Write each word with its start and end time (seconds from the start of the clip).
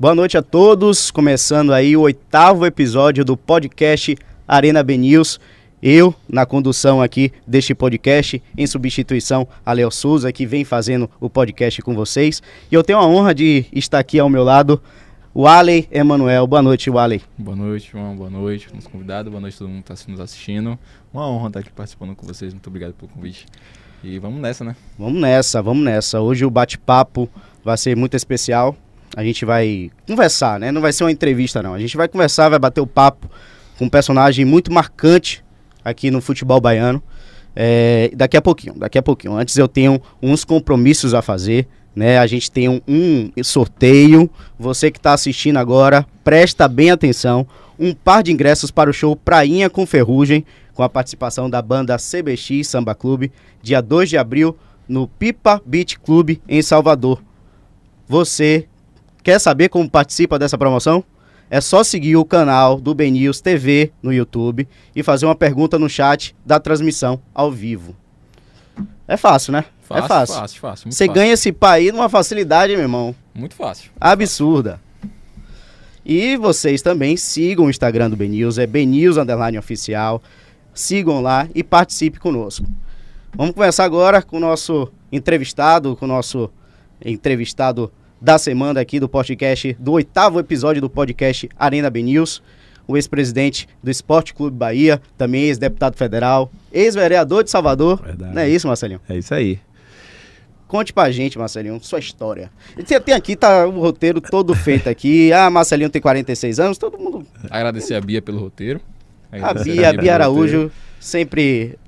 Boa 0.00 0.14
noite 0.14 0.38
a 0.38 0.42
todos, 0.42 1.10
começando 1.10 1.72
aí 1.72 1.96
o 1.96 2.02
oitavo 2.02 2.64
episódio 2.64 3.24
do 3.24 3.36
podcast 3.36 4.16
Arena 4.46 4.80
BNews. 4.80 5.40
Eu, 5.82 6.14
na 6.28 6.46
condução 6.46 7.02
aqui 7.02 7.32
deste 7.44 7.74
podcast, 7.74 8.40
em 8.56 8.64
substituição 8.64 9.48
a 9.66 9.72
Léo 9.72 9.90
Souza, 9.90 10.32
que 10.32 10.46
vem 10.46 10.64
fazendo 10.64 11.10
o 11.18 11.28
podcast 11.28 11.82
com 11.82 11.96
vocês. 11.96 12.40
E 12.70 12.76
eu 12.76 12.84
tenho 12.84 13.00
a 13.00 13.06
honra 13.08 13.34
de 13.34 13.66
estar 13.72 13.98
aqui 13.98 14.20
ao 14.20 14.28
meu 14.28 14.44
lado, 14.44 14.80
o 15.34 15.48
Aley 15.48 15.88
Emanuel. 15.90 16.46
Boa 16.46 16.62
noite, 16.62 16.88
Wally. 16.88 17.20
Boa 17.36 17.56
noite, 17.56 17.90
João. 17.90 18.14
Boa 18.14 18.30
noite, 18.30 18.68
nosso 18.72 18.88
convidado. 18.88 19.30
Boa 19.30 19.40
noite 19.40 19.56
a 19.56 19.58
todo 19.58 19.68
mundo 19.68 19.82
que 19.82 19.92
está 19.92 20.12
nos 20.12 20.20
assistindo. 20.20 20.78
Uma 21.12 21.28
honra 21.28 21.48
estar 21.48 21.58
aqui 21.58 21.72
participando 21.72 22.14
com 22.14 22.24
vocês. 22.24 22.54
Muito 22.54 22.68
obrigado 22.68 22.92
pelo 22.92 23.10
convite. 23.10 23.46
E 24.04 24.16
vamos 24.20 24.40
nessa, 24.40 24.62
né? 24.62 24.76
Vamos 24.96 25.20
nessa, 25.20 25.60
vamos 25.60 25.84
nessa. 25.84 26.20
Hoje 26.20 26.44
o 26.44 26.50
bate-papo 26.50 27.28
vai 27.64 27.76
ser 27.76 27.96
muito 27.96 28.14
especial. 28.14 28.76
A 29.16 29.24
gente 29.24 29.44
vai 29.44 29.90
conversar, 30.06 30.60
né? 30.60 30.70
Não 30.70 30.80
vai 30.80 30.92
ser 30.92 31.04
uma 31.04 31.12
entrevista, 31.12 31.62
não. 31.62 31.74
A 31.74 31.78
gente 31.78 31.96
vai 31.96 32.08
conversar, 32.08 32.48
vai 32.48 32.58
bater 32.58 32.80
o 32.80 32.86
papo 32.86 33.28
com 33.78 33.86
um 33.86 33.88
personagem 33.88 34.44
muito 34.44 34.72
marcante 34.72 35.44
aqui 35.84 36.10
no 36.10 36.20
futebol 36.20 36.60
baiano. 36.60 37.02
É, 37.56 38.10
daqui 38.14 38.36
a 38.36 38.42
pouquinho, 38.42 38.74
daqui 38.74 38.98
a 38.98 39.02
pouquinho. 39.02 39.34
Antes 39.34 39.56
eu 39.56 39.66
tenho 39.66 40.00
uns 40.22 40.44
compromissos 40.44 41.14
a 41.14 41.22
fazer, 41.22 41.66
né? 41.94 42.18
A 42.18 42.26
gente 42.26 42.50
tem 42.50 42.68
um, 42.68 42.80
um 42.86 43.32
sorteio. 43.42 44.30
Você 44.58 44.90
que 44.90 44.98
está 44.98 45.12
assistindo 45.12 45.56
agora, 45.56 46.06
presta 46.22 46.68
bem 46.68 46.90
atenção. 46.90 47.46
Um 47.78 47.92
par 47.92 48.22
de 48.22 48.30
ingressos 48.32 48.70
para 48.70 48.90
o 48.90 48.92
show 48.92 49.16
Prainha 49.16 49.68
com 49.68 49.86
Ferrugem, 49.86 50.44
com 50.74 50.84
a 50.84 50.88
participação 50.88 51.50
da 51.50 51.60
banda 51.60 51.96
CBX 51.96 52.68
Samba 52.68 52.94
Clube, 52.94 53.32
dia 53.60 53.80
2 53.80 54.10
de 54.10 54.16
abril, 54.16 54.56
no 54.88 55.08
Pipa 55.08 55.60
Beach 55.66 55.98
Club, 55.98 56.36
em 56.48 56.62
Salvador. 56.62 57.20
Você 58.06 58.67
quer 59.28 59.38
saber 59.38 59.68
como 59.68 59.90
participa 59.90 60.38
dessa 60.38 60.56
promoção? 60.56 61.04
é 61.50 61.60
só 61.60 61.84
seguir 61.84 62.16
o 62.16 62.24
canal 62.24 62.80
do 62.80 62.94
BNews 62.94 63.42
TV 63.42 63.90
no 64.02 64.10
YouTube 64.12 64.66
e 64.94 65.02
fazer 65.02 65.26
uma 65.26 65.34
pergunta 65.34 65.78
no 65.78 65.88
chat 65.88 66.34
da 66.44 66.58
transmissão 66.58 67.20
ao 67.34 67.50
vivo. 67.50 67.94
É 69.06 69.18
fácil, 69.18 69.52
né? 69.52 69.64
Fácil, 69.82 70.04
é 70.04 70.08
fácil. 70.08 70.34
fácil, 70.34 70.60
fácil 70.60 70.92
Você 70.92 71.08
ganha 71.08 71.32
esse 71.32 71.50
país 71.52 71.92
numa 71.92 72.08
facilidade, 72.08 72.72
meu 72.72 72.82
irmão. 72.82 73.14
Muito 73.34 73.54
fácil. 73.54 73.90
Absurda. 73.98 74.80
E 76.04 76.36
vocês 76.36 76.82
também 76.82 77.16
sigam 77.16 77.66
o 77.66 77.70
Instagram 77.70 78.10
do 78.10 78.16
BNews, 78.16 78.58
é 78.58 78.66
BNews 78.66 79.16
Underline 79.16 79.58
Oficial. 79.58 80.22
Sigam 80.74 81.20
lá 81.20 81.48
e 81.54 81.62
participe 81.62 82.18
conosco. 82.18 82.66
Vamos 83.34 83.54
começar 83.54 83.84
agora 83.84 84.22
com 84.22 84.38
o 84.38 84.40
nosso 84.40 84.90
entrevistado, 85.10 85.96
com 85.96 86.04
o 86.04 86.08
nosso 86.08 86.50
entrevistado 87.04 87.90
da 88.20 88.38
semana 88.38 88.80
aqui 88.80 88.98
do 88.98 89.08
podcast, 89.08 89.76
do 89.78 89.92
oitavo 89.92 90.40
episódio 90.40 90.82
do 90.82 90.90
podcast 90.90 91.48
Arena 91.58 91.88
B 91.88 92.02
News. 92.02 92.42
O 92.86 92.96
ex-presidente 92.96 93.68
do 93.82 93.90
Esporte 93.90 94.32
Clube 94.32 94.56
Bahia, 94.56 95.00
também 95.16 95.42
ex-deputado 95.42 95.94
federal, 95.94 96.50
ex-vereador 96.72 97.44
de 97.44 97.50
Salvador. 97.50 98.02
Verdade. 98.02 98.34
Não 98.34 98.40
é 98.40 98.48
isso, 98.48 98.66
Marcelinho? 98.66 99.00
É 99.06 99.16
isso 99.16 99.34
aí. 99.34 99.60
Conte 100.66 100.92
pra 100.92 101.10
gente, 101.10 101.38
Marcelinho, 101.38 101.78
sua 101.82 101.98
história. 101.98 102.50
Tem, 102.86 103.00
tem 103.00 103.14
aqui, 103.14 103.36
tá 103.36 103.66
o 103.66 103.78
roteiro 103.78 104.20
todo 104.22 104.54
feito 104.54 104.88
aqui. 104.88 105.30
Ah, 105.38 105.50
Marcelinho 105.50 105.90
tem 105.90 106.00
46 106.00 106.58
anos, 106.60 106.78
todo 106.78 106.98
mundo. 106.98 107.26
Agradecer 107.50 107.94
a 107.94 108.00
Bia 108.00 108.22
pelo 108.22 108.38
roteiro. 108.38 108.80
A 109.30 109.52
Bia, 109.52 109.90
a 109.90 109.92
Bia 109.92 110.14
Araújo, 110.14 110.70
sempre 110.98 111.78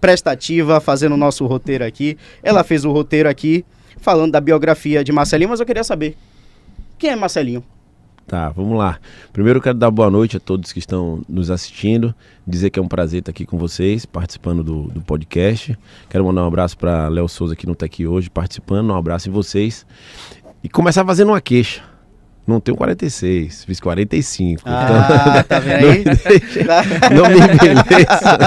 prestativa, 0.00 0.80
fazendo 0.80 1.12
o 1.12 1.16
nosso 1.16 1.46
roteiro 1.46 1.84
aqui. 1.84 2.18
Ela 2.42 2.64
fez 2.64 2.84
o 2.84 2.90
roteiro 2.90 3.28
aqui 3.28 3.64
falando 3.98 4.32
da 4.32 4.40
biografia 4.40 5.02
de 5.02 5.12
Marcelinho, 5.12 5.50
mas 5.50 5.60
eu 5.60 5.66
queria 5.66 5.84
saber 5.84 6.16
quem 6.98 7.10
é 7.10 7.16
Marcelinho. 7.16 7.64
Tá, 8.30 8.48
vamos 8.50 8.78
lá. 8.78 9.00
Primeiro 9.32 9.58
eu 9.58 9.62
quero 9.62 9.76
dar 9.76 9.90
boa 9.90 10.08
noite 10.08 10.36
a 10.36 10.40
todos 10.40 10.72
que 10.72 10.78
estão 10.78 11.20
nos 11.28 11.50
assistindo, 11.50 12.14
dizer 12.46 12.70
que 12.70 12.78
é 12.78 12.82
um 12.82 12.86
prazer 12.86 13.18
estar 13.18 13.30
aqui 13.30 13.44
com 13.44 13.58
vocês, 13.58 14.06
participando 14.06 14.62
do, 14.62 14.82
do 14.84 15.00
podcast. 15.00 15.76
Quero 16.08 16.24
mandar 16.24 16.44
um 16.44 16.46
abraço 16.46 16.78
para 16.78 17.08
Léo 17.08 17.28
Souza 17.28 17.56
que 17.56 17.66
não 17.66 17.72
está 17.72 17.86
aqui 17.86 18.06
hoje, 18.06 18.30
participando, 18.30 18.90
um 18.90 18.96
abraço 18.96 19.28
em 19.28 19.32
vocês. 19.32 19.84
E 20.62 20.68
começar 20.68 21.04
fazendo 21.04 21.30
uma 21.30 21.40
queixa. 21.40 21.82
Não 22.46 22.58
tenho 22.58 22.76
46, 22.76 23.64
fiz 23.64 23.80
45. 23.80 24.62
Ah, 24.64 24.84
então... 24.84 25.42
tá 25.44 25.58
vendo 25.60 25.86
aí? 25.86 26.04
não, 27.14 27.28
me 27.28 27.36
envelheçam. 27.36 28.38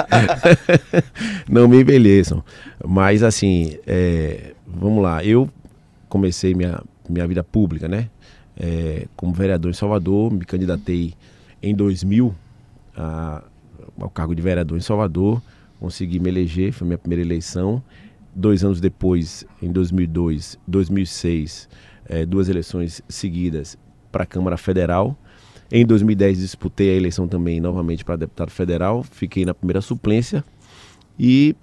não 1.47 1.67
me 1.67 1.81
envelheçam. 1.81 2.43
Mas 2.85 3.23
assim, 3.23 3.77
é, 3.87 4.53
vamos 4.67 5.01
lá, 5.01 5.23
eu 5.23 5.49
comecei 6.09 6.53
minha, 6.53 6.81
minha 7.09 7.27
vida 7.27 7.43
pública, 7.43 7.87
né? 7.87 8.09
É, 8.57 9.07
como 9.15 9.33
vereador 9.33 9.71
em 9.71 9.73
Salvador, 9.73 10.31
me 10.31 10.45
candidatei 10.45 11.13
em 11.61 11.73
2000 11.73 12.35
a, 12.95 13.43
ao 13.99 14.09
cargo 14.09 14.35
de 14.35 14.41
vereador 14.41 14.77
em 14.77 14.81
Salvador, 14.81 15.41
consegui 15.79 16.19
me 16.19 16.29
eleger, 16.29 16.71
foi 16.71 16.85
minha 16.87 16.97
primeira 16.97 17.21
eleição. 17.21 17.81
Dois 18.35 18.63
anos 18.63 18.81
depois, 18.81 19.45
em 19.61 19.71
2002, 19.71 20.57
2006, 20.67 21.69
é, 22.05 22.25
duas 22.25 22.49
eleições 22.49 23.01
seguidas 23.07 23.77
para 24.13 24.23
a 24.23 24.25
Câmara 24.25 24.55
Federal. 24.55 25.17
Em 25.71 25.85
2010 25.85 26.37
disputei 26.37 26.91
a 26.91 26.93
eleição 26.93 27.27
também 27.27 27.59
novamente 27.59 28.05
para 28.05 28.15
deputado 28.15 28.51
federal, 28.51 29.01
fiquei 29.01 29.43
na 29.43 29.55
primeira 29.55 29.81
suplência 29.81 30.45
e 31.19 31.55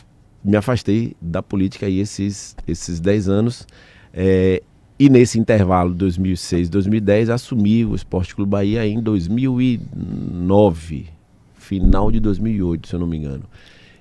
me 0.43 0.57
afastei 0.57 1.15
da 1.21 1.43
política 1.43 1.85
aí 1.87 2.01
esses, 2.01 2.57
esses 2.67 2.99
10 2.99 3.29
anos. 3.29 3.69
É, 4.13 4.63
e 4.99 5.09
nesse 5.09 5.39
intervalo 5.39 5.95
2006, 5.95 6.69
2010, 6.69 7.31
assumi 7.31 7.85
o 7.85 7.95
Esporte 7.95 8.35
Clube 8.35 8.51
Bahia 8.51 8.85
em 8.85 9.01
2009, 9.01 11.07
final 11.55 12.11
de 12.11 12.19
2008, 12.19 12.89
se 12.89 12.95
eu 12.95 13.01
não 13.01 13.07
me 13.07 13.17
engano. 13.17 13.45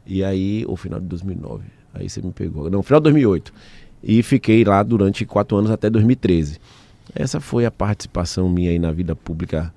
E 0.05 0.23
aí, 0.23 0.65
ou 0.67 0.75
final 0.75 0.99
de 0.99 1.05
2009, 1.05 1.63
aí 1.93 2.09
você 2.09 2.21
me 2.21 2.31
pegou. 2.31 2.69
Não, 2.69 2.81
final 2.81 2.99
de 2.99 3.03
2008. 3.03 3.53
E 4.03 4.23
fiquei 4.23 4.63
lá 4.63 4.81
durante 4.81 5.25
quatro 5.25 5.57
anos 5.57 5.69
até 5.69 5.89
2013. 5.89 6.59
Essa 7.15 7.39
foi 7.39 7.65
a 7.65 7.71
participação 7.71 8.49
minha 8.49 8.71
aí 8.71 8.79
na 8.79 8.91
vida 8.91 9.15
pública, 9.15 9.73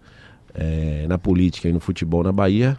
é, 0.55 1.07
na 1.09 1.19
política 1.19 1.69
e 1.69 1.73
no 1.73 1.81
futebol 1.81 2.23
na 2.23 2.33
Bahia. 2.33 2.77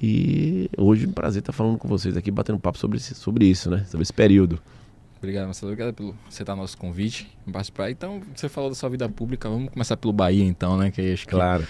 E 0.00 0.70
hoje 0.76 1.06
é 1.06 1.08
um 1.08 1.12
prazer 1.12 1.40
estar 1.40 1.52
falando 1.52 1.76
com 1.76 1.88
vocês 1.88 2.16
aqui, 2.16 2.30
batendo 2.30 2.58
papo 2.58 2.78
sobre, 2.78 2.98
esse, 2.98 3.14
sobre 3.14 3.46
isso, 3.46 3.68
né? 3.68 3.84
Sobre 3.86 4.02
esse 4.02 4.12
período. 4.12 4.60
Obrigado, 5.18 5.46
Marcelo. 5.46 5.72
Obrigado 5.72 5.94
por 5.94 6.14
aceitar 6.28 6.54
nosso 6.54 6.78
convite 6.78 7.28
em 7.46 7.50
participar. 7.50 7.90
Então, 7.90 8.22
você 8.34 8.48
falou 8.48 8.70
da 8.70 8.76
sua 8.76 8.88
vida 8.88 9.08
pública, 9.08 9.48
vamos 9.48 9.70
começar 9.70 9.96
pelo 9.96 10.12
Bahia, 10.12 10.44
então, 10.44 10.76
né? 10.76 10.92
Que 10.92 11.12
acho 11.12 11.26
que 11.26 11.32
claro. 11.32 11.66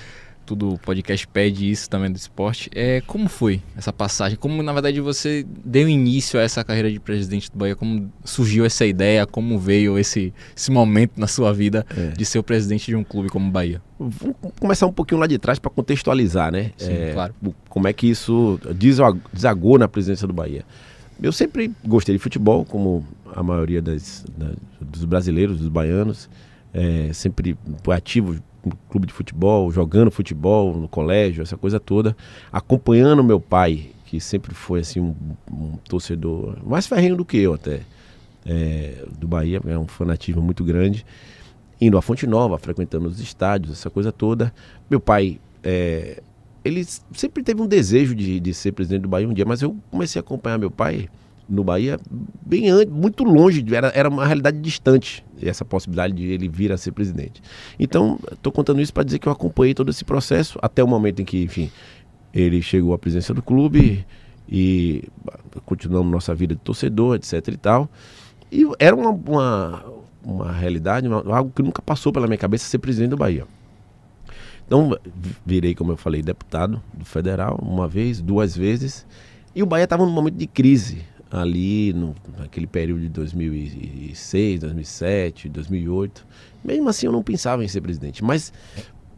Tudo 0.48 0.78
podcast 0.78 1.28
pede 1.28 1.70
isso 1.70 1.90
também 1.90 2.10
do 2.10 2.16
esporte. 2.16 2.70
É, 2.74 3.02
como 3.02 3.28
foi 3.28 3.60
essa 3.76 3.92
passagem? 3.92 4.38
Como, 4.38 4.62
na 4.62 4.72
verdade, 4.72 4.98
você 4.98 5.44
deu 5.62 5.86
início 5.86 6.40
a 6.40 6.42
essa 6.42 6.64
carreira 6.64 6.90
de 6.90 6.98
presidente 6.98 7.52
do 7.52 7.58
Bahia? 7.58 7.76
Como 7.76 8.10
surgiu 8.24 8.64
essa 8.64 8.86
ideia? 8.86 9.26
Como 9.26 9.58
veio 9.58 9.98
esse, 9.98 10.32
esse 10.56 10.70
momento 10.70 11.12
na 11.18 11.26
sua 11.26 11.52
vida 11.52 11.84
é. 11.94 12.12
de 12.16 12.24
ser 12.24 12.38
o 12.38 12.42
presidente 12.42 12.86
de 12.86 12.96
um 12.96 13.04
clube 13.04 13.28
como 13.28 13.46
o 13.46 13.50
Bahia? 13.50 13.82
Vamos 13.98 14.36
começar 14.58 14.86
um 14.86 14.92
pouquinho 14.92 15.20
lá 15.20 15.26
de 15.26 15.38
trás 15.38 15.58
para 15.58 15.70
contextualizar, 15.70 16.50
né? 16.50 16.70
Sim, 16.78 16.92
é, 16.92 17.12
claro. 17.12 17.34
Como 17.68 17.86
é 17.86 17.92
que 17.92 18.06
isso 18.06 18.58
desagou 19.30 19.78
na 19.78 19.86
presidência 19.86 20.26
do 20.26 20.32
Bahia. 20.32 20.64
Eu 21.20 21.32
sempre 21.32 21.70
gostei 21.84 22.14
de 22.14 22.18
futebol, 22.22 22.64
como 22.64 23.04
a 23.34 23.42
maioria 23.42 23.82
das, 23.82 24.24
dos 24.80 25.04
brasileiros, 25.04 25.58
dos 25.58 25.68
baianos. 25.68 26.30
É, 26.72 27.10
sempre 27.12 27.56
ativo 27.90 28.36
clube 28.88 29.06
de 29.06 29.12
futebol, 29.12 29.70
jogando 29.70 30.10
futebol 30.10 30.74
no 30.76 30.88
colégio, 30.88 31.42
essa 31.42 31.56
coisa 31.56 31.78
toda. 31.78 32.16
Acompanhando 32.52 33.22
meu 33.22 33.40
pai, 33.40 33.90
que 34.06 34.20
sempre 34.20 34.54
foi 34.54 34.80
assim 34.80 35.00
um, 35.00 35.14
um 35.50 35.76
torcedor 35.88 36.56
mais 36.64 36.86
ferrenho 36.86 37.16
do 37.16 37.24
que 37.24 37.38
eu 37.38 37.54
até, 37.54 37.80
é, 38.46 39.04
do 39.18 39.28
Bahia, 39.28 39.60
é 39.66 39.78
um 39.78 39.86
fanatismo 39.86 40.42
muito 40.42 40.64
grande 40.64 41.04
indo 41.80 41.96
à 41.96 42.02
Fonte 42.02 42.26
Nova, 42.26 42.58
frequentando 42.58 43.08
os 43.08 43.20
estádios, 43.20 43.72
essa 43.72 43.90
coisa 43.90 44.10
toda. 44.10 44.52
Meu 44.90 45.00
pai, 45.00 45.38
é, 45.62 46.22
ele 46.64 46.84
sempre 47.12 47.42
teve 47.42 47.62
um 47.62 47.66
desejo 47.66 48.14
de, 48.14 48.40
de 48.40 48.54
ser 48.54 48.72
presidente 48.72 49.02
do 49.02 49.08
Bahia 49.08 49.28
um 49.28 49.32
dia, 49.32 49.44
mas 49.44 49.62
eu 49.62 49.76
comecei 49.90 50.18
a 50.18 50.22
acompanhar 50.22 50.58
meu 50.58 50.70
pai 50.70 51.08
no 51.48 51.64
Bahia 51.64 51.98
bem 52.44 52.68
antes, 52.68 52.92
muito 52.92 53.24
longe, 53.24 53.64
era, 53.74 53.88
era 53.94 54.08
uma 54.08 54.26
realidade 54.26 54.60
distante 54.60 55.24
essa 55.40 55.64
possibilidade 55.64 56.14
de 56.14 56.24
ele 56.24 56.48
vir 56.48 56.72
a 56.72 56.76
ser 56.76 56.92
presidente. 56.92 57.40
Então, 57.78 58.18
estou 58.32 58.52
contando 58.52 58.80
isso 58.80 58.92
para 58.92 59.04
dizer 59.04 59.18
que 59.18 59.28
eu 59.28 59.32
acompanhei 59.32 59.74
todo 59.74 59.90
esse 59.90 60.04
processo 60.04 60.58
até 60.60 60.82
o 60.82 60.88
momento 60.88 61.22
em 61.22 61.24
que, 61.24 61.42
enfim, 61.42 61.70
ele 62.34 62.60
chegou 62.60 62.92
à 62.92 62.98
presidência 62.98 63.32
do 63.32 63.42
clube 63.42 64.04
e 64.48 65.04
continuamos 65.64 66.10
nossa 66.10 66.34
vida 66.34 66.54
de 66.54 66.60
torcedor, 66.60 67.16
etc 67.16 67.48
e 67.48 67.56
tal. 67.56 67.88
E 68.50 68.64
era 68.78 68.96
uma, 68.96 69.10
uma, 69.10 69.84
uma 70.24 70.52
realidade, 70.52 71.06
uma, 71.06 71.22
algo 71.34 71.52
que 71.54 71.62
nunca 71.62 71.82
passou 71.82 72.12
pela 72.12 72.26
minha 72.26 72.38
cabeça 72.38 72.64
ser 72.64 72.78
presidente 72.78 73.10
do 73.10 73.16
Bahia. 73.16 73.46
Então, 74.66 74.98
virei, 75.46 75.74
como 75.74 75.92
eu 75.92 75.96
falei, 75.96 76.20
deputado 76.20 76.82
do 76.92 77.04
federal 77.04 77.58
uma 77.62 77.88
vez, 77.88 78.20
duas 78.20 78.56
vezes. 78.56 79.06
E 79.54 79.62
o 79.62 79.66
Bahia 79.66 79.84
estava 79.84 80.04
num 80.04 80.12
momento 80.12 80.36
de 80.36 80.46
crise 80.46 81.04
ali, 81.30 81.92
no, 81.92 82.14
naquele 82.38 82.66
período 82.66 83.02
de 83.02 83.08
2006, 83.08 84.60
2007, 84.60 85.48
2008. 85.48 86.26
Mesmo 86.64 86.88
assim, 86.88 87.06
eu 87.06 87.12
não 87.12 87.22
pensava 87.22 87.64
em 87.64 87.68
ser 87.68 87.80
presidente. 87.80 88.24
Mas 88.24 88.52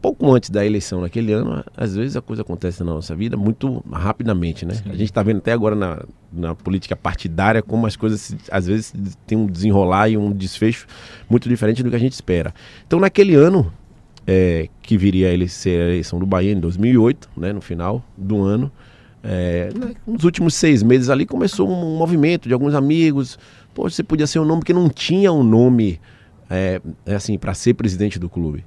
pouco 0.01 0.33
antes 0.33 0.49
da 0.49 0.65
eleição 0.65 1.01
naquele 1.01 1.31
ano, 1.31 1.63
às 1.77 1.95
vezes 1.95 2.17
a 2.17 2.21
coisa 2.21 2.41
acontece 2.41 2.83
na 2.83 2.91
nossa 2.91 3.15
vida 3.15 3.37
muito 3.37 3.83
rapidamente, 3.91 4.65
né? 4.65 4.73
Sim. 4.73 4.89
A 4.89 4.93
gente 4.93 5.03
está 5.03 5.21
vendo 5.21 5.37
até 5.37 5.51
agora 5.51 5.75
na, 5.75 6.03
na 6.33 6.55
política 6.55 6.95
partidária 6.95 7.61
como 7.61 7.85
as 7.85 7.95
coisas 7.95 8.35
às 8.49 8.65
vezes 8.65 8.93
têm 9.27 9.37
um 9.37 9.45
desenrolar 9.45 10.09
e 10.09 10.17
um 10.17 10.31
desfecho 10.31 10.87
muito 11.29 11.47
diferente 11.47 11.83
do 11.83 11.89
que 11.89 11.95
a 11.95 11.99
gente 11.99 12.13
espera. 12.13 12.53
Então, 12.85 12.99
naquele 12.99 13.35
ano 13.35 13.71
é, 14.25 14.67
que 14.81 14.97
viria 14.97 15.31
a 15.31 15.47
ser 15.47 15.81
a 15.81 15.85
eleição 15.85 16.19
do 16.19 16.25
Bahia 16.25 16.51
em 16.51 16.59
2008, 16.59 17.29
né, 17.37 17.53
no 17.53 17.61
final 17.61 18.03
do 18.17 18.41
ano, 18.41 18.71
é, 19.23 19.69
nos 20.05 20.23
últimos 20.23 20.55
seis 20.55 20.81
meses 20.81 21.09
ali 21.09 21.25
começou 21.25 21.69
um 21.69 21.97
movimento 21.97 22.47
de 22.47 22.53
alguns 22.53 22.73
amigos. 22.73 23.37
Pô, 23.73 23.89
você 23.89 24.03
podia 24.03 24.25
ser 24.25 24.39
um 24.39 24.45
nome 24.45 24.61
porque 24.61 24.73
não 24.73 24.89
tinha 24.89 25.31
um 25.31 25.43
nome 25.43 25.99
é, 26.49 26.81
é 27.05 27.15
assim 27.15 27.37
para 27.37 27.53
ser 27.53 27.75
presidente 27.75 28.19
do 28.19 28.29
clube. 28.29 28.65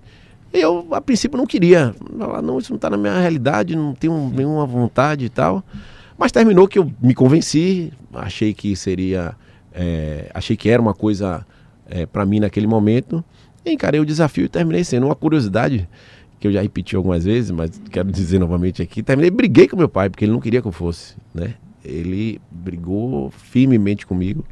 E 0.53 0.61
eu, 0.61 0.87
a 0.93 1.01
princípio, 1.01 1.37
não 1.37 1.47
queria. 1.47 1.95
Falar, 2.19 2.41
não, 2.41 2.59
isso 2.59 2.71
não 2.71 2.77
está 2.77 2.89
na 2.89 2.97
minha 2.97 3.19
realidade, 3.19 3.75
não 3.75 3.93
tenho 3.93 4.31
nenhuma 4.33 4.65
vontade 4.65 5.25
e 5.25 5.29
tal. 5.29 5.65
Mas 6.17 6.31
terminou 6.31 6.69
que 6.69 6.79
eu 6.79 6.91
me 7.03 7.12
convenci, 7.12 7.93
achei 8.12 8.55
que 8.55 8.77
seria. 8.77 9.35
É, 9.73 10.31
achei 10.33 10.57
que 10.57 10.71
era 10.71 10.81
uma 10.81 10.95
coisa 10.95 11.45
é, 11.87 12.07
para 12.07 12.25
mim 12.25 12.39
naquele 12.39 12.69
momento. 12.69 13.25
encarei 13.67 13.99
o 13.99 14.07
desafio 14.07 14.45
e 14.45 14.49
terminei 14.49 14.85
sendo 14.85 15.07
uma 15.07 15.17
curiosidade 15.17 15.89
que 16.44 16.49
eu 16.49 16.52
já 16.52 16.61
repeti 16.61 16.94
algumas 16.94 17.25
vezes, 17.25 17.50
mas 17.50 17.81
quero 17.91 18.12
dizer 18.12 18.38
novamente 18.38 18.82
aqui. 18.82 19.02
Terminei, 19.02 19.31
briguei 19.31 19.67
com 19.67 19.79
meu 19.79 19.88
pai, 19.88 20.11
porque 20.11 20.26
ele 20.26 20.32
não 20.32 20.41
queria 20.41 20.61
que 20.61 20.69
eu 20.69 20.73
fosse, 20.73 21.17
né? 21.35 21.55
Ele 21.82 22.38
brigou 22.50 23.31
firmemente 23.31 24.06
comigo 24.06 24.44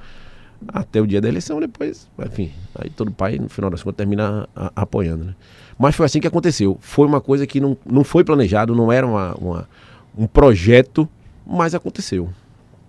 até 0.69 1.03
o 1.03 1.07
dia 1.07 1.21
da 1.21 1.29
eleição, 1.29 1.61
depois, 1.61 2.09
enfim, 2.25 2.51
aí 2.77 2.89
todo 2.89 3.11
pai, 3.11 3.37
no 3.37 3.47
final 3.47 3.69
das 3.69 3.83
contas, 3.83 3.99
termina 3.99 4.49
a, 4.57 4.73
apoiando, 4.75 5.25
né? 5.27 5.35
Mas 5.79 5.95
foi 5.95 6.07
assim 6.07 6.19
que 6.19 6.27
aconteceu. 6.27 6.79
Foi 6.81 7.07
uma 7.07 7.21
coisa 7.21 7.47
que 7.47 7.61
não, 7.61 7.77
não 7.85 8.05
foi 8.05 8.25
planejado, 8.25 8.75
não 8.75 8.91
era 8.91 9.07
uma, 9.07 9.35
uma 9.35 9.69
um 10.17 10.27
projeto, 10.27 11.07
mas 11.47 11.75
aconteceu. 11.75 12.31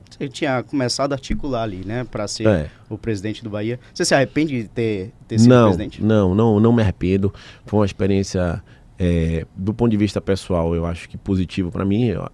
Você 0.09 0.29
tinha 0.29 0.63
começado 0.63 1.11
a 1.11 1.15
articular 1.15 1.63
ali, 1.63 1.83
né, 1.85 2.06
para 2.09 2.25
ser 2.27 2.47
é. 2.47 2.69
o 2.89 2.97
presidente 2.97 3.44
do 3.44 3.49
Bahia. 3.49 3.79
Você 3.94 4.06
se 4.06 4.15
arrepende 4.15 4.61
de 4.61 4.69
ter, 4.69 5.11
ter 5.27 5.39
sido 5.39 5.49
não, 5.49 5.65
presidente? 5.65 6.01
Não, 6.01 6.33
não, 6.33 6.59
não 6.59 6.71
me 6.71 6.81
arrependo. 6.81 7.33
Foi 7.65 7.79
uma 7.79 7.85
experiência, 7.85 8.63
é, 9.00 9.45
do 9.56 9.74
ponto 9.74 9.92
de 9.92 9.98
vista 9.98 10.22
pessoal, 10.22 10.75
eu 10.75 10.86
acho 10.86 11.10
que 11.10 11.18
positivo 11.18 11.72
para 11.72 11.86
mim. 11.86 12.06
Eu, 12.06 12.30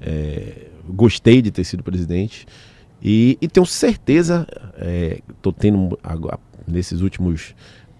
é, 0.00 0.68
gostei 0.88 1.42
de 1.42 1.50
ter 1.50 1.62
sido 1.64 1.82
presidente 1.82 2.46
e, 3.02 3.38
e 3.40 3.48
tenho 3.48 3.66
certeza, 3.66 4.46
estou 5.28 5.54
é, 5.56 5.60
tendo 5.60 5.98
nesses 6.66 7.00
últimos 7.00 7.54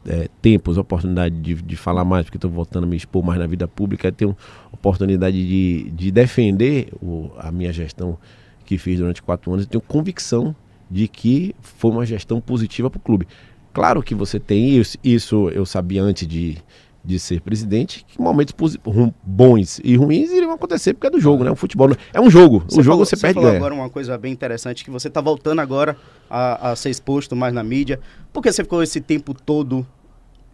é, 0.06 0.28
tempos 0.40 0.76
oportunidade 0.76 1.38
de, 1.40 1.54
de 1.54 1.76
falar 1.76 2.04
mais, 2.04 2.24
porque 2.24 2.36
estou 2.36 2.50
voltando 2.50 2.84
a 2.84 2.86
me 2.86 2.96
expor 2.96 3.22
mais 3.22 3.38
na 3.38 3.46
vida 3.46 3.68
pública, 3.68 4.10
tenho 4.10 4.36
oportunidade 4.72 5.46
de, 5.46 5.90
de 5.90 6.10
defender 6.10 6.92
o, 7.02 7.30
a 7.38 7.50
minha 7.50 7.72
gestão 7.72 8.18
que 8.64 8.78
fiz 8.78 8.98
durante 8.98 9.22
quatro 9.22 9.52
anos, 9.52 9.64
e 9.64 9.68
tenho 9.68 9.82
convicção 9.82 10.54
de 10.90 11.06
que 11.08 11.54
foi 11.60 11.90
uma 11.90 12.04
gestão 12.04 12.40
positiva 12.40 12.90
para 12.90 12.98
o 12.98 13.02
clube. 13.02 13.26
Claro 13.72 14.02
que 14.02 14.14
você 14.14 14.40
tem 14.40 14.76
isso, 14.76 14.98
isso 15.02 15.48
eu 15.50 15.64
sabia 15.64 16.02
antes 16.02 16.26
de, 16.26 16.58
de 17.04 17.18
ser 17.18 17.40
presidente, 17.40 18.04
que 18.06 18.20
momentos 18.20 18.54
bons 19.22 19.80
e 19.82 19.96
ruins 19.96 20.30
iriam 20.30 20.52
acontecer 20.52 20.92
porque 20.94 21.06
é 21.06 21.10
do 21.10 21.20
jogo, 21.20 21.44
né? 21.44 21.50
O 21.50 21.56
futebol 21.56 21.90
é 22.12 22.20
um 22.20 22.30
jogo. 22.30 22.64
Você 22.68 22.80
o 22.80 22.82
jogo 22.82 22.92
falou, 22.92 23.04
você, 23.06 23.16
você 23.16 23.22
perde. 23.22 23.40
Você 23.40 23.44
falou 23.46 23.56
agora 23.56 23.74
uma 23.74 23.90
coisa 23.90 24.18
bem 24.18 24.32
interessante 24.32 24.84
que 24.84 24.90
você 24.90 25.08
está 25.08 25.20
voltando 25.20 25.60
agora 25.60 25.96
a, 26.28 26.70
a, 26.70 26.76
ser 26.76 26.90
exposto 26.90 27.34
mais 27.34 27.54
na 27.54 27.62
mídia. 27.62 28.00
Por 28.32 28.42
que 28.42 28.52
você 28.52 28.62
ficou 28.62 28.82
esse 28.82 29.00
tempo 29.00 29.34
todo 29.34 29.86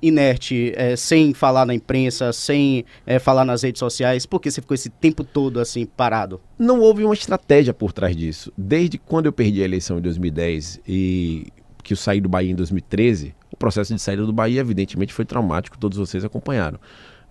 inerte, 0.00 0.72
é, 0.76 0.94
sem 0.94 1.32
falar 1.32 1.66
na 1.66 1.74
imprensa, 1.74 2.32
sem 2.32 2.84
é, 3.06 3.18
falar 3.18 3.44
nas 3.44 3.62
redes 3.62 3.78
sociais? 3.78 4.24
Por 4.24 4.40
que 4.40 4.50
você 4.50 4.60
ficou 4.60 4.74
esse 4.74 4.90
tempo 4.90 5.24
todo 5.24 5.58
assim 5.58 5.84
parado? 5.84 6.40
Não 6.58 6.80
houve 6.80 7.04
uma 7.04 7.14
estratégia 7.14 7.74
por 7.74 7.92
trás 7.92 8.16
disso. 8.16 8.52
Desde 8.56 8.98
quando 8.98 9.26
eu 9.26 9.32
perdi 9.32 9.62
a 9.62 9.64
eleição 9.64 9.98
em 9.98 10.02
2010 10.02 10.80
e 10.86 11.46
que 11.82 11.92
eu 11.92 11.96
saí 11.96 12.20
do 12.20 12.28
Bahia 12.28 12.50
em 12.50 12.54
2013, 12.54 13.34
o 13.50 13.56
processo 13.56 13.94
de 13.94 14.00
saída 14.00 14.24
do 14.24 14.32
Bahia, 14.32 14.60
evidentemente, 14.60 15.12
foi 15.12 15.24
traumático, 15.24 15.78
todos 15.78 15.98
vocês 15.98 16.24
acompanharam. 16.24 16.78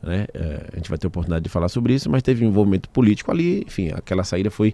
Né? 0.02 0.28
É, 0.34 0.68
a 0.74 0.76
gente 0.76 0.90
vai 0.90 0.98
ter 0.98 1.08
oportunidade 1.08 1.44
de 1.44 1.50
falar 1.50 1.70
sobre 1.70 1.94
isso, 1.94 2.10
mas 2.10 2.22
teve 2.22 2.46
um 2.46 2.50
envolvimento 2.50 2.90
político 2.90 3.32
ali, 3.32 3.64
enfim, 3.66 3.92
aquela 3.94 4.24
saída 4.24 4.52
foi 4.52 4.74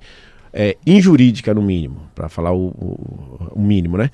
é, 0.53 0.77
injurídica, 0.85 1.53
no 1.53 1.61
mínimo, 1.61 2.09
para 2.13 2.27
falar 2.27 2.51
o, 2.51 2.67
o, 2.67 3.51
o, 3.55 3.61
mínimo, 3.61 3.97
né? 3.97 4.09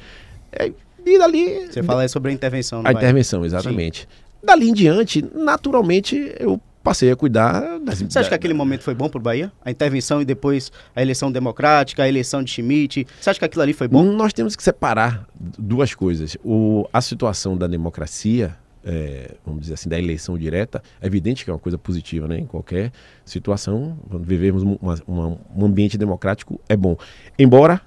É, 0.52 0.72
e 1.06 1.18
dali. 1.18 1.68
Você 1.68 1.82
fala 1.82 2.04
aí 2.04 2.10
sobre 2.10 2.32
a 2.32 2.34
intervenção, 2.34 2.82
A 2.84 2.92
intervenção, 2.92 3.46
exatamente. 3.46 4.02
Sim. 4.02 4.08
Dali 4.44 4.70
em 4.70 4.74
diante, 4.74 5.26
naturalmente, 5.34 6.32
eu 6.40 6.62
passei 6.88 7.12
a 7.12 7.18
cuidar 7.18 7.80
das... 7.80 8.02
Você 8.02 8.18
acha 8.18 8.30
que 8.30 8.36
aquele 8.36 8.54
momento 8.54 8.82
foi 8.82 8.96
bom 8.96 9.10
para 9.10 9.18
o 9.18 9.22
Bahia? 9.22 9.52
A 9.62 9.70
intervenção 9.70 10.22
e 10.22 10.26
depois 10.26 10.72
a 10.96 11.02
eleição 11.02 11.30
democrática, 11.30 12.04
a 12.04 12.08
eleição 12.08 12.42
de 12.42 12.50
Schmidt. 12.50 13.06
Você 13.20 13.30
acha 13.30 13.38
que 13.38 13.44
aquilo 13.44 13.62
ali 13.62 13.74
foi 13.74 13.90
bom? 13.90 14.04
Nós 14.04 14.32
temos 14.32 14.56
que 14.56 14.64
separar 14.64 15.28
duas 15.38 15.94
coisas. 15.94 16.38
O, 16.46 16.88
a 16.94 17.02
situação 17.02 17.58
da 17.58 17.68
democracia, 17.68 18.56
é, 18.86 19.36
vamos 19.46 19.64
dizer 19.64 19.74
assim, 19.74 19.90
da 19.90 20.00
eleição 20.00 20.38
direta, 20.38 20.82
é 21.02 21.08
evidente 21.08 21.44
que 21.44 21.50
é 21.50 21.54
uma 21.54 21.60
coisa 21.60 21.78
positiva, 21.78 22.26
né? 22.26 22.40
Em 22.40 22.46
qualquer 22.46 22.94
situação, 23.26 24.00
vivemos 24.22 24.64
uma, 24.64 24.98
uma, 25.06 25.38
um 25.58 25.66
ambiente 25.66 25.98
democrático 25.98 26.58
é 26.70 26.78
bom. 26.78 26.96
Embora, 27.38 27.82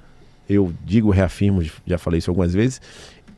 eu 0.46 0.74
digo, 0.84 1.08
reafirmo, 1.08 1.62
já 1.86 1.96
falei 1.96 2.18
isso 2.18 2.30
algumas 2.30 2.52
vezes, 2.52 2.82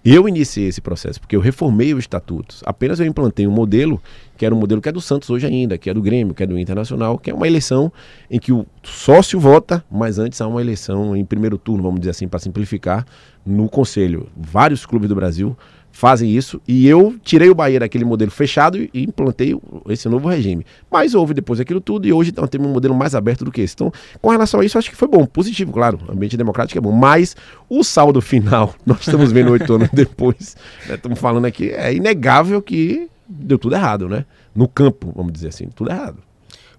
eu 0.05 0.29
iniciei 0.29 0.67
esse 0.67 0.81
processo, 0.81 1.21
porque 1.21 1.37
eu 1.37 1.41
reformei 1.41 1.95
os 1.95 2.01
estatutos. 2.01 2.61
Apenas 2.67 2.99
eu 2.99 3.07
implantei 3.07 3.47
um 3.47 3.53
modelo, 3.53 4.03
que 4.37 4.45
era 4.45 4.55
um 4.55 4.59
modelo 4.59 4.81
que 4.81 4.89
é 4.89 4.93
do 4.93 5.01
Santos 5.01 5.31
hoje 5.31 5.47
ainda, 5.47 5.79
que 5.79 5.89
é 5.89 5.95
do 5.95 6.03
Grêmio, 6.03 6.35
que 6.35 6.43
é 6.43 6.47
do 6.47 6.59
Internacional, 6.59 7.19
que 7.19 7.31
é 7.31 7.35
uma 7.35 7.47
eleição 7.47 7.93
em 8.29 8.39
que 8.39 8.53
o 8.53 8.67
sócio 8.83 9.39
vota, 9.39 9.85
mas 9.91 10.19
antes 10.19 10.41
há 10.41 10.47
uma 10.49 10.61
eleição 10.61 11.17
em 11.17 11.25
primeiro 11.25 11.57
turno, 11.57 11.83
vamos 11.85 12.01
dizer 12.01 12.11
assim, 12.11 12.27
para 12.27 12.41
simplificar, 12.41 13.07
no 13.47 13.69
Conselho. 13.69 14.29
Vários 14.37 14.85
clubes 14.85 15.09
do 15.09 15.15
Brasil 15.15 15.57
fazem 15.93 16.31
isso 16.31 16.61
e 16.67 16.89
eu 16.89 17.15
tirei 17.23 17.51
o 17.51 17.55
Bahia 17.55 17.79
daquele 17.79 18.05
modelo 18.05 18.31
fechado 18.31 18.79
e 18.79 18.91
implantei 18.95 19.55
esse 19.89 20.09
novo 20.09 20.29
regime. 20.29 20.67
Mas 20.91 21.15
houve 21.15 21.35
depois 21.35 21.61
aquilo 21.61 21.81
tudo 21.81 22.09
e 22.09 22.13
hoje 22.13 22.33
nós 22.37 22.49
temos 22.49 22.67
um 22.67 22.73
modelo 22.73 22.95
mais 22.95 23.15
aberto 23.15 23.45
do 23.45 23.53
que 23.53 23.61
esse. 23.61 23.75
Então, 23.75 23.93
com 24.21 24.31
relação 24.31 24.61
a 24.61 24.65
isso, 24.65 24.79
acho 24.79 24.91
que 24.91 24.97
foi 24.97 25.07
bom, 25.07 25.27
positivo, 25.27 25.71
claro. 25.71 26.01
O 26.09 26.13
ambiente 26.13 26.37
democrático 26.37 26.79
é 26.79 26.81
bom, 26.81 26.93
mas 26.93 27.37
o 27.69 27.85
saldo 27.85 28.21
final, 28.21 28.75
nós 28.85 29.01
estamos 29.01 29.31
vendo 29.31 29.53
oito 29.53 29.73
anos 29.75 29.91
depois, 29.93 30.57
né, 30.89 30.95
estamos 30.95 31.19
falando 31.19 31.45
aqui, 31.45 31.71
é 31.71 31.95
inegável 31.95 32.63
que 32.63 33.09
deu 33.29 33.59
tudo 33.59 33.75
errado, 33.75 34.09
né? 34.09 34.25
No 34.55 34.67
campo, 34.67 35.13
vamos 35.15 35.33
dizer 35.33 35.49
assim, 35.49 35.69
tudo 35.69 35.91
errado. 35.91 36.19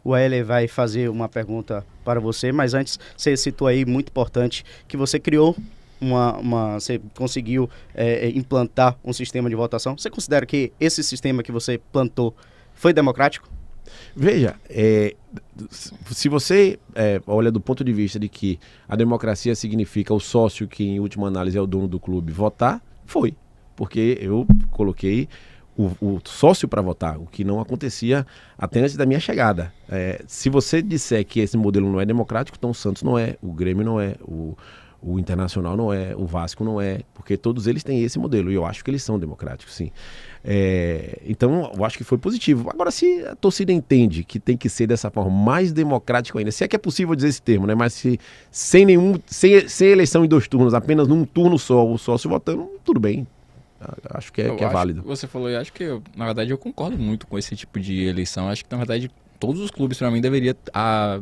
O 0.04 0.18
Ele 0.18 0.44
vai 0.44 0.68
fazer 0.68 1.10
uma 1.10 1.30
pergunta 1.30 1.86
para 2.04 2.20
você, 2.20 2.52
mas 2.52 2.74
antes 2.74 3.00
você 3.16 3.38
citou 3.38 3.68
aí 3.68 3.86
muito 3.86 4.10
importante 4.10 4.66
que 4.88 4.98
você 4.98 5.18
criou 5.18 5.56
uma, 6.04 6.38
uma 6.38 6.80
você 6.80 7.00
conseguiu 7.16 7.70
é, 7.94 8.28
é, 8.28 8.30
implantar 8.30 8.98
um 9.04 9.14
sistema 9.14 9.50
de 9.50 9.56
votação. 9.56 9.98
Você 9.98 10.10
considera 10.10 10.46
que 10.46 10.72
esse 10.80 11.04
sistema 11.04 11.42
que 11.42 11.52
você 11.52 11.80
plantou 11.92 12.36
foi 12.74 12.94
democrático? 12.94 13.50
Veja, 14.16 14.56
é, 14.70 15.16
se 16.10 16.30
você 16.30 16.80
é, 16.96 17.22
olha 17.28 17.52
do 17.52 17.60
ponto 17.60 17.84
de 17.84 17.92
vista 17.94 18.20
de 18.20 18.30
que 18.30 18.60
a 18.88 18.96
democracia 18.96 19.56
significa 19.56 20.14
o 20.14 20.20
sócio 20.20 20.68
que, 20.68 20.84
em 20.84 21.00
última 21.00 21.28
análise, 21.28 21.58
é 21.58 21.62
o 21.62 21.68
dono 21.68 21.88
do 21.88 22.00
clube, 22.00 22.32
votar, 22.32 22.82
foi. 23.06 23.36
Porque 23.76 24.18
eu 24.22 24.46
coloquei 24.72 25.28
o, 25.76 25.92
o 26.00 26.22
sócio 26.24 26.68
para 26.68 26.82
votar, 26.82 27.18
o 27.18 27.26
que 27.26 27.44
não 27.44 27.60
acontecia 27.60 28.26
até 28.58 28.80
antes 28.80 28.96
da 28.96 29.06
minha 29.06 29.20
chegada. 29.20 29.74
É, 29.90 30.24
se 30.28 30.50
você 30.50 30.82
disser 30.82 31.26
que 31.26 31.40
esse 31.40 31.58
modelo 31.58 31.92
não 31.92 32.00
é 32.00 32.06
democrático, 32.06 32.58
então 32.58 32.70
o 32.70 32.76
Santos 32.76 33.04
não 33.04 33.18
é, 33.18 33.36
o 33.42 33.52
Grêmio 33.52 33.84
não 33.84 34.00
é, 34.00 34.16
o, 34.22 34.56
o 35.04 35.20
Internacional 35.20 35.76
não 35.76 35.92
é, 35.92 36.16
o 36.16 36.26
Vasco 36.26 36.64
não 36.64 36.80
é, 36.80 37.02
porque 37.14 37.36
todos 37.36 37.68
eles 37.68 37.84
têm 37.84 38.02
esse 38.04 38.18
modelo 38.18 38.50
e 38.50 38.56
eu 38.56 38.66
acho 38.66 38.84
que 38.84 38.90
eles 38.90 39.04
são 39.04 39.20
democráticos, 39.20 39.76
sim. 39.76 39.92
É, 40.44 41.20
então, 41.26 41.72
eu 41.76 41.84
acho 41.84 41.98
que 41.98 42.04
foi 42.04 42.18
positivo. 42.18 42.70
Agora, 42.70 42.90
se 42.90 43.26
a 43.26 43.36
torcida 43.36 43.72
entende 43.72 44.24
que 44.24 44.40
tem 44.40 44.56
que 44.56 44.70
ser 44.70 44.88
dessa 44.88 45.12
forma 45.12 45.30
mais 45.30 45.74
democrático 45.74 46.38
ainda, 46.38 46.52
se 46.52 46.64
é 46.64 46.68
que 46.68 46.76
é 46.76 46.80
possível 46.80 47.16
dizer 47.16 47.28
esse 47.28 47.42
termo, 47.42 47.68
né? 47.68 47.76
Mas 47.76 47.94
se 47.94 48.20
sem 48.50 48.86
nenhum, 48.86 49.20
sem, 49.26 49.68
sem 49.68 49.90
eleição 49.90 50.24
em 50.24 50.28
dois 50.28 50.48
turnos, 50.48 50.74
apenas 50.74 51.08
num 51.08 51.26
turno 51.26 51.60
só, 51.60 51.86
o 51.86 51.98
sócio 51.98 52.30
votando, 52.30 52.70
tudo 52.84 53.00
bem. 53.00 53.28
Acho 54.12 54.32
que 54.32 54.42
é, 54.42 54.56
que 54.56 54.64
é 54.64 54.70
válido. 54.70 55.02
Que 55.02 55.08
você 55.08 55.28
falou, 55.28 55.50
e 55.50 55.56
acho 55.58 55.74
que, 55.74 55.84
eu, 55.84 56.02
na 56.16 56.26
verdade, 56.26 56.52
eu 56.52 56.58
concordo 56.58 56.98
muito 56.98 57.28
com 57.28 57.38
esse 57.38 57.56
tipo 57.56 57.80
de 57.80 58.06
eleição. 58.06 58.48
Acho 58.48 58.64
que, 58.64 58.72
na 58.72 58.78
verdade, 58.78 59.12
todos 59.40 59.60
os 59.60 59.70
clubes, 59.70 59.98
para 59.98 60.10
mim, 60.10 60.22
deveriam 60.22 60.56
a, 60.74 61.20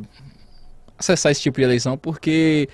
acessar 0.98 1.32
esse 1.32 1.42
tipo 1.42 1.58
de 1.58 1.64
eleição, 1.64 1.98
porque 1.98 2.70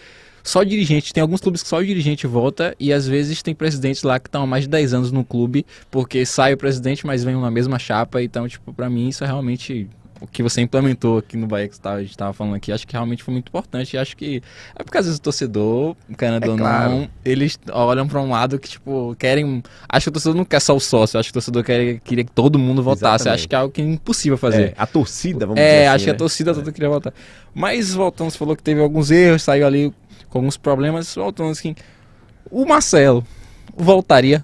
só 0.49 0.63
dirigente, 0.63 1.13
tem 1.13 1.21
alguns 1.21 1.41
clubes 1.41 1.61
que 1.61 1.69
só 1.69 1.77
o 1.77 1.85
dirigente 1.85 2.25
vota 2.27 2.75
e 2.79 2.91
às 2.93 3.07
vezes 3.07 3.41
tem 3.41 3.53
presidentes 3.53 4.03
lá 4.03 4.19
que 4.19 4.27
estão 4.27 4.43
há 4.43 4.47
mais 4.47 4.63
de 4.63 4.69
10 4.69 4.93
anos 4.93 5.11
no 5.11 5.23
clube, 5.23 5.65
porque 5.91 6.25
sai 6.25 6.53
o 6.53 6.57
presidente, 6.57 7.05
mas 7.05 7.23
vem 7.23 7.35
na 7.35 7.51
mesma 7.51 7.77
chapa, 7.77 8.21
então, 8.21 8.47
tipo, 8.47 8.73
para 8.73 8.89
mim 8.89 9.07
isso 9.09 9.23
é 9.23 9.27
realmente 9.27 9.87
o 10.19 10.25
que 10.25 10.41
você 10.41 10.61
implementou 10.61 11.19
aqui 11.19 11.37
no 11.37 11.45
Bahia 11.45 11.67
que 11.67 11.79
tava, 11.79 11.97
a 11.97 12.01
gente 12.01 12.09
estava 12.09 12.33
falando 12.33 12.55
aqui, 12.55 12.71
acho 12.71 12.87
que 12.87 12.93
realmente 12.93 13.23
foi 13.23 13.31
muito 13.33 13.49
importante. 13.49 13.93
E 13.95 13.99
acho 13.99 14.17
que 14.17 14.41
é 14.75 14.83
porque 14.83 14.97
às 14.97 15.05
vezes 15.05 15.19
o 15.19 15.21
torcedor, 15.21 15.95
querendo 16.17 16.43
É 16.43 16.49
ou 16.49 16.57
claro. 16.57 16.89
não, 16.91 17.09
eles 17.23 17.59
olham 17.71 18.07
para 18.07 18.19
um 18.19 18.31
lado 18.31 18.57
que, 18.57 18.67
tipo, 18.67 19.15
querem. 19.19 19.61
Acho 19.87 20.05
que 20.05 20.09
o 20.09 20.13
torcedor 20.13 20.35
não 20.35 20.43
quer 20.43 20.59
só 20.59 20.75
o 20.75 20.79
sócio, 20.79 21.19
acho 21.19 21.27
que 21.27 21.33
o 21.33 21.33
torcedor 21.33 21.63
quer, 21.63 21.99
queria 21.99 22.23
que 22.23 22.31
todo 22.31 22.57
mundo 22.57 22.81
votasse. 22.81 23.25
Exatamente. 23.25 23.35
Acho 23.41 23.47
que 23.47 23.53
é 23.55 23.57
algo 23.59 23.71
que 23.71 23.79
é 23.79 23.85
impossível 23.85 24.39
fazer. 24.39 24.69
É, 24.69 24.73
a 24.75 24.87
torcida, 24.87 25.45
vamos 25.45 25.61
É, 25.61 25.65
dizer 25.65 25.77
assim, 25.85 25.95
acho 25.95 26.03
que 26.05 26.09
a 26.09 26.13
né? 26.13 26.17
torcida 26.17 26.53
toda 26.55 26.71
queria 26.71 26.89
votar. 26.89 27.13
Mas 27.53 27.93
voltando, 27.93 28.31
você 28.31 28.37
falou 28.39 28.55
que 28.55 28.63
teve 28.63 28.81
alguns 28.81 29.11
erros, 29.11 29.43
saiu 29.43 29.67
ali 29.67 29.93
com 30.37 30.41
alguns 30.43 30.57
problemas. 30.57 31.13
Voltando 31.15 31.49
assim, 31.51 31.75
o 32.51 32.65
Marcelo 32.65 33.25
voltaria? 33.75 34.43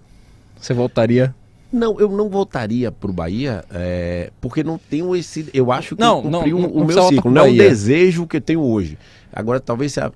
Você 0.59 0.73
voltaria? 0.73 1.33
Não, 1.71 1.99
eu 1.99 2.07
não 2.09 2.29
voltaria 2.29 2.91
pro 2.91 3.11
Bahia, 3.11 3.65
é, 3.73 4.31
porque 4.39 4.63
não 4.63 4.77
tenho 4.77 5.15
esse. 5.15 5.49
Eu 5.53 5.71
acho 5.71 5.95
que 5.95 6.01
Não, 6.01 6.21
não, 6.21 6.41
o- 6.43 6.47
não 6.59 6.69
o 6.69 6.85
meu 6.85 7.07
ciclo. 7.09 7.31
Não 7.31 7.45
é 7.45 7.49
o 7.49 7.57
desejo 7.57 8.27
que 8.27 8.37
eu 8.37 8.41
tenho 8.41 8.61
hoje. 8.61 8.97
Agora, 9.31 9.59
talvez 9.59 9.93
se 9.93 9.99
a, 9.99 10.11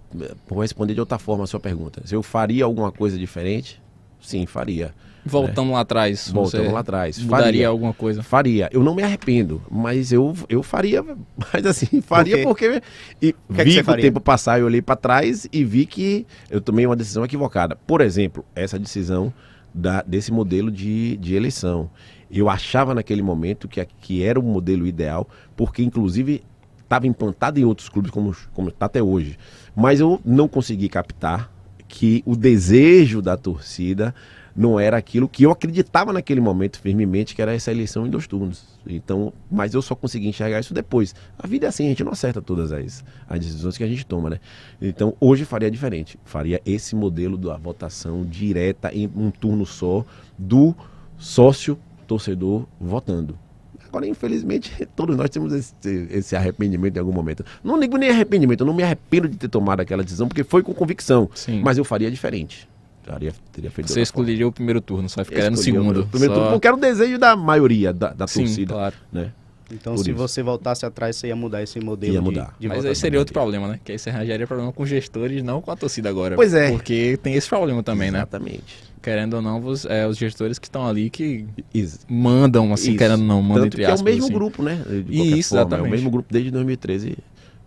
vou 0.47 0.61
responder 0.61 0.93
de 0.93 0.99
outra 0.99 1.17
forma 1.17 1.43
a 1.43 1.47
sua 1.47 1.59
pergunta. 1.59 2.01
Se 2.05 2.13
eu 2.13 2.21
faria 2.21 2.63
alguma 2.63 2.91
coisa 2.91 3.17
diferente, 3.17 3.81
sim, 4.21 4.45
faria. 4.45 4.93
Voltando 5.27 5.71
lá 5.71 5.81
atrás. 5.81 6.29
Voltando 6.29 6.63
você 6.63 6.71
lá 6.71 6.79
atrás. 6.79 7.19
Mudaria 7.19 7.45
Faria. 7.45 7.67
alguma 7.67 7.93
coisa? 7.93 8.23
Faria. 8.23 8.69
Eu 8.71 8.83
não 8.83 8.95
me 8.95 9.03
arrependo, 9.03 9.61
mas 9.69 10.11
eu, 10.11 10.33
eu 10.49 10.63
faria. 10.63 11.03
Mas 11.53 11.65
assim, 11.65 12.01
faria 12.01 12.37
quê? 12.37 12.43
porque. 12.43 12.81
E 13.21 13.33
que 13.33 13.37
que 13.49 13.63
vi 13.63 13.83
que 13.83 13.91
o 13.91 13.95
tempo 13.97 14.19
passar, 14.19 14.59
eu 14.59 14.65
olhei 14.65 14.81
pra 14.81 14.95
trás 14.95 15.47
e 15.51 15.63
vi 15.63 15.85
que 15.85 16.25
eu 16.49 16.59
tomei 16.59 16.85
uma 16.85 16.95
decisão 16.95 17.23
equivocada. 17.23 17.75
Por 17.75 18.01
exemplo, 18.01 18.43
essa 18.55 18.77
decisão 18.79 19.33
da, 19.73 20.01
desse 20.01 20.31
modelo 20.31 20.71
de, 20.71 21.17
de 21.17 21.35
eleição. 21.35 21.89
Eu 22.29 22.49
achava 22.49 22.93
naquele 22.93 23.21
momento 23.21 23.67
que, 23.67 23.85
que 24.01 24.23
era 24.23 24.39
o 24.39 24.43
modelo 24.43 24.85
ideal, 24.85 25.27
porque 25.55 25.81
inclusive 25.81 26.43
estava 26.83 27.07
implantado 27.07 27.59
em 27.59 27.63
outros 27.63 27.87
clubes, 27.89 28.11
como 28.11 28.35
como 28.53 28.69
está 28.69 28.87
até 28.87 29.01
hoje. 29.01 29.37
Mas 29.75 29.99
eu 29.99 30.19
não 30.25 30.47
consegui 30.47 30.89
captar 30.89 31.51
que 31.87 32.21
o 32.25 32.35
desejo 32.35 33.21
da 33.21 33.37
torcida 33.37 34.13
não 34.57 34.79
era 34.79 34.97
aquilo 34.97 35.29
que 35.29 35.43
eu 35.43 35.51
acreditava 35.51 36.11
naquele 36.11 36.41
momento 36.41 36.79
firmemente, 36.79 37.35
que 37.35 37.41
era 37.43 37.53
essa 37.53 37.71
eleição 37.71 38.07
em 38.07 38.09
dois 38.09 38.25
turnos. 38.25 38.63
Então, 38.87 39.31
mas 39.51 39.75
eu 39.75 39.83
só 39.83 39.93
consegui 39.93 40.27
enxergar 40.27 40.59
isso 40.59 40.73
depois. 40.73 41.13
A 41.37 41.45
vida 41.45 41.67
é 41.67 41.69
assim, 41.69 41.85
a 41.85 41.89
gente 41.89 42.03
não 42.03 42.11
acerta 42.11 42.41
todas 42.41 42.71
as, 42.71 43.05
as 43.29 43.39
decisões 43.39 43.77
que 43.77 43.83
a 43.83 43.87
gente 43.87 44.03
toma, 44.03 44.31
né? 44.31 44.39
Então, 44.81 45.13
hoje 45.19 45.45
faria 45.45 45.69
diferente. 45.69 46.17
Faria 46.25 46.59
esse 46.65 46.95
modelo 46.95 47.37
da 47.37 47.55
votação 47.55 48.25
direta 48.25 48.91
em 48.91 49.07
um 49.15 49.29
turno 49.29 49.63
só 49.63 50.03
do 50.35 50.73
sócio 51.19 51.77
torcedor 52.07 52.65
votando. 52.81 53.37
Agora, 53.87 54.07
infelizmente, 54.07 54.87
todos 54.95 55.15
nós 55.15 55.29
temos 55.29 55.53
esse, 55.53 55.75
esse 56.09 56.35
arrependimento 56.35 56.97
em 56.97 56.99
algum 56.99 57.13
momento. 57.13 57.45
Não 57.63 57.79
digo 57.79 57.95
nem 57.95 58.09
arrependimento, 58.09 58.61
eu 58.61 58.67
não 58.67 58.73
me 58.73 58.81
arrependo 58.81 59.29
de 59.29 59.37
ter 59.37 59.49
tomado 59.49 59.81
aquela 59.81 60.03
decisão, 60.03 60.27
porque 60.27 60.43
foi 60.43 60.63
com 60.63 60.73
convicção. 60.73 61.29
Sim. 61.35 61.61
Mas 61.63 61.77
eu 61.77 61.85
faria 61.85 62.09
diferente. 62.09 62.67
Faria, 63.13 63.33
teria 63.51 63.71
feito 63.71 63.87
de 63.87 63.93
Você 63.93 63.99
outra 63.99 64.11
forma. 64.13 64.23
escolheria 64.23 64.47
o 64.47 64.51
primeiro 64.51 64.81
turno, 64.81 65.07
só 65.09 65.23
ficaria 65.23 65.49
no 65.49 65.55
Escolhi 65.55 65.77
o 65.77 65.81
segundo. 65.81 66.07
Primeiro 66.07 66.33
só... 66.33 66.39
turno, 66.41 66.53
porque 66.55 66.67
era 66.67 66.75
o 66.75 66.79
desejo 66.79 67.17
da 67.17 67.35
maioria 67.35 67.93
da, 67.93 68.09
da 68.13 68.27
Sim, 68.27 68.41
torcida. 68.45 68.73
claro. 68.73 68.95
Né? 69.11 69.31
Então, 69.71 69.95
Por 69.95 70.03
se 70.03 70.11
isso. 70.11 70.17
você 70.17 70.41
voltasse 70.41 70.85
atrás, 70.85 71.15
você 71.17 71.27
ia 71.27 71.35
mudar 71.35 71.61
esse 71.61 71.77
modelo 71.79 72.13
Ia 72.13 72.19
de- 72.19 72.25
mudar. 72.25 72.55
de, 72.57 72.67
Mas 72.69 72.85
aí 72.85 72.95
seria 72.95 73.19
outro 73.19 73.33
problema, 73.33 73.67
né? 73.67 73.79
Que 73.83 73.91
aí 73.91 73.99
você 73.99 74.09
arranjaria 74.09 74.47
problema 74.47 74.71
com 74.71 74.83
os 74.83 74.89
gestores, 74.89 75.43
não 75.43 75.61
com 75.61 75.69
a 75.71 75.75
torcida 75.75 76.07
agora. 76.09 76.35
Pois 76.35 76.53
é. 76.53 76.71
Porque 76.71 77.19
tem 77.21 77.33
esse 77.33 77.49
problema 77.49 77.83
também, 77.83 78.09
né? 78.09 78.19
Exatamente. 78.19 78.87
Querendo 79.01 79.33
ou 79.35 79.41
não, 79.41 79.59
os, 79.63 79.85
é, 79.85 80.07
os 80.07 80.17
gestores 80.17 80.57
que 80.57 80.67
estão 80.67 80.87
ali 80.87 81.09
que 81.09 81.45
Isso. 81.73 81.99
mandam, 82.09 82.71
assim, 82.73 82.89
Isso. 82.91 82.97
querendo 82.97 83.19
ou 83.21 83.25
não, 83.27 83.41
mandam 83.41 83.55
Tanto 83.63 83.67
entre 83.67 83.81
que 83.81 83.85
é 83.85 83.89
o 83.89 83.93
aspas. 83.93 84.09
mesmo 84.13 84.25
assim. 84.25 84.33
grupo, 84.33 84.63
né? 84.63 84.81
De 85.05 85.11
Isso, 85.37 85.49
forma, 85.49 85.61
É 85.61 85.65
exatamente. 85.65 85.87
o 85.87 85.91
mesmo 85.91 86.09
grupo 86.11 86.27
desde 86.31 86.49
2013 86.51 87.17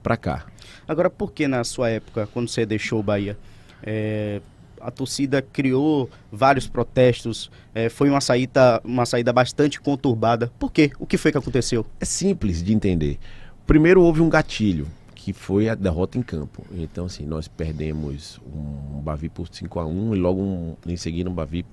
pra 0.02 0.16
cá. 0.16 0.47
Agora, 0.88 1.11
por 1.11 1.32
que 1.32 1.47
na 1.47 1.62
sua 1.64 1.90
época, 1.90 2.26
quando 2.32 2.49
você 2.49 2.64
deixou 2.64 2.99
o 3.00 3.02
Bahia, 3.02 3.37
é, 3.82 4.40
a 4.80 4.90
torcida 4.90 5.42
criou 5.42 6.10
vários 6.30 6.66
protestos, 6.66 7.50
é, 7.75 7.88
foi 7.88 8.08
uma 8.08 8.20
saída, 8.20 8.80
uma 8.84 9.06
saída 9.06 9.32
bastante 9.32 9.80
conturbada. 9.80 10.50
Por 10.58 10.72
quê? 10.72 10.90
O 10.99 11.06
que 11.06 11.16
foi 11.16 11.32
que 11.32 11.38
aconteceu? 11.38 11.87
É 12.00 12.04
simples 12.04 12.62
de 12.62 12.72
entender. 12.72 13.18
Primeiro 13.66 14.02
houve 14.02 14.20
um 14.20 14.28
gatilho, 14.28 14.87
que 15.14 15.32
foi 15.32 15.68
a 15.68 15.75
derrota 15.75 16.18
em 16.18 16.22
campo. 16.22 16.64
Então, 16.72 17.06
assim, 17.06 17.26
nós 17.26 17.46
perdemos 17.46 18.40
um 18.46 19.00
Bavi 19.00 19.28
por 19.28 19.49
5 19.50 19.78
a 19.78 19.87
1 19.87 20.16
e 20.16 20.18
logo 20.18 20.40
um, 20.40 20.76
em 20.87 20.96
seguida 20.96 21.28
um 21.28 21.34
Bavi 21.34 21.64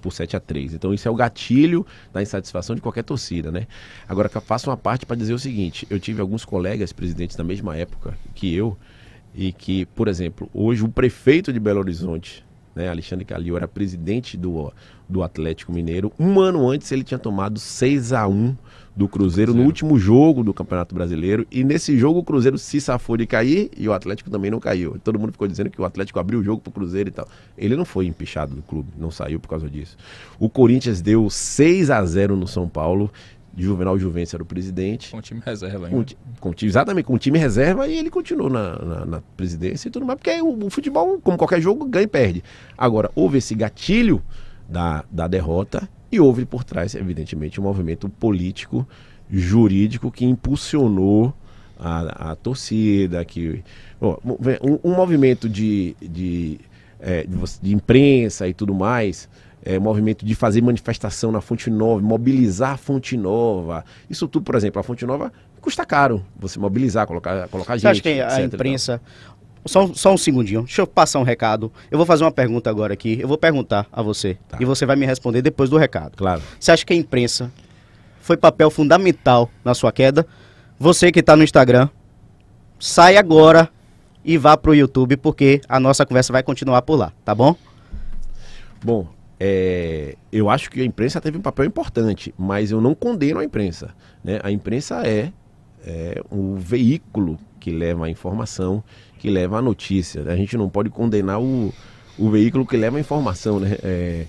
por 0.00 0.12
7 0.12 0.36
a 0.36 0.40
3 0.40 0.74
Então, 0.74 0.94
isso 0.94 1.08
é 1.08 1.10
o 1.10 1.14
gatilho 1.14 1.86
da 2.12 2.22
insatisfação 2.22 2.74
de 2.76 2.82
qualquer 2.82 3.04
torcida, 3.04 3.50
né? 3.50 3.66
Agora, 4.08 4.30
eu 4.32 4.40
faço 4.40 4.68
uma 4.70 4.76
parte 4.76 5.06
para 5.06 5.16
dizer 5.16 5.32
o 5.32 5.38
seguinte: 5.38 5.86
eu 5.88 5.98
tive 5.98 6.20
alguns 6.20 6.44
colegas 6.44 6.92
presidentes 6.92 7.36
da 7.36 7.44
mesma 7.44 7.76
época 7.76 8.16
que 8.34 8.54
eu, 8.54 8.76
e 9.34 9.52
que, 9.52 9.86
por 9.86 10.08
exemplo, 10.08 10.48
hoje 10.52 10.82
o 10.82 10.88
prefeito 10.88 11.52
de 11.52 11.60
Belo 11.60 11.78
Horizonte, 11.80 12.44
né, 12.78 12.88
Alexandre 12.88 13.24
Calil, 13.24 13.56
era 13.56 13.66
presidente 13.66 14.36
do, 14.36 14.72
do 15.08 15.22
Atlético 15.22 15.72
Mineiro. 15.72 16.12
Um 16.18 16.38
ano 16.38 16.68
antes 16.68 16.90
ele 16.92 17.02
tinha 17.02 17.18
tomado 17.18 17.58
6 17.58 18.12
a 18.12 18.26
1 18.26 18.56
do 18.94 19.06
Cruzeiro, 19.06 19.54
no 19.54 19.62
último 19.62 19.96
jogo 19.96 20.42
do 20.42 20.52
Campeonato 20.52 20.94
Brasileiro. 20.94 21.46
E 21.52 21.62
nesse 21.62 21.96
jogo 21.96 22.20
o 22.20 22.24
Cruzeiro 22.24 22.58
se 22.58 22.80
safou 22.80 23.16
de 23.16 23.26
cair 23.26 23.70
e 23.76 23.88
o 23.88 23.92
Atlético 23.92 24.30
também 24.30 24.50
não 24.50 24.58
caiu. 24.58 24.96
Todo 25.02 25.18
mundo 25.18 25.32
ficou 25.32 25.46
dizendo 25.46 25.70
que 25.70 25.80
o 25.80 25.84
Atlético 25.84 26.18
abriu 26.18 26.40
o 26.40 26.42
jogo 26.42 26.60
pro 26.60 26.72
Cruzeiro 26.72 27.08
e 27.08 27.12
tal. 27.12 27.28
Ele 27.56 27.76
não 27.76 27.84
foi 27.84 28.06
empichado 28.06 28.54
do 28.54 28.62
clube, 28.62 28.88
não 28.96 29.10
saiu 29.10 29.38
por 29.38 29.48
causa 29.48 29.68
disso. 29.68 29.96
O 30.38 30.48
Corinthians 30.48 31.00
deu 31.00 31.28
6 31.30 31.90
a 31.90 32.04
0 32.04 32.36
no 32.36 32.48
São 32.48 32.68
Paulo. 32.68 33.10
Juvenal 33.62 33.98
Juventus 33.98 34.34
era 34.34 34.42
o 34.42 34.46
presidente. 34.46 35.10
Com 35.10 35.18
o 35.18 35.22
time 35.22 35.42
reserva 35.44 35.88
Com, 35.88 35.96
ainda. 35.98 36.12
com 36.40 36.52
time, 36.52 36.68
exatamente, 36.70 37.04
com 37.06 37.14
o 37.14 37.18
time 37.18 37.38
reserva 37.38 37.86
e 37.88 37.96
ele 37.98 38.10
continuou 38.10 38.48
na, 38.50 38.76
na- 38.78 39.04
na 39.06 39.20
presidência 39.36 39.88
e 39.88 39.90
tudo 39.90 40.06
mais, 40.06 40.18
porque 40.18 40.40
o, 40.40 40.66
o 40.66 40.70
futebol, 40.70 41.18
como 41.20 41.36
qualquer 41.36 41.60
jogo, 41.60 41.84
ganha 41.86 42.04
e 42.04 42.06
perde. 42.08 42.42
Agora, 42.76 43.10
houve 43.14 43.38
esse 43.38 43.54
gatilho 43.54 44.22
da, 44.68 45.04
da 45.10 45.26
derrota 45.26 45.88
e 46.10 46.18
houve 46.20 46.44
por 46.44 46.64
trás, 46.64 46.94
evidentemente, 46.94 47.60
um 47.60 47.64
movimento 47.64 48.08
político, 48.08 48.86
jurídico 49.30 50.10
que 50.10 50.24
impulsionou 50.24 51.34
a, 51.78 52.32
a 52.32 52.36
torcida, 52.36 53.24
que 53.24 53.62
um, 54.00 54.90
um 54.90 54.94
movimento 54.94 55.48
de, 55.48 55.94
de, 56.00 56.58
é, 57.00 57.24
de, 57.24 57.36
de 57.62 57.74
imprensa 57.74 58.48
e 58.48 58.54
tudo 58.54 58.74
mais, 58.74 59.28
é, 59.64 59.78
movimento 59.78 60.24
de 60.24 60.34
fazer 60.34 60.60
manifestação 60.62 61.30
na 61.32 61.40
Fonte 61.40 61.70
Nova, 61.70 62.00
mobilizar 62.00 62.72
a 62.72 62.76
Fonte 62.76 63.16
Nova. 63.16 63.84
Isso 64.08 64.26
tudo, 64.28 64.44
por 64.44 64.54
exemplo, 64.54 64.80
a 64.80 64.82
Fonte 64.82 65.04
Nova 65.06 65.32
custa 65.60 65.84
caro 65.84 66.24
você 66.38 66.58
mobilizar, 66.58 67.06
colocar, 67.06 67.48
colocar 67.48 67.74
gente. 67.76 67.82
Você 67.82 67.88
acha 67.88 68.00
que 68.02 68.20
a 68.20 68.40
imprensa. 68.42 69.00
Só, 69.66 69.84
um- 69.84 69.94
só 69.94 70.14
um 70.14 70.16
segundinho, 70.16 70.62
deixa 70.62 70.80
eu 70.80 70.86
passar 70.86 71.18
um 71.18 71.24
recado. 71.24 71.70
Eu 71.90 71.98
vou 71.98 72.06
fazer 72.06 72.24
uma 72.24 72.30
pergunta 72.32 72.70
agora 72.70 72.94
aqui. 72.94 73.18
Eu 73.20 73.28
vou 73.28 73.36
perguntar 73.36 73.86
a 73.92 74.00
você. 74.00 74.38
Tá. 74.48 74.56
E 74.60 74.64
você 74.64 74.86
vai 74.86 74.96
me 74.96 75.04
responder 75.04 75.42
depois 75.42 75.68
do 75.68 75.76
recado. 75.76 76.16
Claro. 76.16 76.40
Você 76.58 76.70
acha 76.72 76.86
que 76.86 76.92
a 76.92 76.96
imprensa 76.96 77.50
foi 78.20 78.36
papel 78.36 78.70
fundamental 78.70 79.50
na 79.64 79.74
sua 79.74 79.92
queda? 79.92 80.26
Você 80.78 81.10
que 81.12 81.20
está 81.20 81.36
no 81.36 81.42
Instagram, 81.42 81.88
sai 82.78 83.16
agora 83.16 83.68
e 84.24 84.38
vá 84.38 84.56
pro 84.56 84.74
YouTube, 84.74 85.16
porque 85.16 85.60
a 85.68 85.78
nossa 85.80 86.06
conversa 86.06 86.32
vai 86.32 86.42
continuar 86.42 86.80
por 86.82 86.96
lá, 86.96 87.12
tá 87.24 87.34
bom? 87.34 87.54
Bom, 88.82 89.08
é, 89.40 90.16
eu 90.32 90.50
acho 90.50 90.70
que 90.70 90.80
a 90.80 90.84
imprensa 90.84 91.20
teve 91.20 91.38
um 91.38 91.40
papel 91.40 91.64
importante, 91.64 92.34
mas 92.36 92.70
eu 92.70 92.80
não 92.80 92.94
condeno 92.94 93.38
a 93.38 93.44
imprensa. 93.44 93.94
Né? 94.22 94.40
A 94.42 94.50
imprensa 94.50 95.06
é, 95.06 95.32
é 95.86 96.20
o 96.30 96.56
veículo 96.56 97.38
que 97.60 97.70
leva 97.70 98.06
a 98.06 98.10
informação, 98.10 98.82
que 99.18 99.30
leva 99.30 99.58
a 99.58 99.62
notícia. 99.62 100.22
A 100.22 100.36
gente 100.36 100.56
não 100.56 100.68
pode 100.68 100.90
condenar 100.90 101.40
o, 101.40 101.72
o 102.18 102.30
veículo 102.30 102.66
que 102.66 102.76
leva 102.76 102.96
a 102.96 103.00
informação. 103.00 103.60
Né? 103.60 103.76
É, 103.82 104.26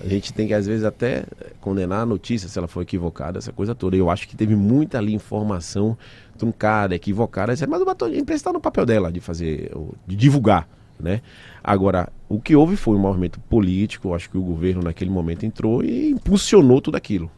a 0.00 0.06
gente 0.06 0.32
tem 0.32 0.46
que, 0.46 0.54
às 0.54 0.66
vezes, 0.66 0.84
até 0.84 1.24
condenar 1.60 2.02
a 2.02 2.06
notícia 2.06 2.48
se 2.48 2.56
ela 2.56 2.68
for 2.68 2.82
equivocada, 2.82 3.38
essa 3.38 3.52
coisa 3.52 3.74
toda. 3.74 3.96
Eu 3.96 4.08
acho 4.08 4.28
que 4.28 4.36
teve 4.36 4.54
muita 4.54 4.98
ali 4.98 5.12
informação 5.12 5.98
truncada, 6.36 6.94
equivocada, 6.94 7.52
mas 7.66 7.82
a 7.82 8.08
imprensa 8.16 8.34
está 8.34 8.52
no 8.52 8.60
papel 8.60 8.86
dela 8.86 9.10
de 9.10 9.20
fazer, 9.20 9.72
de 10.06 10.14
divulgar. 10.14 10.68
Né? 10.98 11.22
Agora, 11.62 12.12
o 12.28 12.40
que 12.40 12.56
houve 12.56 12.76
foi 12.76 12.96
um 12.96 13.00
movimento 13.00 13.38
político, 13.40 14.14
acho 14.14 14.28
que 14.28 14.36
o 14.36 14.42
governo 14.42 14.82
naquele 14.82 15.10
momento 15.10 15.46
entrou 15.46 15.82
e 15.82 16.10
impulsionou 16.10 16.80
tudo 16.80 16.96
aquilo. 16.96 17.30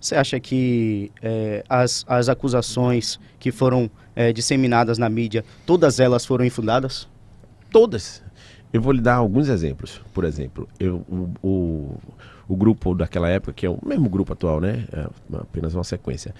Você 0.00 0.16
acha 0.16 0.38
que 0.38 1.10
é, 1.22 1.64
as, 1.66 2.04
as 2.06 2.28
acusações 2.28 3.18
que 3.38 3.50
foram 3.50 3.90
é, 4.14 4.32
disseminadas 4.32 4.98
na 4.98 5.08
mídia, 5.08 5.42
todas 5.64 5.98
elas 5.98 6.26
foram 6.26 6.44
infundadas? 6.44 7.08
Todas. 7.70 8.22
Eu 8.70 8.82
vou 8.82 8.92
lhe 8.92 9.00
dar 9.00 9.14
alguns 9.14 9.48
exemplos. 9.48 10.02
Por 10.12 10.24
exemplo, 10.24 10.68
eu, 10.78 10.96
o, 11.08 11.30
o, 11.42 11.98
o 12.48 12.56
grupo 12.56 12.94
daquela 12.94 13.30
época, 13.30 13.52
que 13.52 13.64
é 13.64 13.70
o 13.70 13.78
mesmo 13.82 14.10
grupo 14.10 14.32
atual, 14.32 14.60
né? 14.60 14.84
É 14.92 15.08
apenas 15.38 15.74
uma 15.74 15.84
sequência, 15.84 16.34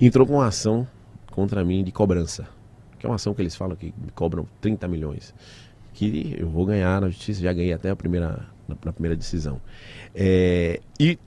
entrou 0.00 0.26
com 0.26 0.34
uma 0.34 0.46
ação 0.46 0.88
contra 1.30 1.64
mim 1.64 1.84
de 1.84 1.92
cobrança. 1.92 2.48
Que 2.98 3.06
é 3.06 3.08
uma 3.08 3.16
ação 3.16 3.34
que 3.34 3.42
eles 3.42 3.54
falam 3.54 3.76
que 3.76 3.86
me 3.86 4.10
cobram 4.14 4.46
30 4.60 4.88
milhões. 4.88 5.34
Que 6.00 6.34
eu 6.38 6.48
vou 6.48 6.64
ganhar 6.64 6.98
na 6.98 7.10
justiça, 7.10 7.42
já 7.42 7.52
ganhei 7.52 7.74
até 7.74 7.90
a 7.90 7.94
primeira, 7.94 8.48
na, 8.66 8.74
na 8.86 8.90
primeira 8.90 9.14
decisão. 9.14 9.60
É, 10.14 10.80
e 10.98 11.18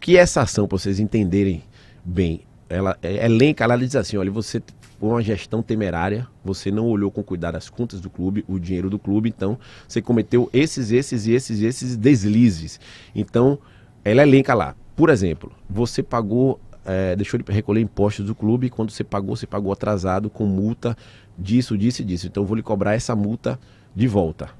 que 0.00 0.16
é 0.16 0.20
essa 0.20 0.42
ação, 0.42 0.66
para 0.66 0.76
vocês 0.76 0.98
entenderem 0.98 1.62
bem, 2.04 2.40
ela 2.68 2.98
é, 3.04 3.24
elenca, 3.24 3.62
ela 3.62 3.78
diz 3.78 3.94
assim, 3.94 4.16
olha, 4.16 4.28
você 4.28 4.60
foi 4.98 5.10
uma 5.10 5.22
gestão 5.22 5.62
temerária, 5.62 6.26
você 6.44 6.72
não 6.72 6.88
olhou 6.88 7.08
com 7.08 7.22
cuidado 7.22 7.54
as 7.54 7.70
contas 7.70 8.00
do 8.00 8.10
clube, 8.10 8.44
o 8.48 8.58
dinheiro 8.58 8.90
do 8.90 8.98
clube, 8.98 9.28
então 9.28 9.56
você 9.86 10.02
cometeu 10.02 10.50
esses, 10.52 10.90
esses 10.90 11.28
e 11.28 11.32
esses, 11.32 11.62
esses 11.62 11.96
deslizes. 11.96 12.80
Então, 13.14 13.60
ela 14.04 14.22
elenca 14.22 14.54
lá. 14.54 14.74
Por 14.96 15.08
exemplo, 15.08 15.52
você 15.68 16.02
pagou, 16.02 16.58
é, 16.84 17.14
deixou 17.14 17.40
de 17.40 17.52
recolher 17.52 17.80
impostos 17.80 18.26
do 18.26 18.34
clube, 18.34 18.70
quando 18.70 18.90
você 18.90 19.04
pagou, 19.04 19.36
você 19.36 19.46
pagou 19.46 19.72
atrasado 19.72 20.28
com 20.28 20.46
multa 20.46 20.96
disso, 21.38 21.78
disso 21.78 22.02
e 22.02 22.04
disso. 22.04 22.26
Então, 22.26 22.42
eu 22.42 22.46
vou 22.48 22.56
lhe 22.56 22.62
cobrar 22.64 22.94
essa 22.94 23.14
multa 23.14 23.56
de 23.94 24.06
volta. 24.06 24.50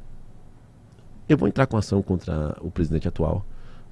Eu 1.28 1.36
vou 1.36 1.48
entrar 1.48 1.66
com 1.66 1.76
ação 1.76 2.02
contra 2.02 2.56
o 2.60 2.70
presidente 2.70 3.06
atual, 3.06 3.44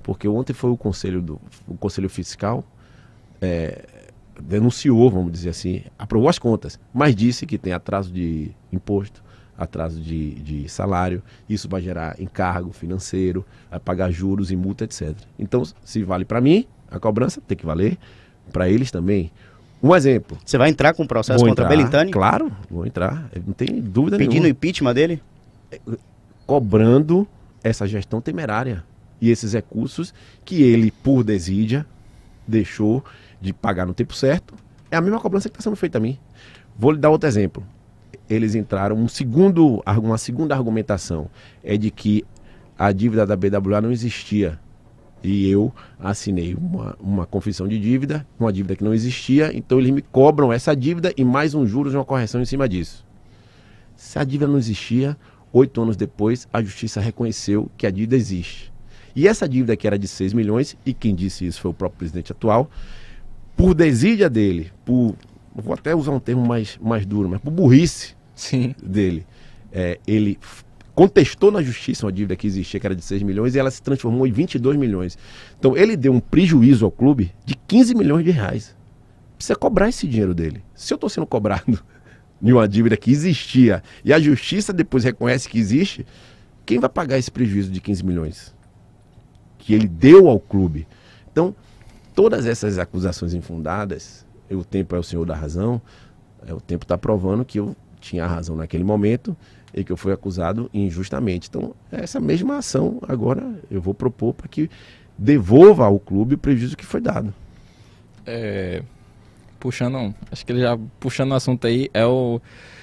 porque 0.02 0.26
ontem 0.26 0.52
foi 0.52 0.70
o 0.70 0.76
conselho, 0.76 1.22
do, 1.22 1.40
o 1.66 1.76
conselho 1.76 2.08
fiscal. 2.08 2.64
É, 3.40 3.84
denunciou, 4.40 5.10
vamos 5.10 5.32
dizer 5.32 5.50
assim, 5.50 5.82
aprovou 5.98 6.28
as 6.28 6.38
contas, 6.38 6.78
mas 6.92 7.14
disse 7.14 7.46
que 7.46 7.58
tem 7.58 7.72
atraso 7.72 8.12
de 8.12 8.50
imposto, 8.72 9.22
atraso 9.56 10.00
de, 10.00 10.34
de 10.36 10.68
salário, 10.68 11.22
isso 11.48 11.68
vai 11.68 11.80
gerar 11.80 12.20
encargo 12.20 12.72
financeiro, 12.72 13.44
vai 13.68 13.80
pagar 13.80 14.10
juros 14.10 14.50
e 14.50 14.56
multa, 14.56 14.84
etc. 14.84 15.14
Então, 15.38 15.64
se 15.84 16.02
vale 16.04 16.24
para 16.24 16.40
mim, 16.40 16.66
a 16.90 16.98
cobrança 17.00 17.40
tem 17.40 17.56
que 17.56 17.66
valer 17.66 17.98
para 18.52 18.68
eles 18.68 18.90
também. 18.90 19.32
Um 19.82 19.94
exemplo. 19.94 20.38
Você 20.44 20.58
vai 20.58 20.70
entrar 20.70 20.94
com 20.94 21.02
o 21.04 21.08
processo 21.08 21.38
vou 21.38 21.48
contra 21.48 21.64
entrar, 21.64 21.76
Belintani? 21.76 22.10
Claro, 22.10 22.50
vou 22.70 22.86
entrar. 22.86 23.28
Não 23.46 23.52
tem 23.52 23.80
dúvida 23.80 24.16
Pedindo 24.16 24.42
nenhuma. 24.42 24.48
impeachment 24.48 24.94
dele? 24.94 25.22
Cobrando 26.46 27.26
essa 27.62 27.86
gestão 27.86 28.20
temerária 28.20 28.84
e 29.20 29.30
esses 29.30 29.52
recursos 29.52 30.14
que 30.44 30.62
ele, 30.62 30.90
por 30.90 31.22
desídia, 31.22 31.86
deixou 32.46 33.04
de 33.40 33.52
pagar 33.52 33.86
no 33.86 33.94
tempo 33.94 34.14
certo, 34.14 34.54
é 34.90 34.96
a 34.96 35.00
mesma 35.00 35.20
cobrança 35.20 35.48
que 35.48 35.56
está 35.56 35.62
sendo 35.62 35.76
feita 35.76 35.98
a 35.98 36.00
mim. 36.00 36.18
Vou 36.78 36.92
lhe 36.92 36.98
dar 36.98 37.10
outro 37.10 37.28
exemplo. 37.28 37.62
Eles 38.28 38.54
entraram, 38.54 38.96
um 38.96 39.08
segundo, 39.08 39.82
uma 40.02 40.18
segunda 40.18 40.54
argumentação 40.54 41.28
é 41.62 41.76
de 41.76 41.90
que 41.90 42.24
a 42.78 42.92
dívida 42.92 43.26
da 43.26 43.36
BWA 43.36 43.80
não 43.80 43.90
existia. 43.90 44.58
E 45.22 45.50
eu 45.50 45.74
assinei 45.98 46.54
uma, 46.54 46.96
uma 47.00 47.26
confissão 47.26 47.66
de 47.66 47.78
dívida, 47.78 48.24
uma 48.38 48.52
dívida 48.52 48.76
que 48.76 48.84
não 48.84 48.94
existia, 48.94 49.50
então 49.52 49.78
eles 49.78 49.90
me 49.90 50.00
cobram 50.00 50.52
essa 50.52 50.76
dívida 50.76 51.12
e 51.16 51.24
mais 51.24 51.54
um 51.54 51.66
juros 51.66 51.92
e 51.92 51.96
uma 51.96 52.04
correção 52.04 52.40
em 52.40 52.44
cima 52.44 52.68
disso. 52.68 53.04
Se 53.96 54.16
a 54.16 54.22
dívida 54.22 54.46
não 54.46 54.58
existia, 54.58 55.16
oito 55.58 55.80
anos 55.80 55.96
depois, 55.96 56.48
a 56.52 56.62
justiça 56.62 57.00
reconheceu 57.00 57.70
que 57.76 57.86
a 57.86 57.90
dívida 57.90 58.16
existe. 58.16 58.72
E 59.14 59.26
essa 59.26 59.48
dívida 59.48 59.76
que 59.76 59.86
era 59.86 59.98
de 59.98 60.06
6 60.06 60.32
milhões, 60.32 60.76
e 60.86 60.94
quem 60.94 61.14
disse 61.14 61.46
isso 61.46 61.60
foi 61.60 61.70
o 61.70 61.74
próprio 61.74 61.98
presidente 61.98 62.32
atual, 62.32 62.70
por 63.56 63.74
desídia 63.74 64.30
dele, 64.30 64.70
por. 64.84 65.16
Vou 65.54 65.74
até 65.74 65.92
usar 65.92 66.12
um 66.12 66.20
termo 66.20 66.46
mais, 66.46 66.78
mais 66.80 67.04
duro, 67.04 67.28
mas 67.28 67.40
por 67.40 67.50
burrice 67.50 68.14
Sim. 68.32 68.72
dele, 68.80 69.26
é, 69.72 69.98
ele 70.06 70.38
contestou 70.94 71.50
na 71.50 71.60
justiça 71.60 72.06
uma 72.06 72.12
dívida 72.12 72.36
que 72.36 72.46
existia, 72.46 72.78
que 72.78 72.86
era 72.86 72.94
de 72.94 73.02
6 73.02 73.24
milhões, 73.24 73.54
e 73.54 73.58
ela 73.58 73.70
se 73.70 73.82
transformou 73.82 74.24
em 74.24 74.30
22 74.30 74.76
milhões. 74.76 75.18
Então 75.58 75.76
ele 75.76 75.96
deu 75.96 76.12
um 76.12 76.20
prejuízo 76.20 76.84
ao 76.84 76.92
clube 76.92 77.32
de 77.44 77.56
15 77.66 77.94
milhões 77.96 78.24
de 78.24 78.30
reais. 78.30 78.76
Precisa 79.36 79.56
cobrar 79.56 79.88
esse 79.88 80.06
dinheiro 80.06 80.34
dele. 80.34 80.62
Se 80.74 80.92
eu 80.92 80.96
estou 80.96 81.10
sendo 81.10 81.26
cobrado 81.26 81.82
de 82.40 82.52
uma 82.52 82.68
dívida 82.68 82.96
que 82.96 83.10
existia 83.10 83.82
e 84.04 84.12
a 84.12 84.18
justiça 84.18 84.72
depois 84.72 85.04
reconhece 85.04 85.48
que 85.48 85.58
existe, 85.58 86.06
quem 86.64 86.78
vai 86.78 86.88
pagar 86.88 87.18
esse 87.18 87.30
prejuízo 87.30 87.70
de 87.70 87.80
15 87.80 88.04
milhões? 88.04 88.54
Que 89.58 89.74
ele 89.74 89.88
deu 89.88 90.28
ao 90.28 90.38
clube. 90.38 90.86
Então, 91.32 91.54
todas 92.14 92.46
essas 92.46 92.78
acusações 92.78 93.34
infundadas, 93.34 94.26
o 94.50 94.64
tempo 94.64 94.94
é 94.94 94.98
o 94.98 95.02
senhor 95.02 95.24
da 95.24 95.34
razão, 95.34 95.80
é, 96.46 96.52
o 96.52 96.60
tempo 96.60 96.84
está 96.84 96.96
provando 96.96 97.44
que 97.44 97.58
eu 97.58 97.76
tinha 98.00 98.26
razão 98.26 98.56
naquele 98.56 98.84
momento 98.84 99.36
e 99.74 99.84
que 99.84 99.92
eu 99.92 99.96
fui 99.96 100.12
acusado 100.12 100.70
injustamente. 100.72 101.48
Então, 101.48 101.74
essa 101.90 102.20
mesma 102.20 102.58
ação 102.58 102.98
agora 103.06 103.54
eu 103.70 103.80
vou 103.80 103.94
propor 103.94 104.34
para 104.34 104.48
que 104.48 104.70
devolva 105.16 105.84
ao 105.84 105.98
clube 105.98 106.36
o 106.36 106.38
prejuízo 106.38 106.76
que 106.76 106.86
foi 106.86 107.00
dado. 107.00 107.34
É, 108.24 108.82
puxando, 109.58 110.14
acho 110.30 110.44
que 110.44 110.52
ele 110.52 110.60
já 110.60 110.78
puxando 111.00 111.32
o 111.32 111.34
assunto 111.34 111.66
aí, 111.66 111.88
é 111.92 112.04
o. 112.04 112.40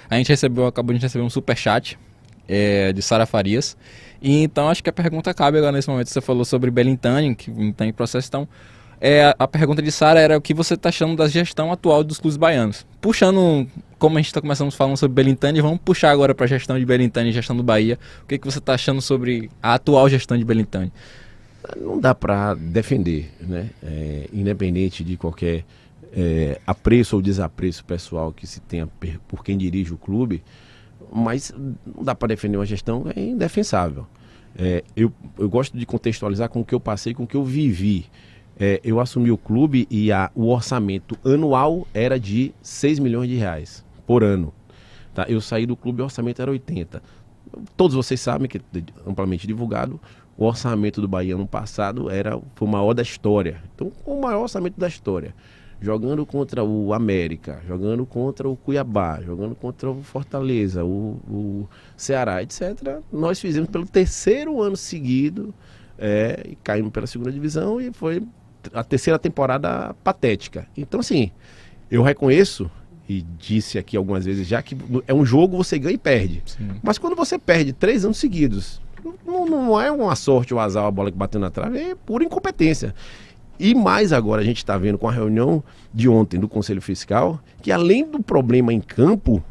A 0.09 0.15
gente 0.17 0.29
recebeu, 0.29 0.67
acabou 0.67 0.93
de 0.95 1.01
receber 1.01 1.23
um 1.23 1.29
superchat 1.29 1.97
é, 2.47 2.93
de 2.93 3.01
Sara 3.01 3.25
Farias. 3.25 3.75
E 4.21 4.43
então 4.43 4.69
acho 4.69 4.83
que 4.83 4.89
a 4.89 4.93
pergunta 4.93 5.33
cabe 5.33 5.57
agora 5.57 5.71
nesse 5.71 5.89
momento. 5.89 6.09
Você 6.09 6.21
falou 6.21 6.45
sobre 6.45 6.69
Belintani, 6.69 7.35
que 7.35 7.51
está 7.51 7.85
em 7.85 7.93
processo. 7.93 8.27
Então, 8.27 8.47
é, 9.01 9.35
a 9.37 9.47
pergunta 9.47 9.81
de 9.81 9.91
Sara 9.91 10.19
era 10.19 10.37
o 10.37 10.41
que 10.41 10.53
você 10.53 10.75
está 10.75 10.89
achando 10.89 11.15
da 11.15 11.27
gestão 11.27 11.71
atual 11.71 12.03
dos 12.03 12.19
clubes 12.19 12.37
baianos. 12.37 12.85
Puxando, 13.01 13.67
como 13.99 14.17
a 14.17 14.21
gente 14.21 14.27
está 14.27 14.41
começando 14.41 14.71
falando 14.71 14.97
sobre 14.97 15.15
Belintani, 15.15 15.61
vamos 15.61 15.79
puxar 15.83 16.11
agora 16.11 16.33
para 16.33 16.45
a 16.45 16.47
gestão 16.47 16.79
de 16.79 16.85
Belintani 16.85 17.29
e 17.29 17.33
gestão 17.33 17.55
do 17.55 17.63
Bahia. 17.63 17.99
O 18.23 18.27
que, 18.27 18.37
que 18.37 18.45
você 18.45 18.59
está 18.59 18.73
achando 18.73 19.01
sobre 19.01 19.49
a 19.61 19.73
atual 19.73 20.07
gestão 20.07 20.37
de 20.37 20.45
Belintani? 20.45 20.91
não 21.77 21.99
dá 21.99 22.13
para 22.13 22.53
defender, 22.53 23.31
né? 23.39 23.69
É, 23.81 24.29
independente 24.31 25.03
de 25.03 25.17
qualquer 25.17 25.63
é, 26.13 26.59
apreço 26.65 27.15
ou 27.15 27.21
desapreço 27.21 27.83
pessoal 27.85 28.31
que 28.31 28.45
se 28.47 28.59
tenha 28.61 28.87
por 29.27 29.43
quem 29.43 29.57
dirige 29.57 29.93
o 29.93 29.97
clube, 29.97 30.43
mas 31.11 31.53
não 31.55 32.03
dá 32.03 32.15
para 32.15 32.29
defender 32.29 32.57
uma 32.57 32.65
gestão 32.65 33.05
é 33.15 33.21
indefensável. 33.21 34.07
É, 34.57 34.83
eu, 34.95 35.11
eu 35.37 35.49
gosto 35.49 35.77
de 35.77 35.85
contextualizar 35.85 36.49
com 36.49 36.61
o 36.61 36.65
que 36.65 36.73
eu 36.73 36.79
passei, 36.79 37.13
com 37.13 37.23
o 37.23 37.27
que 37.27 37.35
eu 37.35 37.43
vivi. 37.43 38.05
É, 38.57 38.79
eu 38.83 39.01
assumi 39.01 39.29
o 39.31 39.37
clube 39.37 39.85
e 39.89 40.11
a, 40.11 40.31
o 40.33 40.47
orçamento 40.47 41.17
anual 41.25 41.85
era 41.93 42.17
de 42.17 42.53
6 42.61 42.99
milhões 42.99 43.29
de 43.29 43.35
reais 43.35 43.83
por 44.07 44.23
ano. 44.23 44.53
Tá? 45.13 45.25
Eu 45.27 45.41
saí 45.41 45.65
do 45.65 45.75
clube 45.75 45.99
e 45.99 46.01
o 46.01 46.05
orçamento 46.05 46.41
era 46.41 46.51
80. 46.51 47.03
Todos 47.75 47.95
vocês 47.95 48.19
sabem 48.19 48.47
que 48.47 48.61
amplamente 49.05 49.45
divulgado, 49.45 49.99
o 50.37 50.45
orçamento 50.45 51.01
do 51.01 51.07
Bahia 51.07 51.37
no 51.37 51.47
passado 51.47 52.09
era 52.09 52.39
foi 52.55 52.67
o 52.67 52.71
maior 52.71 52.93
da 52.93 53.01
história. 53.01 53.61
Então, 53.73 53.91
o 54.05 54.21
maior 54.21 54.43
orçamento 54.43 54.79
da 54.79 54.87
história. 54.87 55.33
Jogando 55.81 56.25
contra 56.25 56.63
o 56.63 56.93
América, 56.93 57.61
jogando 57.67 58.05
contra 58.05 58.47
o 58.47 58.55
Cuiabá, 58.55 59.21
jogando 59.21 59.53
contra 59.55 59.91
o 59.91 60.01
Fortaleza, 60.01 60.83
o, 60.83 61.19
o 61.29 61.69
Ceará, 61.97 62.41
etc. 62.41 62.99
Nós 63.11 63.39
fizemos 63.39 63.69
pelo 63.69 63.85
terceiro 63.85 64.61
ano 64.61 64.77
seguido 64.77 65.53
é, 65.99 66.43
e 66.49 66.55
caímos 66.55 66.91
pela 66.91 67.05
segunda 67.05 67.31
divisão 67.31 67.79
e 67.79 67.91
foi 67.91 68.23
a 68.73 68.83
terceira 68.83 69.19
temporada 69.19 69.93
patética. 70.03 70.67
Então, 70.75 70.99
assim, 70.99 71.31
eu 71.91 72.01
reconheço 72.01 72.69
e 73.07 73.21
disse 73.37 73.77
aqui 73.77 73.95
algumas 73.95 74.25
vezes 74.25 74.47
já 74.47 74.61
que 74.61 74.75
é 75.07 75.13
um 75.13 75.25
jogo 75.25 75.57
você 75.57 75.77
ganha 75.77 75.93
e 75.93 75.97
perde. 75.97 76.41
Sim. 76.45 76.71
Mas 76.81 76.97
quando 76.97 77.15
você 77.15 77.37
perde 77.37 77.73
três 77.73 78.03
anos 78.03 78.17
seguidos, 78.17 78.81
não, 79.25 79.45
não 79.45 79.81
é 79.81 79.91
uma 79.91 80.15
sorte 80.15 80.53
ou 80.53 80.59
azar 80.59 80.85
a 80.85 80.91
bola 80.91 81.11
que 81.11 81.17
bateu 81.17 81.39
na 81.39 81.49
trave, 81.49 81.77
é 81.77 81.95
pura 81.95 82.23
incompetência. 82.23 82.95
E 83.59 83.73
mais 83.73 84.11
agora 84.11 84.41
a 84.41 84.45
gente 84.45 84.57
está 84.57 84.77
vendo 84.77 84.97
com 84.97 85.07
a 85.07 85.11
reunião 85.11 85.63
de 85.93 86.09
ontem 86.09 86.39
do 86.39 86.47
Conselho 86.47 86.81
Fiscal, 86.81 87.39
que 87.61 87.71
além 87.71 88.09
do 88.09 88.21
problema 88.21 88.73
em 88.73 88.81
campo, 88.81 89.43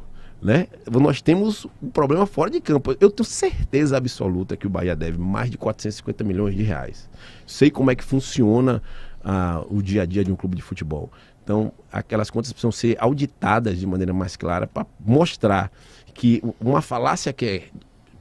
né, 0.42 0.66
nós 0.90 1.22
temos 1.22 1.66
um 1.82 1.88
problema 1.88 2.26
fora 2.26 2.50
de 2.50 2.60
campo. 2.60 2.94
Eu 3.00 3.10
tenho 3.10 3.24
certeza 3.24 3.96
absoluta 3.96 4.56
que 4.56 4.66
o 4.66 4.70
Bahia 4.70 4.94
deve 4.94 5.18
mais 5.18 5.50
de 5.50 5.56
450 5.56 6.22
milhões 6.22 6.54
de 6.54 6.62
reais. 6.62 7.08
Sei 7.46 7.70
como 7.70 7.90
é 7.90 7.94
que 7.94 8.04
funciona 8.04 8.82
ah, 9.24 9.64
o 9.70 9.82
dia 9.82 10.02
a 10.02 10.06
dia 10.06 10.22
de 10.22 10.30
um 10.30 10.36
clube 10.36 10.54
de 10.54 10.62
futebol. 10.62 11.10
Então, 11.42 11.72
aquelas 11.90 12.30
contas 12.30 12.52
precisam 12.52 12.72
ser 12.72 12.96
auditadas 12.98 13.78
de 13.78 13.86
maneira 13.86 14.12
mais 14.12 14.36
clara 14.36 14.66
para 14.66 14.86
mostrar 15.00 15.70
que 16.12 16.42
uma 16.60 16.80
falácia 16.80 17.32
que 17.32 17.44
é 17.44 17.62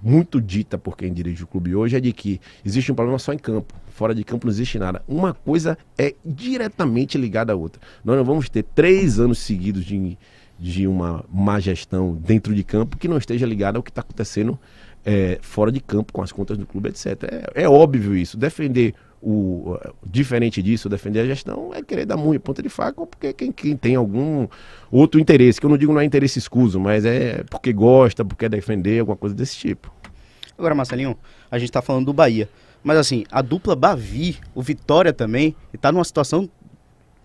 muito 0.03 0.41
dita 0.41 0.77
por 0.77 0.97
quem 0.97 1.13
dirige 1.13 1.43
o 1.43 1.47
clube 1.47 1.73
hoje 1.73 1.95
é 1.95 1.99
de 1.99 2.11
que 2.11 2.41
existe 2.65 2.91
um 2.91 2.95
problema 2.95 3.17
só 3.17 3.31
em 3.31 3.37
campo. 3.37 3.73
Fora 3.91 4.13
de 4.13 4.23
campo 4.23 4.45
não 4.45 4.51
existe 4.51 4.77
nada. 4.77 5.01
Uma 5.07 5.33
coisa 5.33 5.77
é 5.97 6.13
diretamente 6.25 7.17
ligada 7.17 7.53
à 7.53 7.55
outra. 7.55 7.81
Nós 8.03 8.17
não 8.17 8.25
vamos 8.25 8.49
ter 8.49 8.63
três 8.63 9.19
anos 9.19 9.39
seguidos 9.39 9.85
de, 9.85 10.17
de 10.59 10.87
uma 10.87 11.23
má 11.31 11.59
gestão 11.59 12.15
dentro 12.15 12.53
de 12.53 12.63
campo 12.63 12.97
que 12.97 13.07
não 13.07 13.17
esteja 13.17 13.45
ligada 13.45 13.77
ao 13.77 13.83
que 13.83 13.91
está 13.91 14.01
acontecendo 14.01 14.59
é, 15.05 15.39
fora 15.41 15.71
de 15.71 15.79
campo 15.79 16.11
com 16.11 16.21
as 16.21 16.31
contas 16.31 16.57
do 16.57 16.65
clube, 16.65 16.89
etc. 16.89 17.23
É, 17.55 17.63
é 17.63 17.69
óbvio 17.69 18.15
isso. 18.15 18.37
Defender 18.37 18.93
o 19.25 19.79
diferente 20.05 20.61
disso, 20.61 20.89
defender 20.89 21.21
a 21.21 21.25
gestão 21.25 21.71
é 21.73 21.81
querer 21.81 22.05
dar 22.05 22.17
em 22.17 22.39
ponta 22.39 22.61
de 22.61 22.67
faca, 22.67 23.05
porque 23.05 23.31
quem, 23.31 23.51
quem 23.53 23.77
tem 23.77 23.95
algum 23.95 24.47
outro 24.91 25.19
interesse, 25.19 25.61
que 25.61 25.65
eu 25.65 25.69
não 25.69 25.77
digo 25.77 25.93
não 25.93 26.01
é 26.01 26.03
interesse 26.03 26.37
escuso, 26.37 26.77
mas 26.77 27.05
é 27.05 27.43
porque 27.49 27.71
gosta, 27.71 28.25
porque 28.25 28.45
quer 28.45 28.49
defender, 28.49 28.99
alguma 28.99 29.15
coisa 29.15 29.33
desse 29.33 29.55
tipo. 29.55 29.89
Agora, 30.57 30.75
Marcelinho, 30.75 31.17
a 31.49 31.57
gente 31.57 31.71
tá 31.71 31.81
falando 31.81 32.05
do 32.05 32.13
Bahia. 32.13 32.49
Mas 32.83 32.97
assim, 32.97 33.23
a 33.31 33.41
dupla 33.41 33.77
Bavi, 33.77 34.37
o 34.53 34.61
Vitória 34.61 35.13
também, 35.13 35.55
tá 35.79 35.89
numa 35.89 36.03
situação 36.03 36.49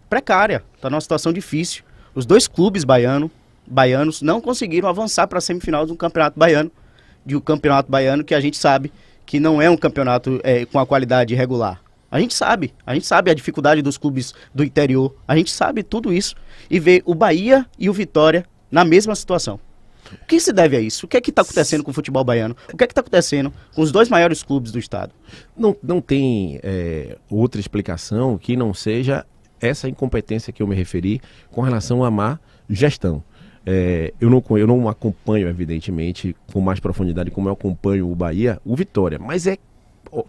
precária, 0.09 0.63
tá 0.81 0.89
numa 0.89 1.01
situação 1.01 1.33
difícil. 1.33 1.83
Os 2.15 2.25
dois 2.25 2.47
clubes 2.47 2.85
baiano, 2.85 3.29
baianos 3.67 4.23
não 4.23 4.41
conseguiram 4.41 4.89
avançar 4.89 5.27
para 5.27 5.39
a 5.39 5.41
semifinal 5.41 5.85
do 5.85 5.97
Campeonato 5.97 6.39
Baiano, 6.39 6.71
de 7.27 7.35
um 7.35 7.41
Campeonato 7.41 7.91
Baiano 7.91 8.23
que 8.23 8.35
a 8.35 8.41
gente 8.41 8.57
sabe 8.57 8.93
que 9.27 9.39
não 9.39 9.61
é 9.61 9.69
um 9.69 9.77
campeonato 9.77 10.41
é, 10.43 10.65
com 10.65 10.79
a 10.79 10.87
qualidade 10.87 11.35
regular. 11.35 11.83
A 12.11 12.21
gente 12.21 12.35
sabe, 12.35 12.73
a 12.87 12.95
gente 12.95 13.07
sabe 13.07 13.31
a 13.31 13.35
dificuldade 13.35 13.83
dos 13.83 13.99
clubes 13.99 14.35
do 14.55 14.65
interior, 14.65 15.15
a 15.27 15.37
gente 15.37 15.51
sabe 15.51 15.83
tudo 15.83 16.13
isso 16.13 16.35
e 16.71 16.81
vê 16.81 17.03
o 17.05 17.15
Bahia 17.15 17.67
e 17.79 17.91
o 17.91 17.93
Vitória 17.93 18.47
na 18.71 18.85
mesma 18.85 19.15
situação. 19.15 19.61
O 20.23 20.27
que 20.27 20.41
se 20.41 20.53
deve 20.53 20.77
a 20.77 20.81
isso? 20.81 21.05
O 21.05 21.09
que 21.09 21.19
é 21.19 21.21
que 21.21 21.29
está 21.29 21.43
acontecendo 21.43 21.85
com 21.85 21.91
o 21.91 21.95
futebol 21.95 22.25
baiano? 22.25 22.57
O 22.73 22.77
que 22.77 22.85
é 22.85 22.87
que 22.87 22.93
está 22.93 23.03
acontecendo 23.03 23.53
com 23.75 23.83
os 23.83 23.93
dois 23.93 24.09
maiores 24.09 24.43
clubes 24.43 24.73
do 24.73 24.79
estado? 24.79 25.13
Não, 25.57 25.77
não 25.83 26.01
tem 26.01 26.59
é, 26.63 27.19
outra 27.29 27.61
explicação 27.61 28.39
que 28.39 28.57
não 28.57 28.73
seja 28.73 29.27
essa 29.61 29.89
incompetência 29.89 30.53
que 30.53 30.63
eu 30.63 30.67
me 30.67 30.75
referi 30.75 31.21
com 31.51 31.61
relação 31.61 32.03
à 32.03 32.11
má 32.11 32.39
gestão. 32.71 33.23
É, 33.67 34.15
eu, 34.19 34.31
não, 34.31 34.43
eu 34.57 34.67
não 34.67 34.89
acompanho, 34.89 35.47
evidentemente, 35.47 36.35
com 36.53 36.61
mais 36.61 36.81
profundidade 36.81 37.31
como 37.31 37.49
eu 37.49 37.53
acompanho 37.53 38.11
o 38.11 38.15
Bahia, 38.15 38.59
o 38.65 38.75
Vitória. 38.75 39.19
Mas 39.19 39.47
é, 39.47 39.59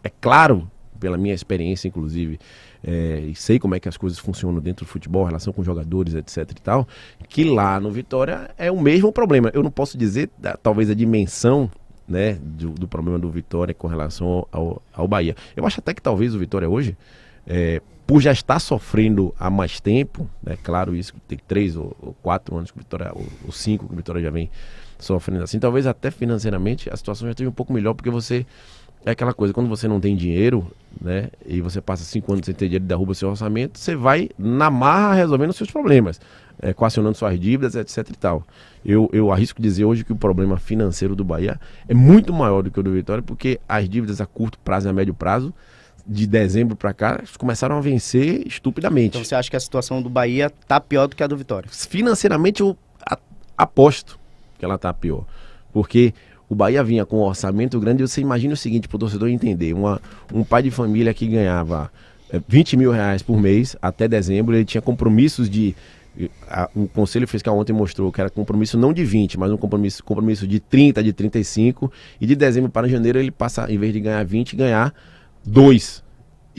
é 0.03 0.11
claro, 0.19 0.69
pela 0.99 1.17
minha 1.17 1.33
experiência, 1.33 1.87
inclusive, 1.87 2.39
é, 2.83 3.19
e 3.19 3.35
sei 3.35 3.59
como 3.59 3.75
é 3.75 3.79
que 3.79 3.89
as 3.89 3.97
coisas 3.97 4.19
funcionam 4.19 4.59
dentro 4.59 4.85
do 4.85 4.89
futebol, 4.89 5.25
relação 5.25 5.51
com 5.53 5.63
jogadores, 5.63 6.15
etc 6.15 6.51
e 6.51 6.61
tal, 6.61 6.87
que 7.27 7.43
lá 7.43 7.79
no 7.79 7.91
Vitória 7.91 8.49
é 8.57 8.71
o 8.71 8.79
mesmo 8.79 9.11
problema. 9.11 9.51
Eu 9.53 9.63
não 9.63 9.71
posso 9.71 9.97
dizer, 9.97 10.29
talvez, 10.61 10.89
a 10.89 10.93
dimensão 10.93 11.69
né, 12.09 12.39
do, 12.41 12.69
do 12.71 12.87
problema 12.87 13.19
do 13.19 13.29
Vitória 13.29 13.73
com 13.73 13.87
relação 13.87 14.47
ao, 14.51 14.81
ao 14.91 15.07
Bahia. 15.07 15.35
Eu 15.55 15.65
acho 15.65 15.79
até 15.79 15.93
que 15.93 16.01
talvez 16.01 16.33
o 16.33 16.39
Vitória 16.39 16.67
hoje, 16.67 16.97
é, 17.45 17.81
por 18.07 18.19
já 18.19 18.31
estar 18.31 18.59
sofrendo 18.59 19.33
há 19.39 19.49
mais 19.49 19.79
tempo, 19.79 20.27
é 20.45 20.51
né, 20.51 20.57
claro 20.63 20.95
isso, 20.95 21.13
tem 21.27 21.37
três 21.47 21.77
ou, 21.77 21.95
ou, 22.01 22.15
quatro 22.23 22.57
anos 22.57 22.71
que 22.71 22.77
o 22.77 22.81
Vitória, 22.81 23.11
ou, 23.13 23.25
ou 23.45 23.51
cinco 23.51 23.87
que 23.87 23.93
o 23.93 23.95
Vitória 23.95 24.21
já 24.21 24.31
vem 24.31 24.49
sofrendo 24.97 25.43
assim, 25.43 25.59
talvez 25.59 25.87
até 25.87 26.11
financeiramente 26.11 26.89
a 26.91 26.97
situação 26.97 27.27
já 27.27 27.31
esteja 27.31 27.49
um 27.49 27.53
pouco 27.53 27.71
melhor, 27.71 27.93
porque 27.93 28.09
você 28.09 28.45
é 29.05 29.11
aquela 29.11 29.33
coisa, 29.33 29.53
quando 29.53 29.69
você 29.69 29.87
não 29.87 29.99
tem 29.99 30.15
dinheiro, 30.15 30.69
né, 31.01 31.29
e 31.45 31.61
você 31.61 31.79
passa 31.79 32.03
cinco 32.03 32.31
anos 32.33 32.45
sem 32.45 32.53
ter 32.53 32.65
dinheiro 32.65 32.83
e 32.83 32.87
derruba 32.87 33.13
seu 33.13 33.29
orçamento, 33.29 33.79
você 33.79 33.95
vai 33.95 34.29
na 34.37 34.69
marra 34.69 35.13
resolvendo 35.13 35.51
os 35.51 35.55
seus 35.55 35.71
problemas, 35.71 36.19
é, 36.61 36.69
equacionando 36.69 37.17
suas 37.17 37.39
dívidas, 37.39 37.75
etc 37.75 38.09
e 38.09 38.17
tal. 38.17 38.43
Eu, 38.85 39.09
eu 39.13 39.31
arrisco 39.31 39.61
dizer 39.61 39.85
hoje 39.85 40.03
que 40.03 40.11
o 40.11 40.15
problema 40.15 40.57
financeiro 40.57 41.15
do 41.15 41.23
Bahia 41.23 41.59
é 41.87 41.93
muito 41.93 42.33
maior 42.33 42.61
do 42.61 42.69
que 42.69 42.79
o 42.79 42.83
do 42.83 42.91
Vitória, 42.91 43.23
porque 43.23 43.59
as 43.67 43.87
dívidas 43.87 44.19
a 44.19 44.25
curto 44.25 44.59
prazo 44.59 44.87
e 44.87 44.89
a 44.89 44.93
médio 44.93 45.13
prazo 45.13 45.53
de 46.05 46.25
dezembro 46.25 46.75
para 46.75 46.91
cá, 46.91 47.21
começaram 47.37 47.77
a 47.77 47.81
vencer 47.81 48.45
estupidamente. 48.47 49.09
Então 49.09 49.23
você 49.23 49.35
acha 49.35 49.49
que 49.49 49.55
a 49.55 49.59
situação 49.59 50.01
do 50.01 50.09
Bahia 50.09 50.51
tá 50.67 50.79
pior 50.79 51.07
do 51.07 51.15
que 51.15 51.23
a 51.23 51.27
do 51.27 51.37
Vitória? 51.37 51.69
Financeiramente 51.71 52.61
eu 52.61 52.75
aposto 53.55 54.19
que 54.57 54.65
ela 54.65 54.77
tá 54.77 54.91
pior. 54.91 55.25
Porque 55.71 56.13
o 56.49 56.55
Bahia 56.55 56.83
vinha 56.83 57.05
com 57.05 57.19
um 57.19 57.21
orçamento 57.21 57.79
grande, 57.79 58.01
você 58.01 58.19
imagina 58.19 58.53
o 58.53 58.57
seguinte, 58.57 58.87
para 58.87 58.95
o 58.95 58.99
torcedor 58.99 59.29
entender, 59.29 59.73
uma, 59.73 60.01
um 60.33 60.43
pai 60.43 60.63
de 60.63 60.71
família 60.71 61.13
que 61.13 61.27
ganhava 61.27 61.91
20 62.47 62.73
é, 62.73 62.77
mil 62.77 62.91
reais 62.91 63.21
por 63.21 63.39
mês 63.39 63.77
até 63.81 64.07
dezembro, 64.07 64.55
ele 64.55 64.65
tinha 64.65 64.81
compromissos 64.81 65.49
de 65.49 65.75
a, 66.49 66.69
o 66.75 66.87
Conselho 66.87 67.27
Fiscal 67.27 67.57
ontem 67.57 67.71
mostrou 67.71 68.11
que 68.11 68.19
era 68.19 68.29
compromisso 68.29 68.77
não 68.77 68.91
de 68.91 69.05
20, 69.05 69.37
mas 69.39 69.51
um 69.51 69.57
compromisso, 69.57 70.03
compromisso 70.03 70.47
de 70.47 70.59
30, 70.59 71.03
de 71.03 71.13
35, 71.13 71.91
e 72.19 72.25
de 72.25 72.35
dezembro 72.35 72.69
para 72.69 72.89
janeiro 72.89 73.19
ele 73.19 73.31
passa, 73.31 73.71
em 73.71 73.77
vez 73.77 73.93
de 73.93 73.99
ganhar 73.99 74.25
20, 74.25 74.55
ganhar 74.55 74.93
dois 75.45 76.03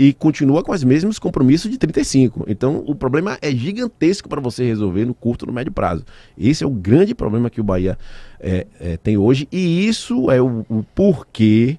e 0.01 0.15
continua 0.15 0.63
com 0.63 0.73
os 0.73 0.83
mesmos 0.83 1.19
compromissos 1.19 1.71
de 1.71 1.77
35. 1.77 2.47
Então 2.49 2.83
o 2.87 2.95
problema 2.95 3.37
é 3.43 3.51
gigantesco 3.51 4.31
para 4.31 4.41
você 4.41 4.65
resolver 4.65 5.05
no 5.05 5.13
curto 5.13 5.45
e 5.45 5.47
no 5.47 5.53
médio 5.53 5.71
prazo. 5.71 6.07
Esse 6.39 6.65
é 6.65 6.67
o 6.67 6.71
grande 6.71 7.15
problema 7.15 7.51
que 7.51 7.61
o 7.61 7.65
Bahia 7.65 7.99
é, 8.41 8.67
é, 8.81 8.97
tem 8.97 9.19
hoje 9.19 9.47
e 9.53 9.87
isso 9.87 10.31
é 10.31 10.41
o, 10.41 10.65
o 10.71 10.83
porquê 10.95 11.79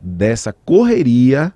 dessa 0.00 0.52
correria 0.52 1.52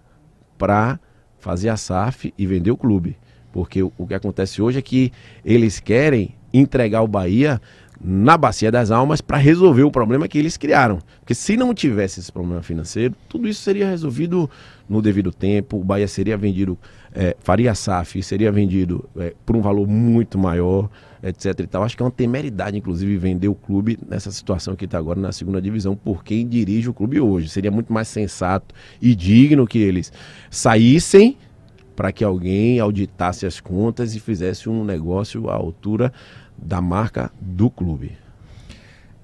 para 0.58 0.98
fazer 1.38 1.68
a 1.68 1.76
SAF 1.76 2.34
e 2.36 2.44
vender 2.44 2.72
o 2.72 2.76
clube. 2.76 3.16
Porque 3.52 3.80
o, 3.80 3.92
o 3.96 4.04
que 4.04 4.14
acontece 4.14 4.60
hoje 4.60 4.80
é 4.80 4.82
que 4.82 5.12
eles 5.44 5.78
querem 5.78 6.34
entregar 6.52 7.02
o 7.02 7.08
Bahia 7.08 7.62
na 8.02 8.36
Bacia 8.36 8.72
das 8.72 8.90
Almas 8.90 9.20
para 9.20 9.36
resolver 9.36 9.82
o 9.82 9.90
problema 9.90 10.26
que 10.26 10.38
eles 10.38 10.56
criaram. 10.56 10.98
Porque 11.20 11.34
se 11.34 11.56
não 11.56 11.74
tivesse 11.74 12.20
esse 12.20 12.32
problema 12.32 12.62
financeiro, 12.62 13.14
tudo 13.28 13.46
isso 13.46 13.60
seria 13.60 13.88
resolvido 13.88 14.48
no 14.88 15.02
devido 15.02 15.30
tempo, 15.30 15.78
o 15.78 15.84
Bahia 15.84 16.08
seria 16.08 16.36
vendido, 16.36 16.78
é, 17.14 17.36
faria 17.40 17.74
SAF, 17.74 18.22
seria 18.22 18.50
vendido 18.50 19.08
é, 19.16 19.34
por 19.44 19.54
um 19.54 19.60
valor 19.60 19.86
muito 19.86 20.38
maior, 20.38 20.88
etc. 21.22 21.60
E 21.60 21.66
tal. 21.66 21.84
Acho 21.84 21.96
que 21.96 22.02
é 22.02 22.06
uma 22.06 22.10
temeridade, 22.10 22.76
inclusive, 22.76 23.16
vender 23.18 23.48
o 23.48 23.54
clube 23.54 23.98
nessa 24.08 24.30
situação 24.30 24.74
que 24.74 24.86
está 24.86 24.98
agora 24.98 25.20
na 25.20 25.30
segunda 25.30 25.60
divisão, 25.60 25.94
por 25.94 26.24
quem 26.24 26.48
dirige 26.48 26.88
o 26.88 26.94
clube 26.94 27.20
hoje. 27.20 27.48
Seria 27.48 27.70
muito 27.70 27.92
mais 27.92 28.08
sensato 28.08 28.74
e 29.00 29.14
digno 29.14 29.66
que 29.66 29.78
eles 29.78 30.12
saíssem 30.50 31.36
para 31.94 32.12
que 32.12 32.24
alguém 32.24 32.80
auditasse 32.80 33.44
as 33.44 33.60
contas 33.60 34.14
e 34.14 34.20
fizesse 34.20 34.70
um 34.70 34.84
negócio 34.84 35.50
à 35.50 35.54
altura 35.54 36.10
da 36.62 36.80
marca 36.80 37.30
do 37.40 37.70
clube. 37.70 38.16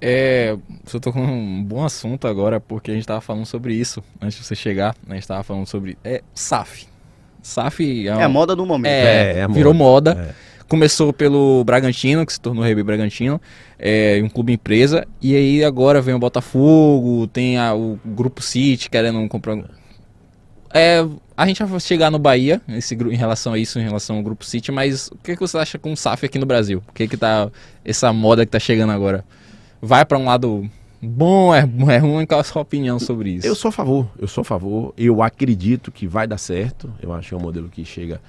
É, 0.01 0.57
você 0.85 1.01
tocou 1.01 1.23
um 1.23 1.63
bom 1.65 1.85
assunto 1.85 2.27
agora, 2.27 2.61
porque 2.61 2.91
a 2.91 2.95
gente 2.95 3.03
estava 3.03 3.21
falando 3.21 3.47
sobre 3.47 3.75
isso 3.75 4.03
antes 4.21 4.39
de 4.39 4.45
você 4.45 4.55
chegar. 4.55 4.95
Né, 5.07 5.11
a 5.11 5.15
gente 5.15 5.23
estava 5.23 5.43
falando 5.43 5.67
sobre 5.67 5.97
é, 6.05 6.23
SAF. 6.35 6.87
SAF 7.43 8.07
é, 8.07 8.13
uma, 8.13 8.23
é 8.23 8.25
a 8.25 8.29
moda 8.29 8.55
do 8.55 8.67
momento. 8.67 8.93
É, 8.93 9.33
é, 9.33 9.39
é 9.41 9.49
virou 9.49 9.73
moda. 9.73 10.15
moda. 10.15 10.35
É. 10.43 10.47
Começou 10.69 11.13
pelo 11.13 11.63
Bragantino, 11.65 12.27
que 12.27 12.33
se 12.33 12.41
tornou 12.41 12.65
Rei 12.65 12.75
Bragantino, 12.83 13.41
é 13.79 14.21
um 14.23 14.29
clube 14.29 14.53
empresa. 14.53 15.07
E 15.23 15.37
aí 15.37 15.63
agora 15.63 16.01
vem 16.01 16.13
o 16.13 16.19
Botafogo, 16.19 17.29
tem 17.29 17.57
a, 17.57 17.73
o 17.73 18.01
Grupo 18.05 18.43
City 18.43 18.91
querendo 18.91 19.27
comprar. 19.29 19.59
É, 20.75 21.07
a 21.37 21.47
gente 21.47 21.63
vai 21.63 21.81
chegar 21.81 22.11
no 22.11 22.19
Bahia 22.19 22.63
esse, 22.69 22.95
em 22.95 23.17
relação 23.17 23.53
a 23.53 23.59
isso, 23.59 23.79
em 23.79 23.83
relação 23.83 24.17
ao 24.17 24.23
Grupo 24.23 24.45
City, 24.45 24.73
mas 24.73 25.09
o 25.09 25.19
que, 25.19 25.35
que 25.35 25.41
você 25.41 25.59
acha 25.59 25.79
com 25.79 25.93
o 25.93 25.97
SAF 25.97 26.25
aqui 26.25 26.39
no 26.39 26.47
Brasil? 26.47 26.83
O 26.89 26.93
que 26.93 27.07
que 27.07 27.17
tá 27.17 27.51
essa 27.85 28.13
moda 28.13 28.47
que 28.47 28.53
tá 28.53 28.59
chegando 28.59 28.91
agora? 28.91 29.25
Vai 29.83 30.05
para 30.07 30.19
um 30.19 30.25
lado 30.25 30.69
bom, 31.03 31.55
é, 31.55 31.61
é 31.61 31.99
ruim? 31.99 32.25
Qual 32.25 32.41
a 32.41 32.45
sua 32.45 32.63
opinião 32.63 32.99
sobre 32.99 33.31
isso? 33.31 33.47
Eu 33.47 33.55
sou 33.55 33.69
a 33.69 33.73
favor, 33.73 34.09
eu 34.19 34.27
sou 34.27 34.41
a 34.41 34.45
favor. 34.45 34.95
Eu 34.97 35.23
acredito 35.23 35.93
que 35.93 36.07
vai 36.07 36.27
dar 36.27 36.39
certo. 36.39 36.93
Eu 37.03 37.13
acho 37.13 37.29
que 37.29 37.35
é 37.35 37.37
um 37.37 37.43
modelo 37.43 37.69
que 37.69 37.85
chega 37.85 38.21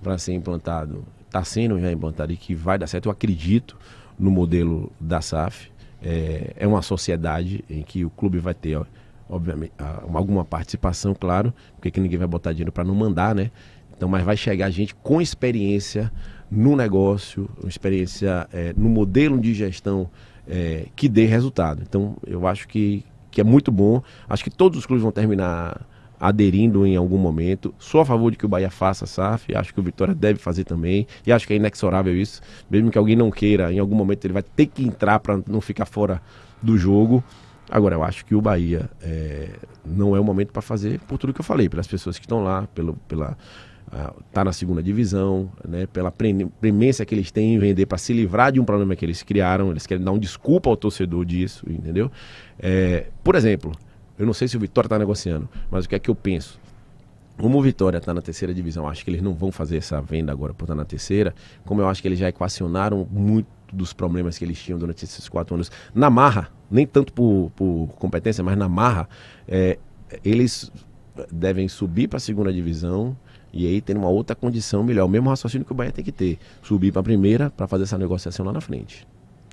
para 0.00 0.16
ser 0.18 0.32
implantado, 0.32 1.04
está 1.26 1.42
sendo 1.42 1.80
já 1.80 1.90
implantado 1.90 2.32
e 2.32 2.36
que 2.36 2.54
vai 2.54 2.78
dar 2.78 2.86
certo. 2.86 3.06
Eu 3.06 3.12
acredito 3.12 3.76
no 4.18 4.30
modelo 4.30 4.92
da 5.00 5.20
SAF. 5.20 5.70
É, 6.00 6.54
é 6.56 6.66
uma 6.66 6.82
sociedade 6.82 7.64
em 7.70 7.82
que 7.82 8.04
o 8.04 8.10
clube 8.10 8.38
vai 8.38 8.54
ter 8.54 8.76
ó, 8.76 8.84
obviamente, 9.32 9.72
alguma 10.12 10.44
participação, 10.44 11.14
claro, 11.18 11.54
porque 11.80 11.98
ninguém 11.98 12.18
vai 12.18 12.28
botar 12.28 12.52
dinheiro 12.52 12.70
para 12.70 12.84
não 12.84 12.94
mandar, 12.94 13.34
né? 13.34 13.50
Então, 13.96 14.08
mas 14.08 14.22
vai 14.22 14.36
chegar 14.36 14.68
gente 14.70 14.94
com 14.96 15.22
experiência 15.22 16.12
no 16.50 16.76
negócio, 16.76 17.48
experiência 17.66 18.46
é, 18.52 18.74
no 18.76 18.90
modelo 18.90 19.40
de 19.40 19.54
gestão 19.54 20.10
é, 20.46 20.86
que 20.94 21.08
dê 21.08 21.24
resultado. 21.24 21.82
Então, 21.82 22.16
eu 22.26 22.46
acho 22.46 22.68
que, 22.68 23.04
que 23.30 23.40
é 23.40 23.44
muito 23.44 23.72
bom. 23.72 24.02
Acho 24.28 24.44
que 24.44 24.50
todos 24.50 24.78
os 24.78 24.84
clubes 24.84 25.02
vão 25.02 25.12
terminar 25.12 25.80
aderindo 26.20 26.86
em 26.86 26.94
algum 26.94 27.16
momento. 27.16 27.74
Sou 27.78 28.02
a 28.02 28.04
favor 28.04 28.30
de 28.30 28.36
que 28.36 28.44
o 28.44 28.48
Bahia 28.48 28.70
faça 28.70 29.06
SAF, 29.06 29.54
acho 29.54 29.72
que 29.72 29.80
o 29.80 29.82
Vitória 29.82 30.14
deve 30.14 30.38
fazer 30.38 30.64
também, 30.64 31.06
e 31.26 31.32
acho 31.32 31.46
que 31.46 31.54
é 31.54 31.56
inexorável 31.56 32.14
isso. 32.14 32.42
Mesmo 32.70 32.90
que 32.90 32.98
alguém 32.98 33.16
não 33.16 33.30
queira, 33.30 33.72
em 33.72 33.78
algum 33.78 33.96
momento 33.96 34.26
ele 34.26 34.34
vai 34.34 34.42
ter 34.42 34.66
que 34.66 34.84
entrar 34.84 35.20
para 35.20 35.40
não 35.48 35.60
ficar 35.60 35.86
fora 35.86 36.20
do 36.62 36.76
jogo. 36.76 37.24
Agora, 37.74 37.94
eu 37.94 38.04
acho 38.04 38.26
que 38.26 38.34
o 38.34 38.40
Bahia 38.42 38.90
é, 39.00 39.48
não 39.82 40.14
é 40.14 40.20
o 40.20 40.24
momento 40.24 40.52
para 40.52 40.60
fazer 40.60 41.00
por 41.08 41.16
tudo 41.16 41.32
que 41.32 41.40
eu 41.40 41.44
falei, 41.44 41.70
pelas 41.70 41.86
pessoas 41.86 42.18
que 42.18 42.26
estão 42.26 42.44
lá, 42.44 42.68
pelo, 42.74 42.92
pela 43.08 43.34
tá 44.30 44.44
na 44.44 44.52
segunda 44.52 44.82
divisão, 44.82 45.50
né, 45.66 45.86
pela 45.86 46.10
premência 46.10 47.04
que 47.06 47.14
eles 47.14 47.30
têm 47.30 47.54
em 47.54 47.58
vender 47.58 47.86
para 47.86 47.96
se 47.96 48.12
livrar 48.12 48.52
de 48.52 48.60
um 48.60 48.64
problema 48.64 48.94
que 48.94 49.04
eles 49.04 49.22
criaram, 49.22 49.70
eles 49.70 49.86
querem 49.86 50.04
dar 50.04 50.12
um 50.12 50.18
desculpa 50.18 50.68
ao 50.68 50.76
torcedor 50.76 51.24
disso, 51.24 51.64
entendeu? 51.66 52.10
É, 52.58 53.06
por 53.24 53.34
exemplo, 53.34 53.72
eu 54.18 54.26
não 54.26 54.34
sei 54.34 54.48
se 54.48 54.56
o 54.56 54.60
Vitória 54.60 54.86
está 54.86 54.98
negociando, 54.98 55.48
mas 55.70 55.86
o 55.86 55.88
que 55.88 55.94
é 55.94 55.98
que 55.98 56.10
eu 56.10 56.14
penso? 56.14 56.60
Como 57.38 57.58
o 57.58 57.62
Vitória 57.62 57.96
está 57.96 58.12
na 58.12 58.20
terceira 58.20 58.52
divisão, 58.52 58.86
acho 58.86 59.02
que 59.02 59.10
eles 59.10 59.22
não 59.22 59.32
vão 59.32 59.50
fazer 59.50 59.78
essa 59.78 60.00
venda 60.00 60.30
agora 60.30 60.52
por 60.52 60.64
estar 60.64 60.74
na 60.74 60.84
terceira, 60.84 61.34
como 61.64 61.80
eu 61.80 61.88
acho 61.88 62.02
que 62.02 62.08
eles 62.08 62.18
já 62.18 62.28
equacionaram 62.28 63.06
muito 63.10 63.48
dos 63.72 63.92
problemas 63.92 64.36
que 64.36 64.44
eles 64.44 64.58
tinham 64.58 64.78
durante 64.78 65.04
esses 65.04 65.28
quatro 65.28 65.54
anos. 65.54 65.70
Na 65.94 66.10
marra, 66.10 66.50
nem 66.72 66.86
tanto 66.86 67.12
por, 67.12 67.52
por 67.54 67.88
competência, 67.98 68.42
mas 68.42 68.56
na 68.56 68.68
marra, 68.68 69.08
é, 69.46 69.78
eles 70.24 70.72
devem 71.30 71.68
subir 71.68 72.08
para 72.08 72.16
a 72.16 72.20
segunda 72.20 72.52
divisão 72.52 73.16
e 73.52 73.66
aí 73.66 73.80
ter 73.80 73.96
uma 73.96 74.08
outra 74.08 74.34
condição 74.34 74.82
melhor. 74.82 75.04
O 75.04 75.08
mesmo 75.08 75.28
raciocínio 75.28 75.64
que 75.64 75.72
o 75.72 75.74
Bahia 75.74 75.92
tem 75.92 76.04
que 76.04 76.12
ter. 76.12 76.38
Subir 76.62 76.90
para 76.90 77.00
a 77.00 77.04
primeira 77.04 77.50
para 77.50 77.66
fazer 77.66 77.84
essa 77.84 77.98
negociação 77.98 78.46
lá 78.46 78.52
na 78.52 78.60
frente. 78.60 79.06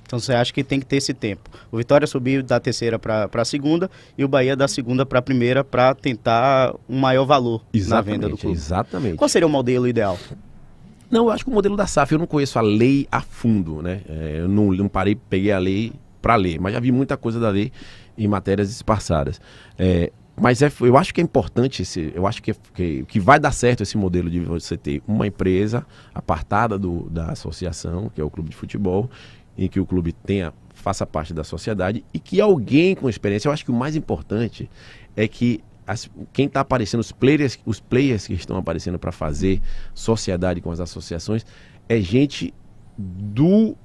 Então 0.06 0.18
você 0.18 0.32
acha 0.32 0.52
que 0.52 0.64
tem 0.64 0.80
que 0.80 0.86
ter 0.86 0.96
esse 0.96 1.14
tempo. 1.14 1.48
O 1.70 1.76
Vitória 1.76 2.04
subiu 2.04 2.42
da 2.42 2.58
terceira 2.58 2.98
para 2.98 3.28
a 3.32 3.44
segunda 3.44 3.88
e 4.18 4.24
o 4.24 4.28
Bahia 4.28 4.56
da 4.56 4.66
segunda 4.66 5.06
para 5.06 5.20
a 5.20 5.22
primeira 5.22 5.62
para 5.62 5.94
tentar 5.94 6.74
um 6.88 6.98
maior 6.98 7.24
valor 7.24 7.62
exatamente, 7.72 8.06
na 8.06 8.12
venda 8.12 8.28
do 8.28 8.36
clube. 8.36 8.56
Exatamente. 8.56 9.16
Qual 9.16 9.28
seria 9.28 9.46
o 9.46 9.50
modelo 9.50 9.86
ideal? 9.86 10.18
Não, 11.08 11.26
eu 11.26 11.30
acho 11.30 11.44
que 11.44 11.50
o 11.50 11.54
modelo 11.54 11.76
da 11.76 11.86
SAF, 11.86 12.12
eu 12.12 12.18
não 12.18 12.26
conheço 12.26 12.58
a 12.58 12.62
lei 12.62 13.06
a 13.10 13.20
fundo, 13.20 13.82
né? 13.82 14.00
É, 14.08 14.36
eu 14.40 14.48
não, 14.48 14.72
não 14.72 14.88
parei, 14.88 15.14
peguei 15.14 15.52
a 15.52 15.58
lei 15.58 15.92
para 16.20 16.36
ler, 16.36 16.60
mas 16.60 16.72
já 16.74 16.80
vi 16.80 16.92
muita 16.92 17.16
coisa 17.16 17.40
da 17.40 17.48
lei 17.48 17.72
em 18.16 18.28
matérias 18.28 18.70
esparçadas. 18.70 19.40
É, 19.78 20.12
mas 20.40 20.62
é, 20.62 20.72
eu 20.80 20.96
acho 20.96 21.12
que 21.12 21.20
é 21.20 21.24
importante, 21.24 21.82
esse, 21.82 22.12
eu 22.14 22.26
acho 22.26 22.42
que, 22.42 22.54
que, 22.74 23.04
que 23.04 23.20
vai 23.20 23.38
dar 23.38 23.52
certo 23.52 23.82
esse 23.82 23.96
modelo 23.96 24.30
de 24.30 24.40
você 24.40 24.76
ter 24.76 25.02
uma 25.06 25.26
empresa 25.26 25.86
apartada 26.14 26.78
do, 26.78 27.10
da 27.10 27.26
associação, 27.26 28.10
que 28.14 28.20
é 28.20 28.24
o 28.24 28.30
clube 28.30 28.48
de 28.48 28.56
futebol, 28.56 29.10
em 29.56 29.68
que 29.68 29.78
o 29.78 29.84
clube 29.84 30.12
tenha 30.12 30.52
faça 30.74 31.04
parte 31.06 31.34
da 31.34 31.44
sociedade 31.44 32.02
e 32.12 32.18
que 32.18 32.40
alguém 32.40 32.94
com 32.94 33.08
experiência, 33.08 33.48
eu 33.48 33.52
acho 33.52 33.64
que 33.64 33.70
o 33.70 33.74
mais 33.74 33.94
importante 33.94 34.70
é 35.14 35.28
que 35.28 35.62
as, 35.86 36.10
quem 36.32 36.46
está 36.46 36.60
aparecendo, 36.60 37.00
os 37.00 37.12
players, 37.12 37.58
os 37.66 37.80
players 37.80 38.26
que 38.26 38.32
estão 38.32 38.56
aparecendo 38.56 38.98
para 38.98 39.12
fazer 39.12 39.60
sociedade 39.92 40.60
com 40.60 40.70
as 40.70 40.80
associações, 40.80 41.44
é 41.88 42.00
gente 42.00 42.54
do 42.96 43.76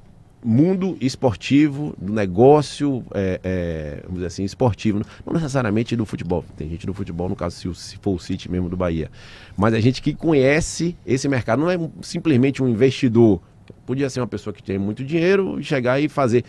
mundo 0.46 0.96
esportivo, 1.02 1.96
do 1.98 2.14
negócio, 2.14 3.04
é, 3.14 3.40
é, 3.44 4.00
vamos 4.04 4.16
dizer 4.16 4.28
assim, 4.28 4.44
esportivo. 4.44 5.02
Não 5.26 5.34
necessariamente 5.34 5.96
do 5.96 6.06
futebol. 6.06 6.46
Tem 6.56 6.70
gente 6.70 6.86
do 6.86 6.94
futebol, 6.94 7.28
no 7.28 7.36
caso, 7.36 7.56
se, 7.56 7.82
se 7.82 7.98
for 7.98 8.14
o 8.14 8.20
City 8.20 8.50
mesmo 8.50 8.70
do 8.70 8.78
Bahia. 8.78 9.10
Mas 9.58 9.74
é 9.74 9.82
gente 9.82 10.02
que 10.02 10.14
conhece 10.14 10.96
esse 11.06 11.28
mercado. 11.28 11.60
Não 11.60 11.72
é 11.72 11.78
simplesmente 12.02 12.62
um 12.62 12.68
investidor. 12.68 13.42
Podia 13.86 14.10
ser 14.10 14.20
uma 14.20 14.28
pessoa 14.28 14.54
que 14.54 14.62
tem 14.62 14.78
muito 14.78 15.04
dinheiro 15.04 15.60
e 15.60 15.64
chegar 15.64 16.00
e 16.00 16.08
fazer 16.08 16.44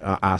a, 0.00 0.34
a 0.34 0.38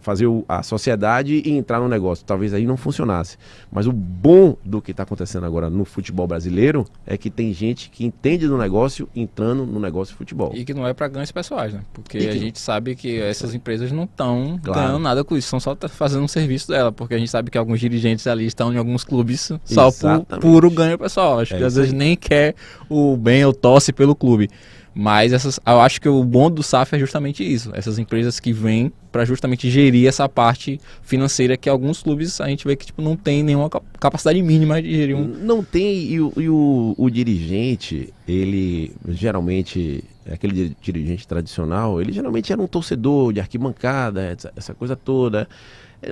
fazer 0.00 0.26
o, 0.26 0.44
a 0.48 0.62
sociedade 0.62 1.42
e 1.44 1.50
entrar 1.52 1.80
no 1.80 1.88
negócio. 1.88 2.24
Talvez 2.24 2.54
aí 2.54 2.66
não 2.66 2.76
funcionasse. 2.76 3.36
Mas 3.70 3.86
o 3.86 3.92
bom 3.92 4.56
do 4.64 4.80
que 4.80 4.90
está 4.90 5.02
acontecendo 5.02 5.44
agora 5.46 5.68
no 5.70 5.84
futebol 5.84 6.26
brasileiro 6.26 6.84
é 7.06 7.16
que 7.16 7.30
tem 7.30 7.52
gente 7.52 7.90
que 7.90 8.04
entende 8.04 8.46
do 8.48 8.56
negócio 8.56 9.08
entrando 9.14 9.66
no 9.66 9.78
negócio 9.78 10.12
de 10.12 10.18
futebol. 10.18 10.52
E 10.54 10.64
que 10.64 10.74
não 10.74 10.86
é 10.86 10.92
para 10.92 11.08
ganhos 11.08 11.30
pessoais, 11.30 11.72
né? 11.72 11.80
Porque 11.92 12.18
que... 12.18 12.28
a 12.28 12.36
gente 12.36 12.58
sabe 12.58 12.94
que 12.96 13.20
essas 13.20 13.54
empresas 13.54 13.92
não 13.92 14.04
estão 14.04 14.58
claro. 14.62 14.80
ganhando 14.80 14.98
nada 14.98 15.24
com 15.24 15.36
isso, 15.36 15.48
são 15.48 15.60
só 15.60 15.76
fazendo 15.88 16.24
um 16.24 16.28
serviço 16.28 16.68
dela, 16.68 16.90
porque 16.90 17.14
a 17.14 17.18
gente 17.18 17.30
sabe 17.30 17.50
que 17.50 17.58
alguns 17.58 17.80
dirigentes 17.80 18.26
ali 18.26 18.46
estão 18.46 18.72
em 18.72 18.76
alguns 18.76 19.04
clubes 19.04 19.52
só 19.64 19.90
por 19.90 20.38
puro 20.40 20.70
ganho 20.70 20.98
pessoal. 20.98 21.40
Acho 21.40 21.54
é 21.54 21.58
que 21.58 21.64
às 21.64 21.76
vezes 21.76 21.92
nem 21.92 22.16
quer 22.16 22.54
o 22.88 23.16
bem 23.16 23.44
ou 23.44 23.52
tosse 23.52 23.92
pelo 23.92 24.14
clube. 24.14 24.48
Mas 24.94 25.32
essas, 25.32 25.58
eu 25.66 25.80
acho 25.80 26.00
que 26.00 26.08
o 26.08 26.22
bom 26.22 26.48
do 26.48 26.62
SAF 26.62 26.94
é 26.94 26.98
justamente 26.98 27.42
isso. 27.42 27.70
Essas 27.74 27.98
empresas 27.98 28.38
que 28.38 28.52
vêm 28.52 28.92
para 29.10 29.24
justamente 29.24 29.68
gerir 29.68 30.06
essa 30.08 30.28
parte 30.28 30.80
financeira 31.02 31.56
que 31.56 31.68
alguns 31.68 32.02
clubes 32.02 32.40
a 32.40 32.48
gente 32.48 32.66
vê 32.66 32.76
que 32.76 32.86
tipo, 32.86 33.02
não 33.02 33.16
tem 33.16 33.42
nenhuma 33.42 33.68
capacidade 33.98 34.40
mínima 34.40 34.80
de 34.80 34.94
gerir 34.94 35.16
um. 35.16 35.24
Não 35.24 35.64
tem, 35.64 36.04
e, 36.04 36.20
o, 36.20 36.32
e 36.36 36.48
o, 36.48 36.94
o 36.96 37.10
dirigente, 37.10 38.14
ele 38.26 38.92
geralmente, 39.08 40.04
é 40.24 40.34
aquele 40.34 40.76
dirigente 40.80 41.26
tradicional, 41.26 42.00
ele 42.00 42.12
geralmente 42.12 42.52
era 42.52 42.62
um 42.62 42.68
torcedor 42.68 43.32
de 43.32 43.40
arquibancada, 43.40 44.36
essa, 44.56 44.74
coisa 44.74 44.94
toda 44.94 45.48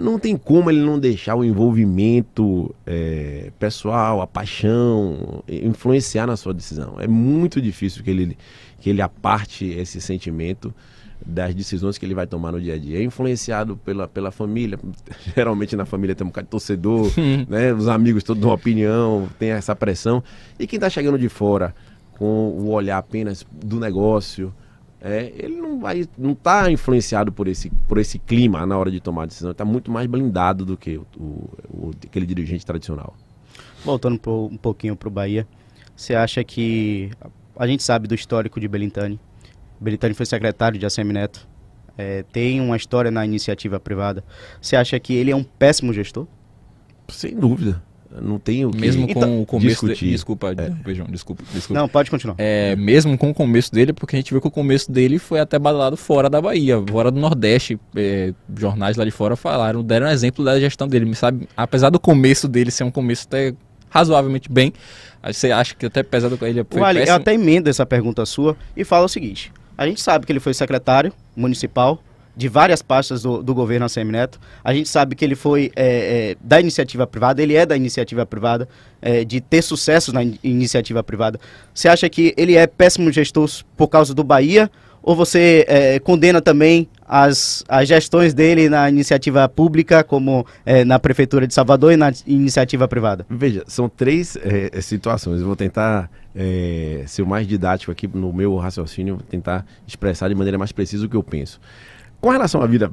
não 0.00 0.18
tem 0.18 0.36
como 0.36 0.70
ele 0.70 0.80
não 0.80 0.98
deixar 0.98 1.34
o 1.34 1.44
envolvimento 1.44 2.74
é, 2.86 3.50
pessoal, 3.58 4.22
a 4.22 4.26
paixão, 4.26 5.42
influenciar 5.48 6.26
na 6.26 6.36
sua 6.36 6.54
decisão. 6.54 6.96
É 6.98 7.06
muito 7.06 7.60
difícil 7.60 8.02
que 8.02 8.10
ele, 8.10 8.38
que 8.82 8.90
ele 8.90 9.00
aparte 9.00 9.64
esse 9.64 10.00
sentimento 10.00 10.74
das 11.24 11.54
decisões 11.54 11.96
que 11.96 12.04
ele 12.04 12.14
vai 12.14 12.26
tomar 12.26 12.50
no 12.50 12.60
dia 12.60 12.74
a 12.74 12.78
dia. 12.78 12.98
É 12.98 13.02
influenciado 13.04 13.76
pela, 13.76 14.08
pela 14.08 14.32
família. 14.32 14.76
Geralmente 15.36 15.76
na 15.76 15.86
família 15.86 16.16
tem 16.16 16.26
um 16.26 16.30
bocado 16.30 16.46
de 16.46 16.50
torcedor, 16.50 17.12
né? 17.48 17.72
Os 17.72 17.86
amigos 17.86 18.24
todos 18.24 18.42
dão 18.42 18.50
opinião, 18.50 19.28
tem 19.38 19.50
essa 19.50 19.76
pressão. 19.76 20.20
E 20.58 20.66
quem 20.66 20.78
está 20.78 20.90
chegando 20.90 21.16
de 21.16 21.28
fora 21.28 21.72
com 22.18 22.24
o 22.24 22.70
olhar 22.70 22.98
apenas 22.98 23.46
do 23.52 23.78
negócio, 23.78 24.52
é, 25.00 25.32
ele 25.36 25.54
não 25.54 25.78
vai, 25.78 26.04
não 26.18 26.32
está 26.32 26.68
influenciado 26.68 27.30
por 27.30 27.46
esse, 27.46 27.70
por 27.86 27.98
esse 27.98 28.18
clima 28.18 28.66
na 28.66 28.76
hora 28.76 28.90
de 28.90 28.98
tomar 28.98 29.22
a 29.22 29.26
decisão. 29.26 29.52
Está 29.52 29.64
muito 29.64 29.92
mais 29.92 30.08
blindado 30.08 30.64
do 30.64 30.76
que 30.76 30.96
o, 30.96 31.06
o, 31.70 31.90
aquele 32.04 32.26
dirigente 32.26 32.66
tradicional. 32.66 33.14
Voltando 33.84 34.20
um 34.28 34.56
pouquinho 34.56 34.96
para 34.96 35.06
o 35.06 35.10
Bahia, 35.10 35.46
você 35.94 36.16
acha 36.16 36.42
que 36.42 37.10
a 37.56 37.66
gente 37.66 37.82
sabe 37.82 38.08
do 38.08 38.14
histórico 38.14 38.60
de 38.60 38.68
Belintani? 38.68 39.18
Belintani 39.80 40.14
foi 40.14 40.26
secretário 40.26 40.78
de 40.78 40.86
ACM 40.86 41.12
Neto. 41.12 41.48
É, 41.96 42.24
tem 42.32 42.60
uma 42.60 42.76
história 42.76 43.10
na 43.10 43.24
iniciativa 43.24 43.78
privada. 43.78 44.24
Você 44.60 44.76
acha 44.76 44.98
que 44.98 45.14
ele 45.14 45.30
é 45.30 45.36
um 45.36 45.44
péssimo 45.44 45.92
gestor? 45.92 46.26
Sem 47.08 47.34
dúvida 47.34 47.82
não 48.20 48.38
tenho 48.38 48.70
que 48.70 48.78
mesmo 48.78 49.06
com 49.06 49.18
então, 49.18 49.42
o 49.42 49.46
começo 49.46 49.86
de, 49.94 50.10
desculpa, 50.10 50.50
é. 50.50 50.70
Beijão, 50.70 51.06
desculpa, 51.08 51.42
desculpa. 51.52 51.80
Não, 51.80 51.88
pode 51.88 52.10
continuar. 52.10 52.34
É, 52.38 52.76
mesmo 52.76 53.16
com 53.16 53.30
o 53.30 53.34
começo 53.34 53.72
dele, 53.72 53.92
porque 53.92 54.16
a 54.16 54.18
gente 54.18 54.30
viu 54.30 54.40
que 54.40 54.48
o 54.48 54.50
começo 54.50 54.90
dele 54.90 55.18
foi 55.18 55.40
até 55.40 55.58
badalado 55.58 55.96
fora 55.96 56.28
da 56.28 56.40
Bahia, 56.40 56.82
fora 56.90 57.10
do 57.10 57.18
Nordeste. 57.18 57.78
É, 57.96 58.34
jornais 58.56 58.96
lá 58.96 59.04
de 59.04 59.10
fora 59.10 59.36
falaram, 59.36 59.82
deram 59.82 60.08
exemplo 60.08 60.44
da 60.44 60.58
gestão 60.58 60.86
dele, 60.86 61.14
sabe? 61.14 61.48
Apesar 61.56 61.90
do 61.90 62.00
começo 62.00 62.48
dele 62.48 62.70
ser 62.70 62.84
um 62.84 62.90
começo 62.90 63.26
até 63.26 63.54
razoavelmente 63.88 64.50
bem, 64.50 64.72
você 65.30 65.52
acha 65.52 65.74
que 65.74 65.86
até 65.86 66.02
pesado 66.02 66.36
com 66.36 66.46
ele 66.46 66.64
foi 66.68 66.80
vale, 66.80 67.00
péssimo? 67.00 67.16
Eu 67.16 67.20
até 67.20 67.34
emendo 67.34 67.68
essa 67.68 67.86
pergunta 67.86 68.24
sua 68.26 68.56
e 68.76 68.84
falo 68.84 69.04
o 69.04 69.08
seguinte: 69.08 69.52
a 69.76 69.86
gente 69.86 70.00
sabe 70.00 70.26
que 70.26 70.32
ele 70.32 70.40
foi 70.40 70.54
secretário 70.54 71.12
municipal 71.36 72.02
de 72.34 72.48
várias 72.48 72.80
pastas 72.80 73.22
do, 73.22 73.42
do 73.42 73.54
governo 73.54 73.86
ACM 73.86 74.10
Neto. 74.10 74.40
A 74.64 74.72
gente 74.72 74.88
sabe 74.88 75.14
que 75.14 75.24
ele 75.24 75.34
foi 75.34 75.70
é, 75.76 76.30
é, 76.30 76.36
da 76.40 76.60
iniciativa 76.60 77.06
privada, 77.06 77.42
ele 77.42 77.54
é 77.54 77.66
da 77.66 77.76
iniciativa 77.76 78.24
privada, 78.24 78.68
é, 79.00 79.24
de 79.24 79.40
ter 79.40 79.62
sucesso 79.62 80.12
na 80.12 80.22
in 80.22 80.38
iniciativa 80.42 81.02
privada. 81.02 81.38
Você 81.74 81.88
acha 81.88 82.08
que 82.08 82.34
ele 82.36 82.56
é 82.56 82.66
péssimo 82.66 83.12
gestor 83.12 83.48
por 83.76 83.88
causa 83.88 84.14
do 84.14 84.24
Bahia? 84.24 84.70
Ou 85.02 85.16
você 85.16 85.64
é, 85.68 85.98
condena 85.98 86.40
também 86.40 86.88
as, 87.14 87.62
as 87.68 87.86
gestões 87.86 88.32
dele 88.32 88.70
na 88.70 88.88
iniciativa 88.88 89.46
pública, 89.46 90.02
como 90.02 90.46
é, 90.64 90.82
na 90.82 90.98
Prefeitura 90.98 91.46
de 91.46 91.52
Salvador 91.52 91.92
e 91.92 91.96
na 91.96 92.10
iniciativa 92.26 92.88
privada? 92.88 93.26
Veja, 93.28 93.62
são 93.66 93.86
três 93.86 94.34
é, 94.36 94.80
situações. 94.80 95.40
Eu 95.40 95.46
vou 95.46 95.54
tentar 95.54 96.10
ser 97.06 97.20
o 97.20 97.26
mais 97.26 97.46
didático 97.46 97.92
aqui 97.92 98.08
no 98.08 98.32
meu 98.32 98.56
raciocínio, 98.56 99.16
vou 99.16 99.24
tentar 99.24 99.66
expressar 99.86 100.28
de 100.28 100.34
maneira 100.34 100.56
mais 100.56 100.72
precisa 100.72 101.04
o 101.04 101.08
que 101.08 101.14
eu 101.14 101.22
penso. 101.22 101.60
Com 102.22 102.30
relação 102.30 102.62
à 102.62 102.66
vida 102.66 102.90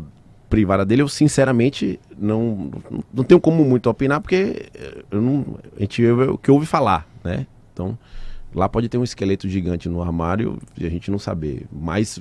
privada 0.49 0.85
dele, 0.85 1.03
eu 1.03 1.07
sinceramente 1.07 1.97
não, 2.17 2.69
não 3.13 3.23
tenho 3.23 3.39
como 3.39 3.63
muito 3.63 3.89
opinar, 3.89 4.19
porque 4.19 4.65
eu 5.09 5.21
não, 5.21 5.57
a 5.77 5.79
gente 5.79 6.05
ouve 6.05 6.23
o 6.23 6.37
que 6.37 6.51
ouve 6.51 6.65
falar, 6.65 7.07
né? 7.23 7.47
Então, 7.71 7.97
lá 8.53 8.67
pode 8.67 8.89
ter 8.89 8.97
um 8.97 9.03
esqueleto 9.03 9.47
gigante 9.47 9.87
no 9.87 10.01
armário 10.01 10.59
e 10.77 10.85
a 10.85 10.89
gente 10.89 11.09
não 11.11 11.19
saber. 11.19 11.65
Mas, 11.71 12.19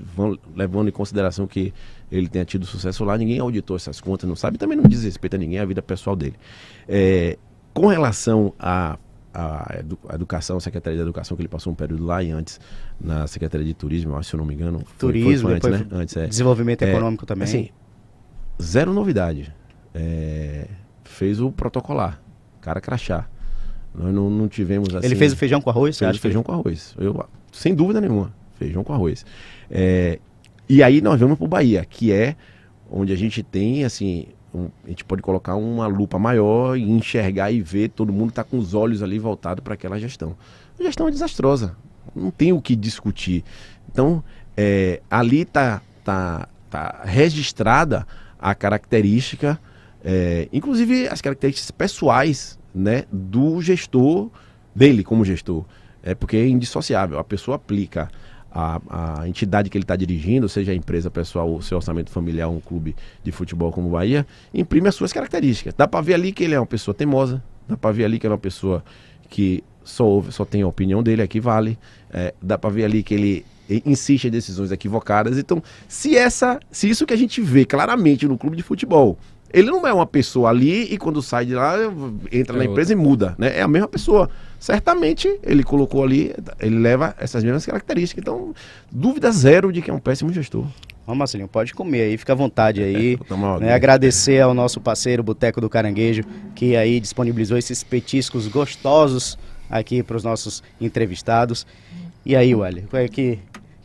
levando 0.54 0.88
em 0.88 0.92
consideração 0.92 1.46
que 1.46 1.72
ele 2.10 2.28
tenha 2.28 2.44
tido 2.44 2.66
sucesso 2.66 3.04
lá, 3.04 3.16
ninguém 3.16 3.38
auditou 3.38 3.76
essas 3.76 4.00
contas, 4.00 4.28
não 4.28 4.36
sabe, 4.36 4.58
também 4.58 4.76
não 4.76 4.84
diz 4.84 5.04
respeito 5.04 5.34
a 5.34 5.38
ninguém, 5.38 5.58
a 5.58 5.64
vida 5.64 5.82
pessoal 5.82 6.14
dele. 6.14 6.36
É, 6.88 7.38
com 7.72 7.86
relação 7.86 8.52
a 8.58 8.98
a, 9.32 10.14
educação, 10.14 10.56
a 10.56 10.60
Secretaria 10.60 10.96
de 10.96 11.02
Educação, 11.02 11.36
que 11.36 11.42
ele 11.42 11.48
passou 11.48 11.72
um 11.72 11.76
período 11.76 12.04
lá 12.04 12.22
e 12.22 12.30
antes 12.30 12.60
na 13.00 13.26
Secretaria 13.26 13.66
de 13.66 13.74
Turismo, 13.74 14.16
acho, 14.16 14.30
se 14.30 14.34
eu 14.34 14.38
não 14.38 14.44
me 14.44 14.54
engano. 14.54 14.82
Turismo, 14.98 15.48
foi, 15.48 15.60
foi 15.60 15.72
antes, 15.72 15.86
né? 15.86 15.86
Antes, 15.92 16.16
é. 16.16 16.26
Desenvolvimento 16.26 16.82
é, 16.82 16.90
Econômico 16.90 17.24
também. 17.24 17.44
Assim, 17.44 17.68
zero 18.60 18.92
novidade. 18.92 19.54
É, 19.94 20.66
fez 21.04 21.40
o 21.40 21.52
protocolar, 21.52 22.20
cara 22.60 22.80
crachá. 22.80 23.28
Nós 23.98 24.14
não, 24.14 24.30
não 24.30 24.48
tivemos 24.48 24.94
assim. 24.94 25.06
Ele 25.06 25.16
fez 25.16 25.32
o 25.32 25.36
feijão 25.36 25.60
com 25.60 25.70
arroz? 25.70 25.98
Fez 25.98 26.16
o 26.16 26.20
feijão 26.20 26.42
com 26.42 26.52
arroz. 26.52 26.94
Eu, 26.98 27.24
sem 27.52 27.74
dúvida 27.74 28.00
nenhuma, 28.00 28.32
feijão 28.58 28.84
com 28.84 28.92
arroz. 28.92 29.26
É, 29.70 30.18
e 30.68 30.82
aí 30.82 31.00
nós 31.00 31.18
vamos 31.18 31.36
para 31.36 31.44
o 31.44 31.48
Bahia, 31.48 31.84
que 31.84 32.12
é 32.12 32.36
onde 32.90 33.12
a 33.12 33.16
gente 33.16 33.42
tem 33.42 33.84
assim 33.84 34.26
um, 34.54 34.68
a 34.84 34.88
gente 34.88 35.04
pode 35.04 35.20
colocar 35.22 35.56
uma 35.56 35.86
lupa 35.86 36.18
maior 36.18 36.76
e 36.76 36.82
enxergar 36.82 37.50
e 37.50 37.60
ver, 37.60 37.90
todo 37.90 38.12
mundo 38.12 38.30
está 38.30 38.44
com 38.44 38.58
os 38.58 38.74
olhos 38.74 39.02
ali 39.02 39.18
voltados 39.18 39.62
para 39.62 39.74
aquela 39.74 39.98
gestão. 39.98 40.36
A 40.78 40.82
gestão 40.82 41.08
é 41.08 41.10
desastrosa, 41.10 41.76
não 42.14 42.30
tem 42.30 42.52
o 42.52 42.60
que 42.60 42.74
discutir. 42.74 43.44
Então, 43.90 44.22
é, 44.56 45.00
ali 45.10 45.42
está 45.42 45.82
tá, 46.04 46.48
tá 46.70 47.02
registrada 47.04 48.06
a 48.38 48.54
característica, 48.54 49.58
é, 50.04 50.48
inclusive 50.52 51.08
as 51.08 51.20
características 51.20 51.70
pessoais 51.70 52.58
né, 52.78 53.04
do 53.12 53.60
gestor, 53.60 54.30
dele 54.74 55.02
como 55.02 55.24
gestor. 55.24 55.64
É 56.02 56.14
porque 56.14 56.36
é 56.36 56.46
indissociável. 56.46 57.18
A 57.18 57.24
pessoa 57.24 57.56
aplica 57.56 58.08
a, 58.50 59.20
a 59.20 59.28
entidade 59.28 59.68
que 59.68 59.76
ele 59.76 59.84
está 59.84 59.96
dirigindo, 59.96 60.48
seja 60.48 60.72
a 60.72 60.74
empresa 60.74 61.10
pessoal 61.10 61.50
ou 61.50 61.60
seu 61.60 61.76
orçamento 61.76 62.10
familiar, 62.10 62.48
um 62.48 62.60
clube 62.60 62.94
de 63.22 63.32
futebol 63.32 63.72
como 63.72 63.88
o 63.88 63.90
Bahia, 63.90 64.26
imprime 64.54 64.88
as 64.88 64.94
suas 64.94 65.12
características. 65.12 65.74
Dá 65.76 65.88
para 65.88 66.00
ver 66.00 66.14
ali 66.14 66.32
que 66.32 66.44
ele 66.44 66.54
é 66.54 66.60
uma 66.60 66.66
pessoa 66.66 66.94
teimosa, 66.94 67.42
dá 67.68 67.76
para 67.76 67.90
ver 67.92 68.04
ali 68.04 68.18
que 68.18 68.26
é 68.26 68.30
uma 68.30 68.38
pessoa 68.38 68.84
que 69.28 69.62
só 69.82 70.06
ouve, 70.06 70.32
só 70.32 70.44
tem 70.44 70.62
a 70.62 70.66
opinião 70.66 71.02
dele, 71.02 71.22
aqui 71.22 71.40
vale. 71.40 71.78
É, 72.10 72.32
dá 72.40 72.56
para 72.56 72.70
ver 72.70 72.84
ali 72.84 73.02
que 73.02 73.14
ele 73.14 73.44
insiste 73.84 74.26
em 74.26 74.30
decisões 74.30 74.72
equivocadas. 74.72 75.36
Então, 75.36 75.62
se 75.86 76.16
essa, 76.16 76.58
se 76.70 76.88
isso 76.88 77.04
que 77.04 77.12
a 77.12 77.16
gente 77.16 77.40
vê 77.40 77.64
claramente 77.64 78.26
no 78.26 78.38
clube 78.38 78.56
de 78.56 78.62
futebol 78.62 79.18
ele 79.52 79.70
não 79.70 79.86
é 79.86 79.92
uma 79.92 80.06
pessoa 80.06 80.50
ali 80.50 80.92
e 80.92 80.98
quando 80.98 81.22
sai 81.22 81.46
de 81.46 81.54
lá 81.54 81.76
entra 82.30 82.56
é 82.56 82.58
na 82.58 82.64
empresa 82.64 82.92
outra. 82.92 82.92
e 82.92 82.96
muda, 82.96 83.34
né? 83.38 83.58
É 83.58 83.62
a 83.62 83.68
mesma 83.68 83.88
pessoa. 83.88 84.28
Certamente 84.58 85.38
ele 85.42 85.62
colocou 85.62 86.02
ali, 86.02 86.34
ele 86.60 86.78
leva 86.78 87.14
essas 87.18 87.44
mesmas 87.44 87.64
características. 87.64 88.22
Então, 88.22 88.54
dúvida 88.90 89.30
zero 89.30 89.72
de 89.72 89.80
que 89.80 89.90
é 89.90 89.94
um 89.94 90.00
péssimo 90.00 90.32
gestor. 90.32 90.66
Vamos, 91.06 91.20
Marcelinho, 91.20 91.48
pode 91.48 91.72
comer 91.72 92.02
aí, 92.02 92.18
fica 92.18 92.34
à 92.34 92.36
vontade 92.36 92.82
aí. 92.82 93.16
Vou 93.16 93.24
tomar 93.24 93.52
uma 93.52 93.60
né? 93.60 93.72
Agradecer 93.72 94.40
ao 94.40 94.52
nosso 94.52 94.78
parceiro 94.80 95.22
Boteco 95.22 95.60
do 95.60 95.70
Caranguejo, 95.70 96.22
que 96.54 96.76
aí 96.76 97.00
disponibilizou 97.00 97.56
esses 97.56 97.82
petiscos 97.82 98.46
gostosos 98.46 99.38
aqui 99.70 100.02
para 100.02 100.18
os 100.18 100.24
nossos 100.24 100.62
entrevistados. 100.78 101.66
E 102.26 102.36
aí, 102.36 102.54
Wally, 102.54 102.80
o 102.80 102.88
que 102.88 102.96
é 102.96 103.08
que, 103.08 103.38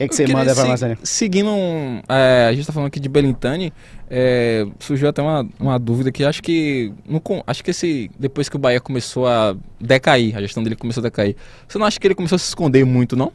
que, 0.10 0.22
é 0.22 0.26
que 0.26 0.32
você 0.32 0.34
manda 0.34 0.54
para 0.54 0.64
se- 0.64 0.68
Marcelinho? 0.70 0.98
Seguindo, 1.04 1.50
um, 1.50 2.02
é, 2.10 2.48
a 2.50 2.54
gente 2.54 2.66
tá 2.66 2.74
falando 2.74 2.88
aqui 2.88 3.00
de 3.00 3.10
Belintani, 3.10 3.74
é, 4.10 4.66
surgiu 4.80 5.08
até 5.10 5.22
uma, 5.22 5.48
uma 5.60 5.78
dúvida 5.80 6.12
que 6.12 6.24
acho 6.24 6.42
que 6.42 6.92
no 7.08 7.22
acho 7.48 7.64
que 7.64 7.72
esse 7.72 8.10
depois 8.20 8.50
que 8.50 8.56
o 8.56 8.60
Bahia 8.60 8.80
começou 8.80 9.28
a 9.28 9.56
decair, 9.80 10.36
a 10.38 10.42
gestão 10.42 10.64
dele 10.64 10.76
começou 10.76 11.02
a 11.02 11.04
decair, 11.06 11.36
você 11.68 11.78
não 11.78 11.86
acha 11.86 12.00
que 12.00 12.08
ele 12.08 12.16
começou 12.16 12.36
a 12.36 12.40
se 12.40 12.48
esconder 12.48 12.86
muito, 12.86 13.16
não? 13.16 13.32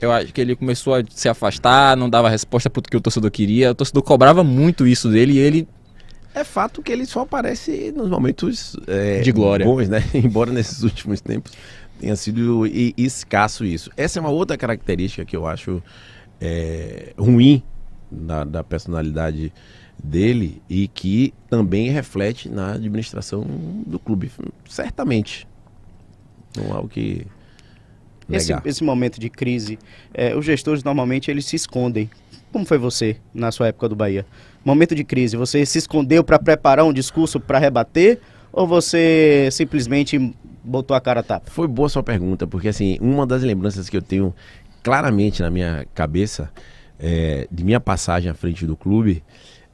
Eu 0.00 0.10
acho 0.12 0.32
que 0.32 0.40
ele 0.40 0.56
começou 0.56 0.94
a 0.94 1.02
se 1.08 1.28
afastar, 1.28 1.96
não 1.96 2.10
dava 2.10 2.28
resposta 2.28 2.68
pro 2.68 2.82
que 2.82 2.96
o 2.96 3.00
torcedor 3.00 3.30
queria, 3.30 3.70
o 3.70 3.74
torcedor 3.74 4.02
cobrava 4.02 4.42
muito 4.44 4.86
isso 4.86 5.08
dele 5.08 5.34
e 5.34 5.38
ele 5.38 5.68
É 6.34 6.42
fato 6.42 6.82
que 6.82 6.90
ele 6.92 7.06
só 7.06 7.20
aparece 7.20 7.92
nos 7.96 8.10
momentos 8.10 8.76
é, 8.88 9.20
De 9.20 9.30
glória. 9.32 9.64
bons, 9.64 9.88
né? 9.88 10.02
Embora 10.12 10.50
nesses 10.52 10.82
últimos 10.82 11.20
tempos 11.20 11.52
tenha 12.00 12.16
sido 12.16 12.66
escasso 12.96 13.64
isso. 13.64 13.90
Essa 13.96 14.18
é 14.18 14.20
uma 14.20 14.30
outra 14.30 14.56
característica 14.56 15.24
que 15.24 15.36
eu 15.36 15.46
acho 15.46 15.82
é, 16.40 17.12
ruim 17.16 17.62
da, 18.10 18.44
da 18.44 18.64
personalidade 18.64 19.52
dele 20.02 20.62
e 20.68 20.88
que 20.88 21.32
também 21.48 21.90
reflete 21.90 22.48
na 22.48 22.72
administração 22.72 23.44
do 23.86 23.98
clube, 23.98 24.30
certamente. 24.68 25.46
Não 26.56 26.72
há 26.72 26.80
o 26.80 26.88
que 26.88 27.26
Esse, 28.30 28.52
esse 28.64 28.84
momento 28.84 29.18
de 29.18 29.28
crise, 29.30 29.78
é, 30.12 30.36
os 30.36 30.44
gestores 30.44 30.84
normalmente 30.84 31.30
eles 31.30 31.46
se 31.46 31.56
escondem. 31.56 32.10
Como 32.52 32.64
foi 32.64 32.78
você 32.78 33.16
na 33.32 33.50
sua 33.50 33.68
época 33.68 33.88
do 33.88 33.96
Bahia? 33.96 34.26
Momento 34.64 34.94
de 34.94 35.04
crise, 35.04 35.36
você 35.36 35.64
se 35.66 35.78
escondeu 35.78 36.22
para 36.22 36.38
preparar 36.38 36.84
um 36.84 36.92
discurso 36.92 37.40
para 37.40 37.58
rebater 37.58 38.20
ou 38.52 38.66
você 38.66 39.48
simplesmente 39.50 40.32
botou 40.64 40.96
a 40.96 41.00
cara 41.00 41.20
a 41.20 41.22
tapa? 41.22 41.50
Foi 41.50 41.68
boa 41.68 41.88
sua 41.88 42.02
pergunta, 42.02 42.46
porque 42.46 42.68
assim, 42.68 42.98
uma 43.00 43.26
das 43.26 43.42
lembranças 43.42 43.88
que 43.88 43.96
eu 43.96 44.02
tenho 44.02 44.34
claramente 44.82 45.42
na 45.42 45.50
minha 45.50 45.86
cabeça 45.94 46.50
é, 46.98 47.46
de 47.50 47.64
minha 47.64 47.80
passagem 47.80 48.30
à 48.30 48.34
frente 48.34 48.66
do 48.66 48.76
clube 48.76 49.22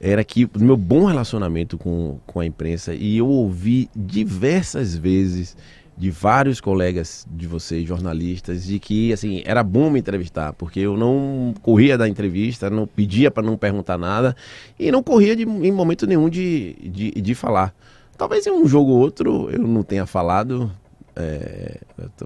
era 0.00 0.24
que 0.24 0.46
o 0.46 0.50
meu 0.59 0.76
bom 0.76 1.05
relacionamento 1.05 1.76
com, 1.76 2.18
com 2.26 2.40
a 2.40 2.46
imprensa 2.46 2.94
e 2.94 3.18
eu 3.18 3.29
ouvi 3.29 3.90
diversas 3.94 4.96
vezes 4.96 5.57
de 6.00 6.11
vários 6.11 6.62
colegas 6.62 7.26
de 7.31 7.46
vocês, 7.46 7.87
jornalistas, 7.87 8.64
de 8.64 8.79
que 8.79 9.12
assim 9.12 9.42
era 9.44 9.62
bom 9.62 9.90
me 9.90 10.00
entrevistar, 10.00 10.55
porque 10.55 10.81
eu 10.81 10.96
não 10.96 11.53
corria 11.61 11.98
da 11.98 12.09
entrevista, 12.09 12.70
não 12.70 12.87
pedia 12.87 13.31
para 13.31 13.42
não 13.42 13.55
perguntar 13.59 13.98
nada 13.98 14.35
e 14.79 14.90
não 14.90 15.03
corria 15.03 15.37
de, 15.37 15.42
em 15.42 15.70
momento 15.70 16.07
nenhum 16.07 16.31
de, 16.31 16.74
de, 16.81 17.11
de 17.11 17.35
falar. 17.35 17.74
Talvez 18.16 18.46
em 18.46 18.50
um 18.50 18.66
jogo 18.66 18.92
ou 18.92 18.98
outro 18.98 19.50
eu 19.50 19.59
não 19.59 19.83
tenha 19.83 20.07
falado. 20.07 20.72
É, 21.20 21.76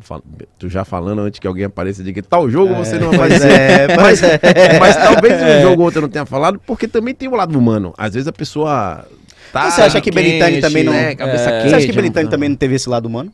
fal- 0.00 0.22
tô 0.59 0.68
já 0.68 0.85
falando 0.85 1.20
antes 1.20 1.40
que 1.40 1.46
alguém 1.46 1.64
apareça 1.64 2.02
de 2.02 2.12
que 2.12 2.22
tal 2.22 2.48
jogo 2.48 2.74
você 2.74 2.98
não 2.98 3.12
apareceu. 3.12 3.48
é, 3.50 3.96
mas, 3.96 4.22
é. 4.22 4.78
mas 4.80 4.96
talvez 4.96 5.35
um 5.42 5.62
jogo 5.62 5.80
ou 5.80 5.87
outro 5.87 6.00
não 6.02 6.09
tenha 6.09 6.24
falado, 6.26 6.61
porque 6.66 6.87
também 6.88 7.14
tem 7.14 7.28
o 7.28 7.35
lado 7.35 7.59
humano. 7.59 7.92
Às 7.98 8.14
vezes 8.14 8.28
a 8.28 8.33
pessoa. 8.33 9.04
Tá 9.52 9.70
Você 9.70 9.83
acha 9.83 10.00
que 10.00 10.11
Belintani 10.11 10.61
também 10.61 10.83
não. 10.83 10.92
né, 10.92 11.14
cabeça 11.14 11.50
é, 11.50 11.59
quente, 11.59 11.70
Você 11.70 11.76
acha 11.76 11.87
que 11.87 11.92
Belintani 11.92 12.28
também 12.28 12.48
não 12.48 12.57
teve 12.57 12.74
esse 12.74 12.88
lado 12.88 13.07
humano? 13.07 13.33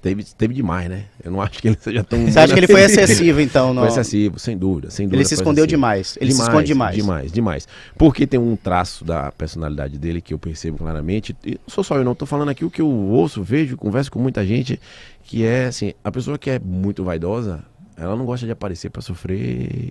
Te- 0.00 0.08
Teve, 0.08 0.24
teve 0.24 0.54
demais, 0.54 0.88
né? 0.88 1.04
Eu 1.22 1.30
não 1.32 1.42
acho 1.42 1.60
que 1.60 1.68
ele 1.68 1.76
seja 1.80 2.04
tão. 2.04 2.24
Você 2.24 2.38
acha 2.38 2.54
que 2.54 2.60
ele 2.60 2.66
foi 2.66 2.82
excessivo, 2.82 3.40
então? 3.40 3.74
No... 3.74 3.80
Foi 3.80 3.88
excessivo, 3.90 4.38
sem 4.38 4.56
dúvida, 4.56 4.90
sem 4.90 5.06
dúvida. 5.06 5.16
Ele 5.22 5.24
se 5.28 5.34
escondeu 5.34 5.64
excessivo. 5.64 5.76
demais. 5.76 6.18
Ele 6.20 6.32
se 6.32 6.40
esconde 6.42 6.66
demais. 6.66 6.96
Demais, 6.96 7.32
demais. 7.32 7.68
Porque 7.96 8.26
tem 8.26 8.38
um 8.38 8.56
traço 8.56 9.04
da 9.04 9.32
personalidade 9.32 9.98
dele 9.98 10.20
que 10.20 10.32
eu 10.32 10.38
percebo 10.38 10.78
claramente. 10.78 11.36
E 11.44 11.52
não 11.52 11.58
sou 11.68 11.82
só 11.82 11.96
eu, 11.96 12.04
não. 12.04 12.14
Tô 12.14 12.26
falando 12.26 12.48
aqui 12.50 12.64
o 12.64 12.70
que 12.70 12.80
eu 12.80 12.88
ouço, 12.88 13.42
vejo, 13.42 13.76
converso 13.76 14.10
com 14.10 14.18
muita 14.20 14.46
gente. 14.46 14.80
Que 15.24 15.44
é 15.44 15.66
assim: 15.66 15.92
a 16.02 16.10
pessoa 16.10 16.38
que 16.38 16.48
é 16.50 16.58
muito 16.58 17.02
vaidosa, 17.04 17.64
ela 17.96 18.14
não 18.16 18.24
gosta 18.24 18.46
de 18.46 18.52
aparecer 18.52 18.90
para 18.90 19.02
sofrer 19.02 19.90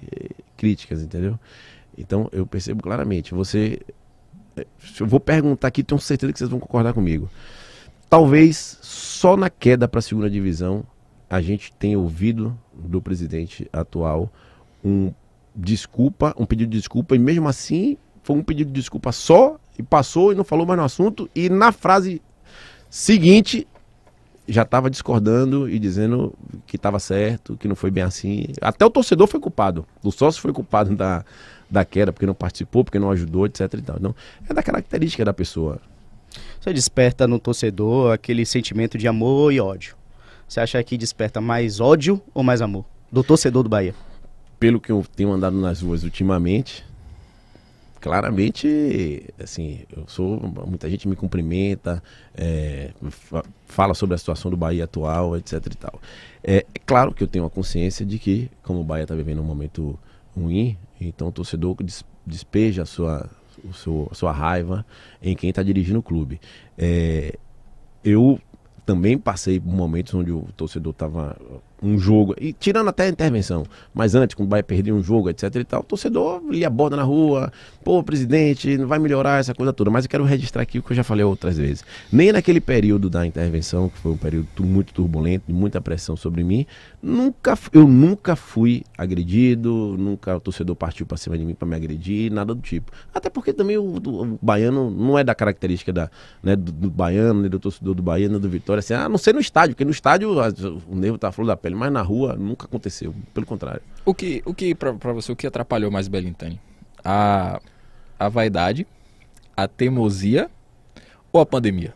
críticas, 0.56 1.02
entendeu? 1.02 1.38
Então 1.98 2.30
eu 2.32 2.46
percebo 2.48 2.82
claramente. 2.82 3.34
Você. 3.34 3.80
Se 4.80 5.02
eu 5.02 5.08
vou 5.08 5.20
perguntar 5.20 5.68
aqui, 5.68 5.84
tenho 5.84 6.00
certeza 6.02 6.32
que 6.34 6.40
vocês 6.40 6.50
vão 6.50 6.60
concordar 6.60 6.94
comigo. 6.94 7.30
Talvez 8.10 8.78
só 8.82 9.36
na 9.36 9.50
queda 9.50 9.88
para 9.88 10.00
a 10.00 10.02
segunda 10.02 10.30
divisão 10.30 10.84
a 11.30 11.42
gente 11.42 11.74
tenha 11.74 12.00
ouvido 12.00 12.58
do 12.74 13.02
presidente 13.02 13.70
atual 13.74 14.32
um 14.84 15.12
desculpa, 15.54 16.34
um 16.38 16.46
pedido 16.46 16.70
de 16.70 16.78
desculpa, 16.78 17.16
e 17.16 17.20
mesmo 17.20 17.48
assim 17.48 17.98
foi 18.24 18.36
um 18.38 18.44
pedido 18.44 18.68
de 18.68 18.80
desculpa 18.80 19.12
só, 19.12 19.58
e 19.78 19.84
passou 19.84 20.32
e 20.32 20.36
não 20.36 20.44
falou 20.44 20.66
mais 20.66 20.78
no 20.78 20.86
assunto, 20.86 21.30
e 21.36 21.50
na 21.50 21.72
frase 21.72 22.22
seguinte 22.90 23.68
já 24.48 24.62
estava 24.62 24.90
discordando 24.90 25.70
e 25.70 25.78
dizendo 25.78 26.34
que 26.66 26.78
estava 26.78 27.00
certo, 27.00 27.58
que 27.58 27.68
não 27.68 27.76
foi 27.76 27.92
bem 27.92 28.04
assim. 28.04 28.46
Até 28.62 28.86
o 28.86 28.90
torcedor 28.90 29.28
foi 29.28 29.40
culpado, 29.40 29.86
o 30.02 30.12
sócio 30.12 30.42
foi 30.42 30.54
culpado 30.54 30.96
da, 30.96 31.26
da 31.70 31.84
queda, 31.84 32.14
porque 32.14 32.26
não 32.26 32.34
participou, 32.34 32.86
porque 32.86 33.00
não 33.00 33.12
ajudou, 33.12 33.46
etc. 33.46 33.74
Então, 33.74 34.16
é 34.50 34.54
da 34.54 34.64
característica 34.64 35.26
da 35.26 35.34
pessoa. 35.34 35.82
Desperta 36.74 37.28
no 37.28 37.40
torcedor 37.40 38.14
aquele 38.14 38.46
sentimento 38.46 38.98
de 38.98 39.08
amor 39.08 39.52
e 39.54 39.60
ódio. 39.60 39.96
Você 40.48 40.60
acha 40.60 40.82
que 40.84 40.98
desperta 40.98 41.42
mais 41.42 41.80
ódio 41.80 42.22
ou 42.34 42.44
mais 42.44 42.62
amor? 42.62 42.86
Do 43.12 43.24
torcedor 43.24 43.64
do 43.64 43.70
Bahia. 43.70 43.94
pelo 44.60 44.80
que 44.82 44.92
eu 44.92 45.06
tenho 45.16 45.32
andado 45.32 45.56
nas 45.56 45.82
ruas 45.82 46.04
ultimamente, 46.04 46.84
claramente, 48.02 49.24
assim, 49.42 49.82
eu 49.96 50.04
sou. 50.08 50.40
Muita 50.68 50.90
gente 50.90 51.08
me 51.08 51.16
cumprimenta, 51.16 52.02
é, 52.36 52.92
fa- 53.10 53.44
fala 53.66 53.94
sobre 53.94 54.16
a 54.16 54.18
situação 54.18 54.50
do 54.52 54.58
Bahia 54.58 54.84
atual, 54.86 55.36
etc 55.38 55.66
e 55.66 55.76
tal. 55.78 56.00
É, 56.44 56.58
é 56.74 56.80
claro 56.86 57.14
que 57.14 57.24
eu 57.24 57.28
tenho 57.28 57.46
a 57.46 57.50
consciência 57.50 58.06
de 58.06 58.18
que, 58.20 58.50
como 58.64 58.80
o 58.82 58.84
Bahia 58.84 59.04
está 59.04 59.16
vivendo 59.16 59.42
um 59.42 59.46
momento 59.46 59.98
ruim, 60.36 60.78
então 61.00 61.28
o 61.28 61.32
torcedor 61.32 61.76
des- 61.84 62.04
despeja 62.26 62.84
a 62.84 62.86
sua, 62.86 63.30
o 63.64 63.74
seu- 63.74 64.08
a 64.12 64.16
sua 64.16 64.32
raiva 64.32 64.86
em 65.22 65.36
quem 65.36 65.50
está 65.50 65.64
dirigindo 65.64 66.00
o 66.00 66.04
clube. 66.04 66.40
É, 66.78 67.38
eu 68.04 68.40
também 68.86 69.18
passei 69.18 69.60
por 69.60 69.74
momentos 69.74 70.14
onde 70.14 70.32
o 70.32 70.48
torcedor 70.56 70.92
estava 70.92 71.36
um 71.84 72.00
jogo, 72.00 72.34
e 72.40 72.54
tirando 72.54 72.88
até 72.88 73.04
a 73.04 73.10
intervenção, 73.10 73.64
mas 73.94 74.16
antes, 74.16 74.34
quando 74.34 74.48
o 74.48 74.50
Bahia 74.50 74.64
perdia 74.64 74.96
um 74.96 75.04
jogo, 75.04 75.30
etc 75.30 75.54
e 75.58 75.64
tal, 75.64 75.82
o 75.82 75.84
torcedor 75.84 76.42
lia 76.50 76.70
borda 76.70 76.96
na 76.96 77.04
rua, 77.04 77.52
pô, 77.84 78.02
presidente, 78.02 78.78
não 78.78 78.88
vai 78.88 78.98
melhorar 78.98 79.40
essa 79.40 79.54
coisa 79.54 79.72
toda, 79.72 79.92
mas 79.92 80.06
eu 80.06 80.10
quero 80.10 80.24
registrar 80.24 80.64
aqui 80.64 80.80
o 80.80 80.84
que 80.84 80.92
eu 80.92 80.96
já 80.96 81.04
falei 81.04 81.24
outras 81.24 81.58
vezes. 81.58 81.84
Nem 82.12 82.32
naquele 82.32 82.60
período 82.60 83.10
da 83.10 83.28
intervenção, 83.28 83.90
que 83.90 83.98
foi 84.00 84.12
um 84.12 84.18
período 84.18 84.48
muito 84.62 84.92
turbulento, 84.94 85.46
de 85.48 85.54
muita 85.54 85.80
pressão 85.80 86.16
sobre 86.16 86.44
mim, 86.44 86.66
nunca, 87.08 87.58
eu 87.72 87.88
nunca 87.88 88.36
fui 88.36 88.84
agredido, 88.98 89.96
nunca 89.98 90.36
o 90.36 90.40
torcedor 90.40 90.76
partiu 90.76 91.06
para 91.06 91.18
cima 91.18 91.38
de 91.38 91.46
mim 91.46 91.56
para 91.56 91.68
me 91.68 91.76
agredir, 91.76 92.32
nada 92.32 92.54
do 92.54 92.62
tipo. 92.62 92.92
Até 93.14 93.30
porque 93.30 93.54
também 93.54 93.78
o, 93.78 94.00
do- 94.00 94.22
o 94.34 94.40
baiano 94.42 94.92
não 94.92 95.18
é 95.18 95.24
da 95.24 95.34
característica 95.34 95.94
da, 95.94 96.10
né, 96.44 96.56
do, 96.56 96.72
do 96.72 96.90
baiano, 96.90 97.42
nem 97.42 97.50
do 97.50 97.60
torcedor 97.60 97.94
do 97.96 98.04
Bahia, 98.04 98.28
nem 98.28 98.40
do 98.40 98.50
Vitória, 98.50 98.80
assim, 98.80 98.94
a 98.94 99.08
não 99.08 99.18
ser 99.18 99.34
no 99.34 99.40
estádio, 99.40 99.74
porque 99.76 99.86
no 99.86 99.92
estádio 99.92 100.40
a- 100.40 100.50
o 100.90 100.96
nervo 100.96 101.18
tá 101.18 101.32
flor 101.32 101.48
da 101.48 101.56
pele, 101.56 101.76
mas 101.76 101.92
na 101.92 102.02
rua 102.02 102.36
nunca 102.36 102.66
aconteceu, 102.66 103.16
pelo 103.34 103.46
contrário. 103.46 103.82
O 104.06 104.14
que, 104.14 104.42
o 104.46 104.54
que 104.54 104.76
pra, 104.76 104.94
pra 104.94 105.14
você, 105.14 105.32
o 105.32 105.36
que 105.36 105.48
atrapalhou 105.48 105.90
mais 105.90 106.08
Belintani? 106.08 106.60
A, 107.04 107.60
a 108.20 108.28
vaidade, 108.30 108.86
a 109.56 109.68
teimosia 109.68 110.50
ou 111.32 111.40
a 111.42 111.46
pandemia? 111.46 111.94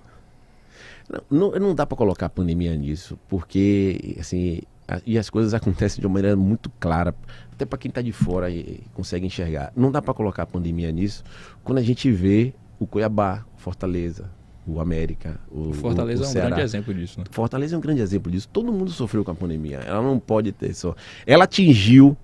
Não, 1.29 1.51
não, 1.51 1.59
não 1.59 1.75
dá 1.75 1.85
para 1.85 1.97
colocar 1.97 2.27
a 2.27 2.29
pandemia 2.29 2.75
nisso, 2.75 3.19
porque 3.27 4.15
assim, 4.19 4.61
e 5.05 5.17
as 5.17 5.29
coisas 5.29 5.53
acontecem 5.53 6.01
de 6.01 6.07
uma 6.07 6.13
maneira 6.13 6.35
muito 6.35 6.69
clara, 6.79 7.15
até 7.51 7.65
para 7.65 7.77
quem 7.77 7.89
está 7.89 8.01
de 8.01 8.11
fora 8.11 8.49
e, 8.49 8.83
consegue 8.93 9.25
enxergar. 9.25 9.71
Não 9.75 9.91
dá 9.91 10.01
para 10.01 10.13
colocar 10.13 10.43
a 10.43 10.45
pandemia 10.45 10.91
nisso 10.91 11.23
quando 11.63 11.77
a 11.77 11.83
gente 11.83 12.11
vê 12.11 12.53
o 12.79 12.87
Cuiabá, 12.87 13.45
o 13.55 13.61
Fortaleza, 13.61 14.29
o 14.65 14.79
América, 14.79 15.39
o, 15.49 15.69
O 15.69 15.73
Fortaleza 15.73 16.21
o 16.21 16.25
é 16.25 16.27
um 16.27 16.31
Ceará. 16.31 16.47
grande 16.49 16.63
exemplo 16.63 16.93
disso, 16.93 17.19
né? 17.19 17.25
Fortaleza 17.31 17.75
é 17.75 17.77
um 17.77 17.81
grande 17.81 18.01
exemplo 18.01 18.31
disso. 18.31 18.47
Todo 18.51 18.71
mundo 18.71 18.91
sofreu 18.91 19.23
com 19.23 19.31
a 19.31 19.35
pandemia. 19.35 19.77
Ela 19.77 20.01
não 20.01 20.19
pode 20.19 20.51
ter 20.51 20.73
só. 20.73 20.95
Ela 21.25 21.45
atingiu 21.45 22.17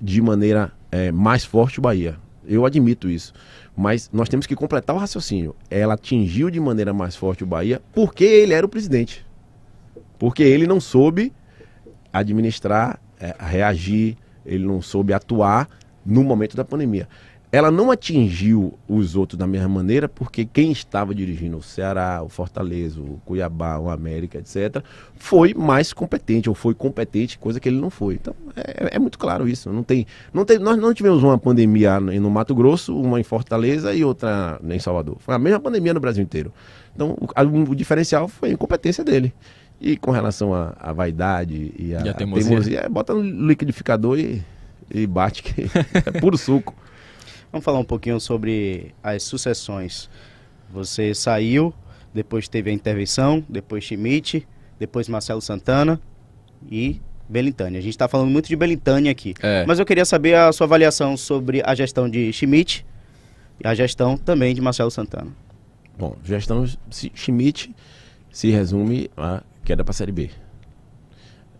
de 0.00 0.20
maneira 0.20 0.72
eh, 0.90 1.12
mais 1.12 1.44
forte 1.44 1.78
o 1.78 1.82
Bahia. 1.82 2.16
Eu 2.46 2.64
admito 2.64 3.08
isso. 3.08 3.32
Mas 3.76 4.10
nós 4.12 4.28
temos 4.28 4.46
que 4.46 4.54
completar 4.54 4.94
o 4.94 4.98
raciocínio. 4.98 5.54
Ela 5.70 5.94
atingiu 5.94 6.50
de 6.50 6.58
maneira 6.58 6.92
mais 6.92 7.14
forte 7.14 7.44
o 7.44 7.46
Bahia 7.46 7.80
porque 7.94 8.24
ele 8.24 8.52
era 8.52 8.64
o 8.64 8.68
presidente. 8.68 9.24
Porque 10.18 10.42
ele 10.42 10.66
não 10.66 10.80
soube 10.80 11.32
administrar, 12.12 13.00
eh, 13.20 13.34
reagir, 13.38 14.16
ele 14.44 14.64
não 14.64 14.80
soube 14.82 15.12
atuar 15.12 15.68
no 16.04 16.24
momento 16.24 16.56
da 16.56 16.64
pandemia. 16.64 17.08
ela 17.52 17.68
não 17.68 17.90
atingiu 17.90 18.78
os 18.88 19.16
outros 19.16 19.36
da 19.36 19.44
mesma 19.44 19.68
maneira, 19.68 20.08
porque 20.08 20.44
quem 20.44 20.70
estava 20.70 21.12
dirigindo 21.12 21.56
o 21.56 21.62
Ceará, 21.62 22.22
o 22.22 22.28
Fortaleza, 22.28 23.00
o 23.00 23.20
Cuiabá, 23.24 23.76
o 23.76 23.90
América, 23.90 24.38
etc., 24.38 24.84
foi 25.16 25.52
mais 25.52 25.92
competente, 25.92 26.48
ou 26.48 26.54
foi 26.54 26.74
competente, 26.74 27.36
coisa 27.36 27.58
que 27.58 27.68
ele 27.68 27.80
não 27.80 27.90
foi. 27.90 28.14
Então, 28.14 28.36
é, 28.54 28.94
é 28.94 28.98
muito 29.00 29.18
claro 29.18 29.48
isso. 29.48 29.68
Não 29.72 29.82
tem, 29.82 30.06
não 30.32 30.44
tem, 30.44 30.60
nós 30.60 30.76
não 30.76 30.94
tivemos 30.94 31.24
uma 31.24 31.36
pandemia 31.36 31.98
no 31.98 32.30
Mato 32.30 32.54
Grosso, 32.54 32.96
uma 32.96 33.18
em 33.18 33.24
Fortaleza 33.24 33.92
e 33.92 34.04
outra 34.04 34.60
em 34.68 34.78
Salvador. 34.78 35.16
Foi 35.18 35.34
a 35.34 35.38
mesma 35.38 35.58
pandemia 35.58 35.92
no 35.92 35.98
Brasil 35.98 36.22
inteiro. 36.22 36.52
Então, 36.94 37.18
o, 37.18 37.70
o 37.70 37.74
diferencial 37.74 38.28
foi 38.28 38.50
a 38.50 38.52
incompetência 38.52 39.02
dele. 39.02 39.34
E 39.80 39.96
com 39.96 40.10
relação 40.10 40.52
à 40.52 40.92
vaidade 40.92 41.72
e 41.78 41.94
a, 41.94 42.02
e 42.02 42.08
a 42.10 42.14
teimosia, 42.14 42.48
teimosia 42.48 42.80
é, 42.80 42.88
bota 42.88 43.14
no 43.14 43.46
liquidificador 43.46 44.18
e, 44.18 44.42
e 44.90 45.06
bate, 45.06 45.42
que 45.42 45.62
é 46.06 46.20
puro 46.20 46.36
suco. 46.36 46.74
Vamos 47.50 47.64
falar 47.64 47.78
um 47.78 47.84
pouquinho 47.84 48.20
sobre 48.20 48.94
as 49.02 49.22
sucessões. 49.22 50.10
Você 50.70 51.14
saiu, 51.14 51.72
depois 52.12 52.46
teve 52.46 52.70
a 52.70 52.72
intervenção, 52.72 53.44
depois 53.48 53.82
Schmidt, 53.84 54.46
depois 54.78 55.08
Marcelo 55.08 55.40
Santana 55.40 56.00
e 56.70 57.00
Belintani. 57.28 57.78
A 57.78 57.80
gente 57.80 57.92
está 57.92 58.06
falando 58.06 58.30
muito 58.30 58.48
de 58.48 58.56
Belintani 58.56 59.08
aqui. 59.08 59.34
É. 59.40 59.64
Mas 59.66 59.78
eu 59.78 59.86
queria 59.86 60.04
saber 60.04 60.34
a 60.34 60.52
sua 60.52 60.66
avaliação 60.66 61.16
sobre 61.16 61.62
a 61.64 61.74
gestão 61.74 62.08
de 62.08 62.32
Schmidt 62.32 62.84
e 63.62 63.66
a 63.66 63.74
gestão 63.74 64.16
também 64.16 64.54
de 64.54 64.60
Marcelo 64.60 64.90
Santana. 64.90 65.30
Bom, 65.98 66.16
gestão 66.24 66.64
Schmidt 67.14 67.74
se 68.32 68.50
resume 68.50 69.10
a 69.16 69.42
queda 69.70 69.84
para 69.84 69.92
a 69.92 69.94
Série 69.94 70.10
B. 70.10 70.30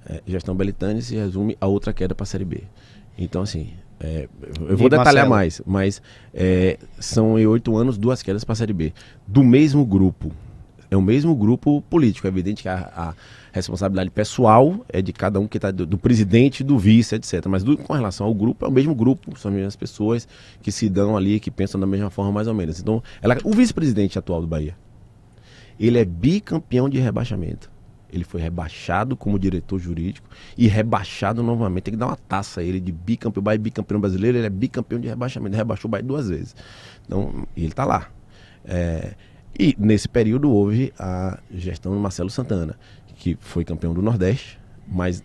É, 0.05 0.21
gestão 0.27 0.53
Belintani 0.55 1.01
se 1.01 1.15
resume 1.15 1.57
a 1.61 1.67
outra 1.69 1.93
queda 1.93 2.13
para 2.13 2.25
a 2.25 2.27
Série 2.27 2.45
B. 2.45 2.65
Então, 3.17 3.43
assim, 3.43 3.73
é, 4.01 4.29
eu 4.69 4.77
vou 4.77 4.89
e 4.89 4.91
detalhar 4.91 5.29
Marcelo? 5.29 5.31
mais, 5.31 5.63
mas 5.65 6.03
é, 6.35 6.77
são 6.99 7.39
em 7.39 7.47
oito 7.47 7.77
anos 7.77 7.97
duas 7.97 8.21
quedas 8.21 8.43
para 8.43 8.55
a 8.55 8.57
Série 8.57 8.73
B. 8.73 8.93
Do 9.29 9.45
mesmo 9.45 9.87
grupo. 9.87 10.33
É 10.91 10.97
o 10.97 11.03
mesmo 11.03 11.37
grupo 11.37 11.83
político. 11.83 12.27
É 12.27 12.31
evidente 12.31 12.63
que 12.63 12.69
a, 12.69 12.91
a 12.97 13.15
responsabilidade 13.53 14.11
pessoal 14.11 14.85
é 14.89 15.01
de 15.01 15.13
cada 15.13 15.39
um 15.39 15.47
que 15.47 15.59
está 15.59 15.71
do, 15.71 15.87
do, 15.87 15.97
presidente, 15.97 16.65
do 16.65 16.77
vice, 16.77 17.15
etc. 17.15 17.47
Mas 17.47 17.63
do, 17.63 17.77
com 17.77 17.93
relação 17.93 18.27
ao 18.27 18.35
grupo, 18.35 18.67
é 18.67 18.69
o 18.69 18.73
mesmo 18.73 18.93
grupo, 18.93 19.39
são 19.39 19.53
as 19.53 19.57
mesmas 19.57 19.77
pessoas 19.77 20.27
que 20.61 20.73
se 20.73 20.89
dão 20.89 21.17
ali, 21.17 21.39
que 21.39 21.51
pensam 21.51 21.81
da 21.81 21.87
mesma 21.87 22.11
forma, 22.11 22.33
mais 22.33 22.49
ou 22.49 22.55
menos. 22.55 22.81
Então, 22.81 23.01
ela, 23.23 23.39
o 23.45 23.53
vice-presidente 23.53 24.19
atual 24.19 24.41
do 24.41 24.49
Bahia, 24.49 24.75
ele 25.79 25.99
é 25.99 26.05
bicampeão 26.05 26.89
de 26.89 26.99
rebaixamento. 26.99 27.71
Ele 28.13 28.25
foi 28.25 28.41
rebaixado 28.41 29.17
como 29.17 29.39
diretor 29.39 29.79
jurídico 29.79 30.29
e 30.57 30.67
rebaixado 30.67 31.43
novamente. 31.43 31.85
Tem 31.85 31.95
que 31.95 31.99
dar 31.99 32.07
uma 32.07 32.17
taça 32.17 32.61
a 32.61 32.65
ele 32.65 32.81
de 32.81 32.93
bicampeão. 32.93 33.41
O 33.41 33.45
Bahia 33.45 33.57
é 33.57 33.59
bicampeão 33.59 34.01
brasileiro, 34.01 34.39
ele 34.39 34.47
é 34.47 34.51
bicampeão 34.51 35.01
de 35.01 35.09
rebaixamento. 35.09 35.51
Ele 35.51 35.59
rebaixou 35.59 35.89
o 35.89 35.91
Bahia 35.91 36.05
duas 36.05 36.29
vezes. 36.29 36.55
Então, 37.07 37.47
ele 37.57 37.69
está 37.69 37.85
lá. 37.85 38.09
É, 38.65 39.15
e 39.59 39.75
nesse 39.79 40.09
período 40.09 40.51
houve 40.51 40.93
a 40.99 41.39
gestão 41.51 41.93
do 41.93 41.99
Marcelo 41.99 42.31
Santana, 42.31 42.79
que 43.17 43.37
foi 43.41 43.65
campeão 43.65 43.93
do 43.93 44.03
Nordeste, 44.03 44.59
mas 44.87 45.23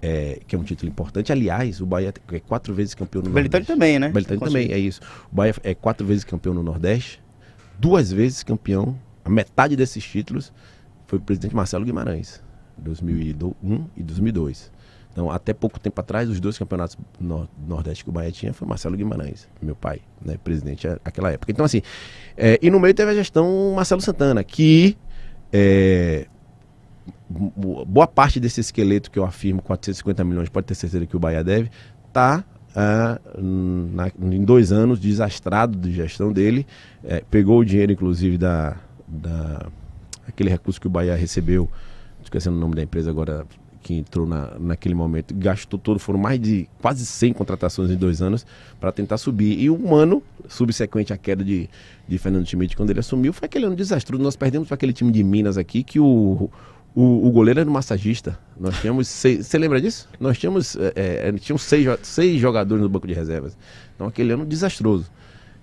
é, 0.00 0.40
que 0.46 0.54
é 0.54 0.58
um 0.58 0.62
título 0.62 0.90
importante. 0.90 1.32
Aliás, 1.32 1.80
o 1.80 1.86
Bahia 1.86 2.12
é 2.32 2.40
quatro 2.40 2.74
vezes 2.74 2.94
campeão 2.94 3.22
no 3.22 3.30
Belitani 3.30 3.62
Nordeste. 3.62 3.72
também, 3.72 3.98
né? 3.98 4.08
Belitani 4.08 4.40
também, 4.40 4.72
é 4.72 4.78
isso. 4.78 5.00
O 5.30 5.34
Bahia 5.34 5.54
é 5.62 5.74
quatro 5.74 6.06
vezes 6.06 6.24
campeão 6.24 6.54
no 6.54 6.62
Nordeste, 6.62 7.20
duas 7.78 8.12
vezes 8.12 8.42
campeão, 8.42 8.98
a 9.24 9.30
metade 9.30 9.76
desses 9.76 10.04
títulos 10.04 10.52
foi 11.08 11.18
o 11.18 11.22
presidente 11.22 11.56
Marcelo 11.56 11.86
Guimarães, 11.86 12.40
2001 12.76 13.86
e 13.96 14.02
2002. 14.02 14.70
Então, 15.10 15.30
até 15.30 15.54
pouco 15.54 15.80
tempo 15.80 15.98
atrás, 16.00 16.28
os 16.28 16.38
dois 16.38 16.56
campeonatos 16.58 16.98
no 17.18 17.48
Nordeste 17.66 18.04
que 18.04 18.10
o 18.10 18.12
Bahia 18.12 18.30
tinha 18.30 18.52
foi 18.52 18.68
Marcelo 18.68 18.94
Guimarães, 18.94 19.48
meu 19.60 19.74
pai, 19.74 20.00
né, 20.24 20.36
presidente 20.44 20.86
naquela 20.86 21.32
época. 21.32 21.50
Então, 21.50 21.64
assim, 21.64 21.80
é, 22.36 22.58
e 22.62 22.70
no 22.70 22.78
meio 22.78 22.92
teve 22.92 23.10
a 23.10 23.14
gestão 23.14 23.72
Marcelo 23.74 24.02
Santana, 24.02 24.44
que 24.44 24.98
é, 25.50 26.26
boa 27.28 28.06
parte 28.06 28.38
desse 28.38 28.60
esqueleto 28.60 29.10
que 29.10 29.18
eu 29.18 29.24
afirmo, 29.24 29.62
450 29.62 30.22
milhões, 30.24 30.50
pode 30.50 30.66
ter 30.66 30.74
certeza 30.74 31.06
que 31.06 31.16
o 31.16 31.18
Bahia 31.18 31.42
deve, 31.42 31.70
está 32.06 32.44
ah, 32.76 33.18
em 34.20 34.44
dois 34.44 34.72
anos 34.72 35.00
desastrado 35.00 35.76
de 35.78 35.90
gestão 35.90 36.30
dele. 36.34 36.66
É, 37.02 37.24
pegou 37.30 37.58
o 37.58 37.64
dinheiro, 37.64 37.92
inclusive, 37.92 38.36
da, 38.36 38.76
da 39.08 39.66
aquele 40.28 40.50
recurso 40.50 40.80
que 40.80 40.86
o 40.86 40.90
Bahia 40.90 41.16
recebeu, 41.16 41.68
esquecendo 42.22 42.56
o 42.56 42.60
nome 42.60 42.74
da 42.74 42.82
empresa 42.82 43.10
agora, 43.10 43.46
que 43.82 43.94
entrou 43.94 44.26
na, 44.26 44.52
naquele 44.58 44.94
momento, 44.94 45.34
gastou 45.34 45.78
todo, 45.78 45.98
foram 45.98 46.18
mais 46.18 46.38
de 46.38 46.68
quase 46.80 47.06
100 47.06 47.32
contratações 47.32 47.90
em 47.90 47.96
dois 47.96 48.20
anos 48.20 48.46
para 48.78 48.92
tentar 48.92 49.16
subir. 49.16 49.58
E 49.58 49.70
um 49.70 49.94
ano 49.94 50.22
subsequente 50.48 51.12
à 51.12 51.16
queda 51.16 51.42
de, 51.42 51.68
de 52.06 52.18
Fernando 52.18 52.46
Schmidt, 52.46 52.76
quando 52.76 52.90
ele 52.90 53.00
assumiu, 53.00 53.32
foi 53.32 53.46
aquele 53.46 53.64
ano 53.64 53.76
desastroso. 53.76 54.22
Nós 54.22 54.36
perdemos 54.36 54.68
para 54.68 54.74
aquele 54.74 54.92
time 54.92 55.10
de 55.10 55.22
Minas 55.24 55.56
aqui 55.56 55.82
que 55.82 55.98
o, 55.98 56.50
o, 56.94 57.26
o 57.26 57.30
goleiro 57.30 57.60
era 57.60 57.70
um 57.70 57.72
massagista. 57.72 58.38
Nós 58.58 58.78
tínhamos 58.80 59.08
seis. 59.08 59.46
Você 59.46 59.56
lembra 59.56 59.80
disso? 59.80 60.08
Nós 60.20 60.36
tínhamos, 60.38 60.76
é, 60.76 61.28
é, 61.28 61.32
tínhamos 61.32 61.62
seis, 61.62 61.86
seis 62.02 62.40
jogadores 62.40 62.82
no 62.82 62.88
banco 62.88 63.06
de 63.06 63.14
reservas. 63.14 63.56
Então 63.94 64.06
aquele 64.06 64.32
ano 64.32 64.44
desastroso. 64.44 65.10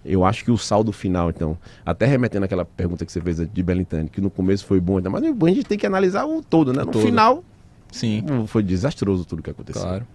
Eu 0.05 0.23
acho 0.23 0.45
que 0.45 0.51
o 0.51 0.57
saldo 0.57 0.91
final, 0.91 1.31
então, 1.31 1.57
até 1.83 2.05
remetendo 2.05 2.45
àquela 2.45 2.63
pergunta 2.63 3.03
que 3.03 3.11
você 3.11 3.19
fez 3.19 3.37
de 3.37 3.63
Belintani, 3.63 4.07
que 4.07 4.21
no 4.21 4.29
começo 4.29 4.63
foi 4.65 4.79
bom, 4.79 5.01
mas 5.09 5.23
a 5.23 5.47
gente 5.49 5.63
tem 5.63 5.77
que 5.77 5.85
analisar 5.85 6.25
o 6.25 6.43
todo, 6.43 6.71
né? 6.71 6.83
No 6.83 6.91
todo. 6.91 7.03
final, 7.03 7.43
Sim. 7.91 8.23
foi 8.45 8.61
desastroso 8.61 9.25
tudo 9.25 9.41
que 9.41 9.49
aconteceu. 9.49 9.81
Claro. 9.81 10.07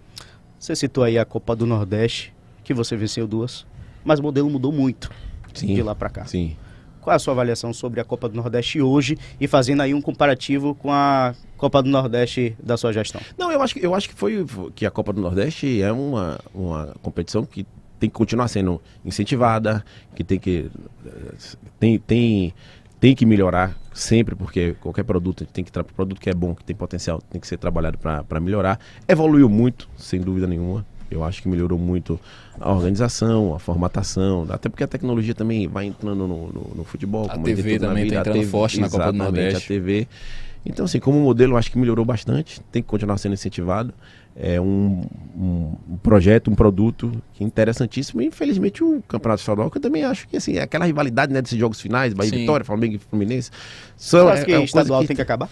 Você 0.59 0.77
citou 0.77 1.03
aí 1.03 1.19
a 1.19 1.25
Copa 1.25 1.57
do 1.57 1.67
Nordeste, 1.67 2.33
que 2.63 2.73
você 2.73 2.97
venceu 2.97 3.27
duas, 3.27 3.67
mas 4.05 4.21
o 4.21 4.23
modelo 4.23 4.49
mudou 4.49 4.71
muito 4.71 5.11
Sim. 5.53 5.75
de 5.75 5.83
lá 5.83 5.95
para 5.95 6.09
cá. 6.09 6.25
Sim. 6.25 6.57
Qual 7.01 7.13
é 7.13 7.17
a 7.17 7.19
sua 7.19 7.33
avaliação 7.33 7.73
sobre 7.73 7.99
a 7.99 8.05
Copa 8.05 8.29
do 8.29 8.37
Nordeste 8.37 8.81
hoje 8.81 9.17
e 9.41 9.49
fazendo 9.49 9.81
aí 9.81 9.95
um 9.95 10.03
comparativo 10.03 10.75
com 10.75 10.93
a 10.93 11.35
Copa 11.57 11.83
do 11.83 11.89
Nordeste 11.89 12.55
da 12.63 12.77
sua 12.77 12.93
gestão? 12.93 13.21
Não, 13.39 13.51
eu 13.51 13.63
acho 13.63 13.75
que, 13.75 13.85
eu 13.85 13.95
acho 13.95 14.09
que 14.09 14.15
foi 14.15 14.45
que 14.75 14.85
a 14.85 14.91
Copa 14.91 15.13
do 15.13 15.21
Nordeste 15.21 15.81
é 15.81 15.91
uma, 15.91 16.39
uma 16.55 16.95
competição 17.03 17.45
que 17.45 17.67
tem 18.01 18.09
que 18.09 18.15
continuar 18.15 18.49
sendo 18.49 18.81
incentivada, 19.05 19.85
que 20.17 20.25
tem 20.25 20.39
que 20.39 20.71
tem, 21.79 21.99
tem, 21.99 22.55
tem 22.99 23.15
que 23.15 23.27
melhorar 23.27 23.77
sempre, 23.93 24.35
porque 24.35 24.75
qualquer 24.81 25.05
produto 25.05 25.45
tem 25.45 25.63
que 25.63 25.71
produto 25.71 26.19
que 26.19 26.31
é 26.31 26.35
bom, 26.35 26.55
que 26.55 26.65
tem 26.65 26.75
potencial, 26.75 27.21
tem 27.31 27.39
que 27.41 27.47
ser 27.47 27.59
trabalhado 27.59 27.99
para 27.99 28.41
melhorar. 28.41 28.81
Evoluiu 29.07 29.49
muito, 29.49 29.89
sem 29.97 30.21
dúvida 30.21 30.47
nenhuma. 30.47 30.85
Eu 31.11 31.25
acho 31.25 31.43
que 31.43 31.49
melhorou 31.49 31.77
muito 31.77 32.19
a 32.59 32.73
organização, 32.73 33.53
a 33.53 33.59
formatação, 33.59 34.47
até 34.49 34.69
porque 34.69 34.85
a 34.85 34.87
tecnologia 34.87 35.35
também 35.35 35.67
vai 35.67 35.87
entrando 35.87 36.27
no, 36.27 36.53
no, 36.53 36.73
no 36.77 36.85
futebol. 36.85 37.27
A 37.29 37.37
TV 37.37 37.81
também 37.81 38.05
está 38.07 38.21
entrando 38.21 38.37
TV, 38.37 38.47
forte 38.47 38.81
na 38.81 38.89
Copa 38.89 39.11
do 39.11 39.19
Nordeste. 39.19 39.65
a 39.65 39.67
TV. 39.67 40.09
Então, 40.65 40.85
assim, 40.85 41.01
como 41.01 41.19
modelo, 41.19 41.55
eu 41.55 41.57
acho 41.57 41.71
que 41.71 41.79
melhorou 41.79 42.05
bastante, 42.05 42.61
tem 42.71 42.81
que 42.81 42.89
continuar 42.89 43.19
sendo 43.19 43.33
incentivado 43.33 43.93
é 44.37 44.61
um, 44.61 45.05
um, 45.37 45.97
projeto, 46.03 46.51
um 46.51 46.55
produto 46.55 47.13
que 47.35 47.45
é 47.45 47.47
interessantíssimo. 47.47 48.23
E, 48.23 48.27
infelizmente, 48.27 48.83
o 48.83 49.03
Campeonato 49.07 49.41
Estadual, 49.41 49.71
que 49.71 49.79
eu 49.79 49.83
também 49.83 50.05
acho 50.05 50.29
que 50.29 50.37
assim, 50.37 50.57
é 50.57 50.63
aquela 50.63 50.85
rivalidade 50.85 51.33
né, 51.33 51.43
desses 51.43 51.59
jogos 51.59 51.81
finais, 51.81 52.15
Bahia 52.15 52.31
Sim. 52.31 52.39
Vitória, 52.39 52.65
Flamengo 52.65 52.97
e 52.97 52.99
Fluminense. 52.99 53.51
São, 53.97 54.27
Você 54.27 54.33
acha 54.33 54.43
é, 54.43 54.45
que 54.45 54.53
é 54.53 54.59
o 54.59 54.65
estadual 54.65 55.01
que... 55.03 55.09
tem 55.09 55.17
que 55.17 55.23
acabar? 55.23 55.49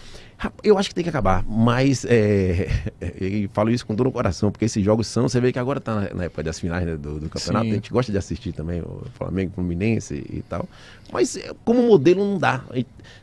Eu 0.63 0.77
acho 0.77 0.89
que 0.89 0.95
tem 0.95 1.03
que 1.03 1.09
acabar, 1.09 1.43
mas 1.45 2.05
é, 2.05 2.69
e 3.19 3.49
falo 3.51 3.69
isso 3.71 3.85
com 3.85 3.93
dor 3.93 4.05
no 4.05 4.11
coração, 4.11 4.51
porque 4.51 4.65
esses 4.65 4.83
jogos 4.83 5.07
são, 5.07 5.27
você 5.27 5.39
vê 5.39 5.51
que 5.51 5.59
agora 5.59 5.79
está 5.79 6.13
na 6.13 6.25
época 6.25 6.43
das 6.43 6.59
finais 6.59 6.85
né, 6.85 6.95
do, 6.95 7.19
do, 7.19 7.29
campeonato, 7.29 7.65
Sim. 7.65 7.71
a 7.71 7.75
gente 7.75 7.91
gosta 7.91 8.11
de 8.11 8.17
assistir 8.17 8.53
também 8.53 8.81
o 8.81 9.03
Flamengo, 9.15 9.51
Fluminense 9.53 10.15
e 10.15 10.41
tal, 10.47 10.67
mas 11.11 11.35
é, 11.35 11.51
como 11.65 11.81
modelo 11.83 12.23
não 12.23 12.37
dá. 12.37 12.63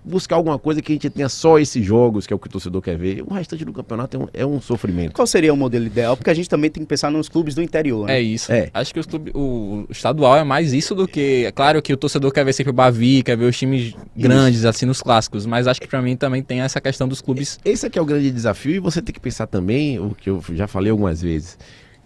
Buscar 0.05 0.37
alguma 0.37 0.59
coisa 0.59 0.83
que 0.83 0.93
a 0.93 0.95
gente 0.95 1.09
tenha 1.11 1.29
só 1.29 1.59
esses 1.59 1.85
jogos, 1.85 2.27
que 2.27 2.33
é 2.33 2.37
o 2.37 2.39
que 2.39 2.47
o 2.47 2.51
torcedor 2.51 2.83
quer 2.83 2.97
ver, 2.97 3.23
o 3.23 3.33
restante 3.33 3.65
do 3.65 3.73
campeonato 3.73 4.17
é 4.17 4.21
um, 4.21 4.29
é 4.33 4.47
um 4.47 4.61
sofrimento. 4.61 5.13
Qual 5.13 5.27
seria 5.27 5.53
o 5.53 5.57
modelo 5.57 5.87
ideal? 5.87 6.17
Porque 6.17 6.31
a 6.31 6.35
gente 6.35 6.49
também 6.49 6.71
tem 6.71 6.83
que 6.83 6.89
pensar 6.89 7.11
nos 7.11 7.29
clubes 7.29 7.55
do 7.55 7.63
interior. 7.63 8.07
Né? 8.07 8.19
É 8.19 8.21
isso. 8.21 8.53
É. 8.53 8.71
Acho 8.75 8.93
que 8.93 9.01
os 9.01 9.07
clubes, 9.07 9.33
o 9.35 9.87
estadual 9.91 10.37
é 10.37 10.45
mais 10.45 10.73
isso 10.73 10.95
do 10.95 11.07
que. 11.07 11.45
É 11.47 11.53
claro 11.53 11.81
que 11.81 11.93
o 11.93 11.97
torcedor 11.97 12.33
quer 12.33 12.45
ver 12.45 12.53
sempre 12.53 12.71
o 12.71 12.75
Bavi, 12.75 13.23
quer 13.23 13.37
ver 13.37 13.47
os 13.47 13.57
times 13.57 13.95
grandes, 14.17 14.61
isso. 14.61 14.69
assim, 14.69 14.87
nos 14.87 15.01
clássicos, 15.01 15.47
mas 15.47 15.67
acho 15.67 15.81
que 15.81 15.89
para 15.89 16.03
mim 16.03 16.17
também 16.17 16.43
tem 16.43 16.61
essa 16.61 16.81
questão 16.81 17.06
dos 17.09 17.21
clubes. 17.21 17.59
Esse 17.65 17.87
esse 17.87 17.87
é 17.87 17.91
é 17.99 18.03
o 18.03 18.05
grande 18.05 18.31
desafio 18.31 18.75
e 18.75 18.79
você 18.79 19.01
tem 19.01 19.13
que 19.13 19.21
pensar 19.21 19.47
também, 19.47 19.99
o 20.01 20.15
que 20.15 20.29
eu 20.29 20.43
já 20.51 20.67
falei 20.67 20.91
algumas 20.91 21.23
vezes, 21.23 21.59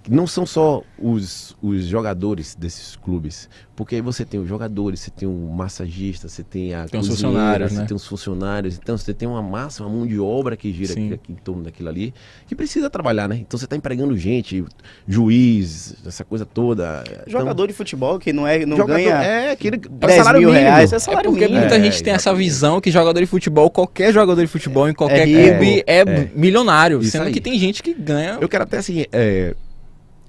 não 0.08 0.26
são 0.26 0.46
só 0.46 0.82
os, 0.98 1.56
os 1.62 1.84
jogadores 1.84 2.54
desses 2.54 2.96
clubes, 2.96 3.48
porque 3.76 3.96
aí 3.96 4.00
você 4.00 4.24
tem 4.24 4.40
os 4.40 4.48
jogadores, 4.48 5.00
você 5.00 5.10
tem 5.10 5.28
o 5.28 5.32
um 5.32 5.48
massagista, 5.52 6.28
você 6.28 6.42
tem 6.42 6.74
a 6.74 6.86
tem 6.86 7.00
cozinheira, 7.00 7.16
funcionários, 7.16 7.72
você 7.72 7.78
né? 7.78 7.86
tem 7.86 7.96
os 7.96 8.06
funcionários, 8.06 8.78
então 8.80 8.96
você 8.96 9.12
tem 9.12 9.28
uma 9.28 9.42
massa, 9.42 9.82
uma 9.82 9.94
mão 9.94 10.06
de 10.06 10.18
obra 10.18 10.56
que 10.56 10.72
gira 10.72 10.92
aqui, 10.92 11.14
aqui, 11.14 11.32
em 11.32 11.36
torno 11.36 11.62
daquilo 11.62 11.88
ali, 11.88 12.14
que 12.46 12.54
precisa 12.54 12.88
trabalhar, 12.88 13.28
né? 13.28 13.36
Então 13.36 13.58
você 13.58 13.66
está 13.66 13.76
empregando 13.76 14.16
gente, 14.16 14.64
juiz, 15.06 15.96
essa 16.06 16.24
coisa 16.24 16.46
toda. 16.46 17.04
Jogador 17.26 17.52
então, 17.52 17.66
de 17.66 17.72
futebol 17.72 18.18
que 18.18 18.32
não 18.32 18.46
é 18.46 18.64
não 18.64 18.76
jogador, 18.76 18.98
ganha 18.98 19.22
é, 19.22 19.50
aquele 19.50 19.76
10 19.76 20.32
mil 20.32 20.34
mínimo. 20.34 20.52
reais, 20.52 20.92
é 20.92 20.98
salário 20.98 21.28
é 21.28 21.30
porque 21.30 21.44
mínimo. 21.46 21.60
muita 21.60 21.80
gente 21.80 22.02
tem 22.02 22.12
essa 22.12 22.34
visão 22.34 22.80
que 22.80 22.90
jogador 22.90 23.20
de 23.20 23.26
futebol, 23.26 23.70
qualquer 23.70 24.12
jogador 24.12 24.40
de 24.40 24.48
futebol 24.48 24.88
em 24.88 24.94
qualquer 24.94 25.28
é 25.28 25.48
clube 25.50 25.84
é, 25.86 26.00
é 26.00 26.30
milionário, 26.34 27.02
sendo 27.02 27.24
aí. 27.24 27.32
que 27.32 27.40
tem 27.40 27.58
gente 27.58 27.82
que 27.82 27.92
ganha. 27.92 28.38
Eu 28.40 28.48
quero 28.48 28.64
até 28.64 28.78
assim, 28.78 29.04
é, 29.12 29.54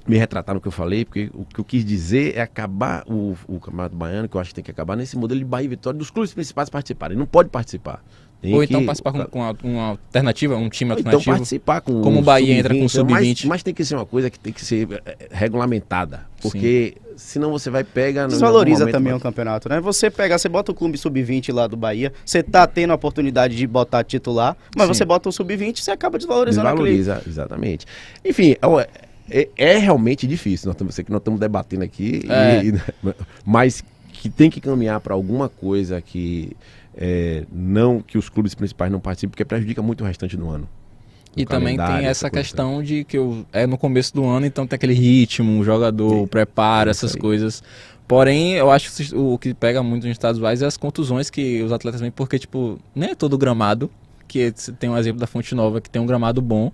me 0.07 0.17
retratar 0.17 0.53
no 0.55 0.61
que 0.61 0.67
eu 0.67 0.71
falei, 0.71 1.05
porque 1.05 1.29
o 1.33 1.45
que 1.45 1.59
eu 1.59 1.63
quis 1.63 1.83
dizer 1.85 2.35
é 2.35 2.41
acabar 2.41 3.03
o, 3.07 3.35
o 3.47 3.59
Campeonato 3.59 3.95
Baiano, 3.95 4.27
que 4.27 4.35
eu 4.35 4.41
acho 4.41 4.49
que 4.49 4.55
tem 4.55 4.63
que 4.63 4.71
acabar 4.71 4.95
nesse 4.95 5.17
modelo 5.17 5.39
de 5.39 5.45
Bahia 5.45 5.65
e 5.65 5.69
Vitória, 5.69 5.97
dos 5.97 6.09
clubes 6.09 6.33
principais 6.33 6.69
participarem. 6.69 7.17
Não 7.17 7.25
pode 7.25 7.49
participar. 7.49 8.03
Tem 8.41 8.55
Ou 8.55 8.63
então 8.63 8.79
que- 8.79 8.87
participar 8.87 9.11
com, 9.11 9.23
com 9.25 9.43
a- 9.43 9.53
uma 9.63 9.83
alternativa, 9.89 10.55
um 10.55 10.67
time 10.67 10.89
então 10.93 10.97
alternativo. 11.03 11.31
participar 11.35 11.81
com 11.81 12.01
Como 12.01 12.19
o 12.19 12.21
Bahia 12.23 12.55
entra 12.55 12.73
com 12.73 12.85
o 12.85 12.89
sub-20, 12.89 13.11
mas- 13.11 13.27
sub-20. 13.27 13.47
Mas, 13.47 13.61
tem 13.63 13.71
que 13.71 13.85
ser 13.85 13.93
uma 13.95 14.05
coisa 14.05 14.31
que 14.31 14.39
tem 14.39 14.51
que 14.51 14.65
ser 14.65 14.87
eh, 15.05 15.27
regulamentada. 15.29 16.25
Porque 16.41 16.95
senão 17.15 17.51
você 17.51 17.69
vai 17.69 17.83
pegar... 17.83 18.25
Desvaloriza 18.25 18.87
também 18.87 19.11
vai- 19.13 19.19
o 19.19 19.21
campeonato, 19.21 19.69
né? 19.69 19.79
Você 19.79 20.09
pega, 20.09 20.39
você 20.39 20.49
bota 20.49 20.71
o 20.71 20.75
clube 20.75 20.97
sub-20 20.97 21.53
lá 21.53 21.67
do 21.67 21.77
Bahia, 21.77 22.11
você 22.25 22.41
tá 22.41 22.65
tendo 22.65 22.89
a 22.89 22.95
oportunidade 22.95 23.55
de 23.55 23.67
botar 23.67 24.03
titular, 24.03 24.57
mas 24.75 24.87
Sim. 24.87 24.93
você 24.95 25.05
bota 25.05 25.29
o 25.29 25.31
sub-20 25.31 25.77
você 25.79 25.91
acaba 25.91 26.17
desvalorizando 26.17 26.67
aquele... 26.67 26.97
Desvaloriza, 26.97 27.29
exatamente. 27.29 27.85
Enfim, 28.25 28.55
é, 29.31 29.47
é 29.57 29.77
realmente 29.77 30.27
difícil. 30.27 30.67
Nós 30.67 30.75
estamos, 30.75 30.93
sei 30.95 31.03
que 31.03 31.11
nós 31.11 31.19
estamos 31.21 31.39
debatendo 31.39 31.83
aqui, 31.83 32.21
É. 32.29 32.63
e- 32.63 32.73
mas 33.45 33.83
que 34.13 34.29
tem 34.29 34.49
que 34.49 34.59
caminhar 34.61 34.99
para 34.99 35.13
alguma 35.13 35.49
coisa 35.49 35.99
que 36.01 36.51
é, 36.97 37.45
não 37.51 38.01
que 38.01 38.17
os 38.17 38.27
clubes 38.29 38.53
principais 38.53 38.91
não 38.91 38.99
participem, 38.99 39.29
porque 39.31 39.45
prejudica 39.45 39.81
muito 39.81 40.03
o 40.03 40.07
restante 40.07 40.35
do 40.35 40.49
ano. 40.49 40.67
E 41.35 41.45
também 41.45 41.77
tem 41.77 42.05
essa 42.05 42.29
coisa. 42.29 42.43
questão 42.43 42.83
de 42.83 43.05
que 43.05 43.17
eu, 43.17 43.45
é 43.53 43.65
no 43.65 43.77
começo 43.77 44.13
do 44.13 44.25
ano, 44.25 44.45
então 44.45 44.67
tem 44.67 44.75
aquele 44.75 44.93
ritmo, 44.93 45.59
o 45.59 45.63
jogador, 45.63 46.23
o 46.23 46.27
preparo, 46.27 46.91
isso 46.91 47.05
essas 47.05 47.15
coisas. 47.15 47.63
Porém, 48.05 48.51
eu 48.55 48.69
acho 48.69 48.91
que 48.93 49.15
o 49.15 49.37
que 49.37 49.53
pega 49.53 49.81
muito 49.81 50.03
nos 50.05 50.11
estaduais 50.11 50.61
é 50.61 50.65
as 50.65 50.75
contusões 50.75 51.29
que 51.29 51.63
os 51.63 51.71
atletas 51.71 52.01
têm, 52.01 52.11
porque, 52.11 52.37
tipo, 52.37 52.77
nem 52.93 53.11
é 53.11 53.15
todo 53.15 53.37
gramado, 53.37 53.89
que 54.27 54.51
tem 54.77 54.89
um 54.89 54.97
exemplo 54.97 55.21
da 55.21 55.27
Fonte 55.27 55.55
Nova 55.55 55.79
que 55.79 55.89
tem 55.89 56.01
um 56.01 56.05
gramado 56.05 56.41
bom, 56.41 56.69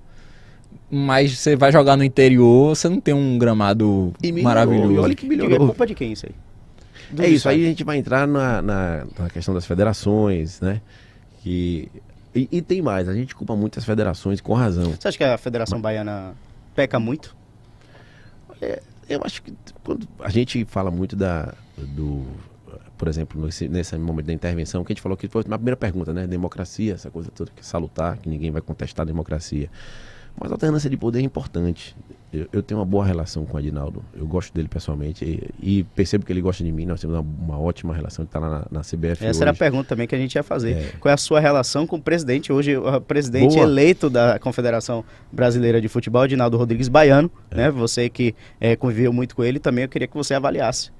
mas 0.89 1.37
você 1.37 1.55
vai 1.55 1.71
jogar 1.71 1.95
no 1.97 2.03
interior, 2.03 2.75
você 2.75 2.89
não 2.89 2.99
tem 2.99 3.13
um 3.13 3.37
gramado 3.37 4.13
E 4.21 4.31
melhorou, 4.31 4.43
maravilhoso. 4.43 4.93
E 4.93 4.97
olha 4.99 5.15
que 5.15 5.27
Diga, 5.27 5.43
É 5.43 5.45
melhorou. 5.47 5.67
culpa 5.67 5.85
de 5.85 5.95
quem 5.95 6.11
isso 6.13 6.25
aí? 6.25 6.35
Do 7.11 7.23
É 7.23 7.27
isso, 7.29 7.47
aí 7.47 7.65
a 7.65 7.69
gente 7.69 7.83
vai 7.83 7.97
entrar 7.97 8.27
na, 8.27 8.61
na, 8.61 9.07
na 9.17 9.29
questão 9.29 9.53
das 9.53 9.65
federações, 9.65 10.59
né? 10.59 10.81
Que, 11.41 11.89
e, 12.35 12.47
e 12.51 12.61
tem 12.61 12.81
mais, 12.81 13.07
a 13.07 13.13
gente 13.13 13.33
culpa 13.35 13.55
muito 13.55 13.79
as 13.79 13.85
federações 13.85 14.41
com 14.41 14.53
razão. 14.53 14.91
Você 14.91 15.07
acha 15.07 15.17
que 15.17 15.23
a 15.23 15.37
Federação 15.37 15.79
Baiana 15.79 16.33
peca 16.75 16.99
muito? 16.99 17.35
Eu 19.09 19.21
acho 19.23 19.41
que 19.41 19.53
quando 19.83 20.07
a 20.19 20.29
gente 20.29 20.65
fala 20.65 20.91
muito 20.91 21.15
da 21.15 21.53
do 21.77 22.25
por 22.97 23.07
exemplo, 23.07 23.45
nesse, 23.45 23.69
nesse 23.69 23.95
momento 23.97 24.25
da 24.25 24.33
intervenção, 24.33 24.83
que 24.83 24.91
a 24.91 24.93
gente 24.95 25.01
falou 25.01 25.15
que 25.15 25.27
foi 25.27 25.41
a 25.41 25.57
primeira 25.57 25.77
pergunta, 25.77 26.11
né? 26.11 26.25
Democracia, 26.25 26.95
essa 26.95 27.11
coisa 27.11 27.29
toda 27.29 27.51
que 27.55 27.59
é 27.59 27.63
salutar, 27.63 28.17
que 28.17 28.27
ninguém 28.27 28.49
vai 28.49 28.61
contestar 28.61 29.03
a 29.03 29.05
democracia. 29.05 29.69
Mas 30.39 30.51
a 30.51 30.55
alternância 30.55 30.89
de 30.89 30.95
poder 30.97 31.19
é 31.19 31.23
importante. 31.23 31.95
Eu, 32.31 32.45
eu 32.51 32.61
tenho 32.61 32.79
uma 32.79 32.85
boa 32.85 33.05
relação 33.05 33.45
com 33.45 33.55
o 33.55 33.57
Adinaldo. 33.57 34.03
Eu 34.13 34.27
gosto 34.27 34.53
dele 34.53 34.67
pessoalmente 34.67 35.23
e, 35.25 35.79
e 35.79 35.83
percebo 35.83 36.25
que 36.25 36.31
ele 36.33 36.41
gosta 36.41 36.63
de 36.63 36.71
mim. 36.71 36.85
Nós 36.85 36.99
temos 37.01 37.17
uma, 37.17 37.25
uma 37.55 37.59
ótima 37.59 37.93
relação. 37.95 38.23
Ele 38.23 38.27
está 38.27 38.37
lá 38.39 38.49
na, 38.49 38.67
na 38.69 38.81
CBF 38.81 39.25
Essa 39.25 39.43
era 39.43 39.49
a 39.49 39.53
hoje. 39.53 39.59
pergunta 39.59 39.87
também 39.89 40.05
que 40.05 40.13
a 40.13 40.17
gente 40.17 40.35
ia 40.35 40.43
fazer. 40.43 40.71
É. 40.73 40.91
Qual 40.99 41.09
é 41.09 41.13
a 41.13 41.17
sua 41.17 41.39
relação 41.39 41.87
com 41.87 41.95
o 41.95 42.01
presidente, 42.01 42.51
hoje 42.51 42.75
o 42.77 43.01
presidente 43.01 43.55
Boa. 43.55 43.63
eleito 43.65 44.09
da 44.09 44.37
Confederação 44.37 45.03
Brasileira 45.31 45.79
de 45.81 45.87
Futebol, 45.87 46.25
Edinaldo 46.25 46.57
Rodrigues 46.57 46.89
Baiano, 46.89 47.31
É. 47.49 47.55
né? 47.55 47.71
Você 47.71 48.09
que 48.09 48.35
eh, 48.59 48.75
conviveu 48.75 49.11
muito 49.13 49.35
com 49.35 49.43
ele, 49.43 49.57
também 49.57 49.85
eu 49.85 49.89
queria 49.89 50.07
que 50.07 50.15
você 50.15 50.33
avaliasse. 50.33 50.91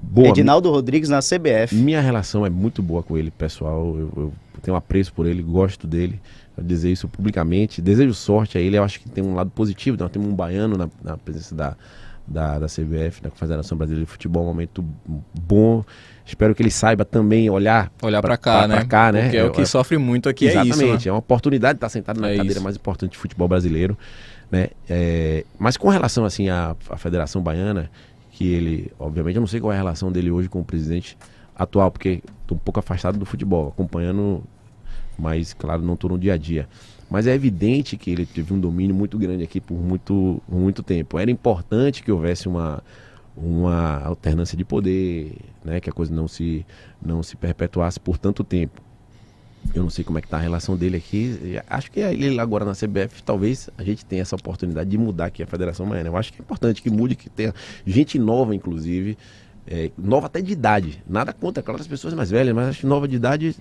Boa, 0.00 0.28
Edinaldo 0.28 0.70
Rodrigues 0.70 1.10
na 1.10 1.18
CBF. 1.18 1.74
Minha 1.74 2.00
relação 2.00 2.46
é 2.46 2.50
muito 2.50 2.80
boa 2.82 3.02
com 3.02 3.18
ele, 3.18 3.30
pessoal. 3.30 3.94
Eu, 3.98 4.10
eu 4.16 4.32
tenho 4.62 4.74
apreço 4.76 5.12
por 5.12 5.26
ele, 5.26 5.42
gosto 5.42 5.86
dele. 5.86 6.18
Dizer 6.62 6.90
isso 6.90 7.06
publicamente. 7.08 7.82
Desejo 7.82 8.14
sorte 8.14 8.56
a 8.56 8.60
ele. 8.60 8.78
Eu 8.78 8.84
acho 8.84 9.00
que 9.00 9.08
tem 9.08 9.22
um 9.22 9.34
lado 9.34 9.50
positivo. 9.50 9.96
Nós 10.00 10.10
temos 10.10 10.28
um 10.28 10.34
baiano 10.34 10.76
na, 10.76 10.88
na 11.04 11.16
presença 11.16 11.54
da, 11.54 11.76
da, 12.26 12.58
da 12.60 12.66
CBF, 12.66 13.20
da 13.22 13.30
Confederação 13.30 13.76
Brasileira 13.76 14.06
de 14.06 14.10
Futebol, 14.10 14.42
um 14.44 14.46
momento 14.46 14.84
bom. 15.34 15.84
Espero 16.24 16.54
que 16.54 16.62
ele 16.62 16.70
saiba 16.70 17.04
também 17.04 17.48
olhar 17.50 17.92
Olhar 18.02 18.20
pra 18.20 18.30
pra- 18.30 18.36
cá, 18.38 18.58
pra- 18.60 18.68
né? 18.68 18.76
pra 18.76 18.84
cá, 18.86 19.12
né? 19.12 19.22
Porque 19.24 19.36
é 19.36 19.44
o 19.44 19.52
que 19.52 19.60
É- 19.60 19.66
sofre 19.66 19.96
muito 19.98 20.28
aqui, 20.28 20.46
é 20.46 20.50
isso. 20.50 20.58
Exatamente, 20.60 21.04
né? 21.04 21.08
é 21.10 21.12
uma 21.12 21.18
oportunidade 21.18 21.74
de 21.74 21.78
estar 21.78 21.88
sentado 21.88 22.20
na 22.20 22.28
É 22.30 22.36
cadeira 22.36 22.54
isso. 22.54 22.64
mais 22.64 22.74
importante 22.76 23.12
de 23.12 23.18
futebol 23.18 23.46
brasileiro, 23.46 23.96
né? 24.50 24.68
É, 24.88 25.44
mas 25.58 25.76
com 25.76 25.88
relação 25.88 26.24
assim 26.24 26.48
à, 26.48 26.74
à 26.90 26.96
Federação 26.96 27.42
Baiana, 27.42 27.90
que 28.32 28.44
ele, 28.52 28.90
obviamente, 28.98 29.36
eu 29.36 29.40
não 29.40 29.46
sei 29.46 29.60
qual 29.60 29.72
é 29.72 29.76
a 29.76 29.78
relação 29.78 30.10
dele 30.10 30.30
hoje 30.30 30.48
com 30.48 30.60
o 30.60 30.64
presidente 30.64 31.16
atual, 31.54 31.90
porque 31.92 32.22
estou 32.42 32.56
um 32.56 32.60
pouco 32.60 32.80
afastado 32.80 33.16
do 33.18 33.24
futebol, 33.24 33.68
acompanhando, 33.68 34.42
mas 35.18 35.52
claro, 35.52 35.82
não 35.82 35.94
estou 35.94 36.10
no 36.10 36.18
dia 36.18 36.34
a 36.34 36.36
dia. 36.36 36.68
Mas 37.08 37.26
é 37.26 37.34
evidente 37.34 37.96
que 37.96 38.10
ele 38.10 38.26
teve 38.26 38.52
um 38.52 38.58
domínio 38.58 38.94
muito 38.94 39.16
grande 39.16 39.44
aqui 39.44 39.60
por 39.60 39.76
muito, 39.76 40.42
muito 40.48 40.82
tempo. 40.82 41.18
Era 41.18 41.30
importante 41.30 42.02
que 42.02 42.10
houvesse 42.10 42.48
uma, 42.48 42.82
uma 43.36 44.02
alternância 44.04 44.56
de 44.56 44.64
poder, 44.64 45.36
né? 45.64 45.80
que 45.80 45.88
a 45.88 45.92
coisa 45.92 46.12
não 46.12 46.26
se, 46.26 46.66
não 47.00 47.22
se 47.22 47.36
perpetuasse 47.36 48.00
por 48.00 48.18
tanto 48.18 48.42
tempo. 48.42 48.82
Eu 49.74 49.82
não 49.82 49.90
sei 49.90 50.04
como 50.04 50.18
é 50.18 50.22
que 50.22 50.28
tá 50.28 50.36
a 50.36 50.40
relação 50.40 50.76
dele 50.76 50.96
aqui. 50.96 51.60
Acho 51.68 51.90
que 51.90 52.00
ele 52.00 52.38
agora 52.40 52.64
na 52.64 52.72
CBF, 52.72 53.22
talvez 53.24 53.68
a 53.76 53.82
gente 53.82 54.04
tenha 54.04 54.22
essa 54.22 54.36
oportunidade 54.36 54.88
de 54.88 54.98
mudar 54.98 55.26
aqui 55.26 55.42
a 55.42 55.46
Federação 55.46 55.88
Baiana. 55.88 56.08
Eu 56.08 56.16
acho 56.16 56.32
que 56.32 56.40
é 56.40 56.42
importante 56.42 56.82
que 56.82 56.90
mude, 56.90 57.16
que 57.16 57.28
tenha 57.28 57.54
gente 57.84 58.18
nova, 58.18 58.54
inclusive. 58.54 59.18
É, 59.66 59.90
nova 59.98 60.26
até 60.26 60.40
de 60.40 60.52
idade. 60.52 61.02
Nada 61.08 61.32
contra, 61.32 61.62
claro, 61.62 61.80
as 61.80 61.86
pessoas 61.86 62.14
mais 62.14 62.30
velhas, 62.30 62.54
mas 62.54 62.68
acho 62.68 62.80
que 62.80 62.86
nova 62.86 63.06
de 63.08 63.16
idade. 63.16 63.54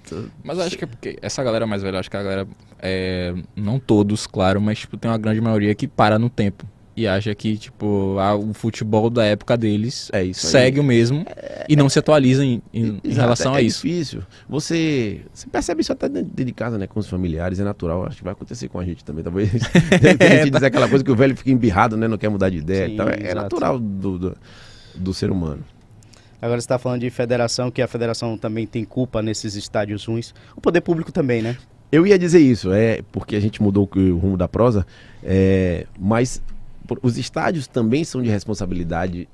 Mas 0.44 0.60
acho 0.60 0.78
que 0.78 0.84
é 0.84 0.88
porque 0.88 1.18
essa 1.22 1.44
galera 1.44 1.66
mais 1.66 1.82
velha, 1.82 2.00
acho 2.00 2.10
que 2.10 2.18
a 2.18 2.24
galera, 2.24 2.48
é, 2.80 3.34
não 3.56 3.80
todos, 3.80 4.28
claro, 4.28 4.62
mas 4.62 4.80
tipo, 4.80 4.98
tem 4.98 5.10
uma 5.10 5.18
grande 5.18 5.42
maioria 5.42 5.74
que 5.76 5.88
para 5.88 6.18
no 6.20 6.30
tempo. 6.30 6.66
E 6.98 7.06
acha 7.06 7.36
que, 7.36 7.58
tipo, 7.58 8.16
a- 8.20 8.36
o 8.38 8.54
futebol 8.54 9.10
da 9.10 9.26
época 9.26 9.58
deles 9.58 10.10
É 10.14 10.24
isso 10.24 10.46
aí. 10.46 10.52
segue 10.54 10.80
o 10.80 10.84
mesmo 10.84 11.26
e 11.68 11.76
não 11.76 11.90
se 11.90 12.00
atualiza 12.00 12.46
em, 12.46 12.62
em- 12.74 13.02
em 13.04 13.14
relação 13.14 13.54
é 13.54 13.58
a 13.58 13.62
isso. 13.62 13.82
difícil. 13.86 14.22
Você, 14.48 15.20
você 15.34 15.46
percebe 15.48 15.82
isso 15.82 15.92
até 15.92 16.08
dentro 16.08 16.32
de 16.46 16.52
casa, 16.54 16.78
né? 16.78 16.88
Com 16.88 16.98
os 17.02 17.10
familiares, 17.10 17.60
é 17.60 17.66
natural. 17.66 18.06
Acho 18.06 18.20
que 18.20 18.24
vai 18.24 18.32
acontecer 18.32 18.70
com 18.70 18.80
a 18.80 18.86
gente 18.86 19.04
também. 19.04 19.26
Talvez 19.26 19.50
a 20.22 20.36
gente 20.38 20.52
dizer 20.52 20.68
aquela 20.68 20.88
coisa 20.88 21.04
que 21.04 21.12
o 21.12 21.16
velho 21.18 21.36
fica 21.36 21.52
embirrado, 21.52 21.98
né? 21.98 22.08
Não 22.08 22.18
quer 22.18 22.30
mudar 22.30 22.50
de 22.50 22.60
ideia. 22.60 22.88
Sim, 22.88 22.94
e 22.94 22.98
tal. 22.98 23.10
É, 23.10 23.18
é 23.24 23.36
natural 23.36 23.78
do, 23.78 24.18
do, 24.18 24.38
do 24.96 25.14
ser 25.14 25.30
humano. 25.32 25.66
Agora 26.46 26.62
você 26.62 26.66
está 26.66 26.78
falando 26.78 27.02
de 27.02 27.10
federação, 27.10 27.72
que 27.72 27.82
a 27.82 27.88
federação 27.88 28.38
também 28.38 28.68
tem 28.68 28.86
culpa 28.86 29.20
nesses 29.20 29.56
estádios 29.56 30.06
ruins. 30.06 30.32
O 30.56 30.62
poder 30.62 30.80
público 30.82 31.12
também, 31.12 31.42
né? 31.42 31.58
Eu 31.92 32.06
ia 32.06 32.20
dizer 32.20 32.38
isso, 32.38 32.72
é 32.72 33.02
porque 33.12 33.36
a 33.36 33.40
gente 33.40 33.64
mudou 33.64 33.90
o 33.96 34.18
rumo 34.18 34.38
da 34.38 34.48
prosa, 34.48 34.86
é, 35.24 35.88
mas 36.00 36.44
os 37.02 37.18
estádios 37.18 37.66
também 37.66 38.04
são 38.04 38.22
de 38.22 38.30
responsabilidade 38.30 39.28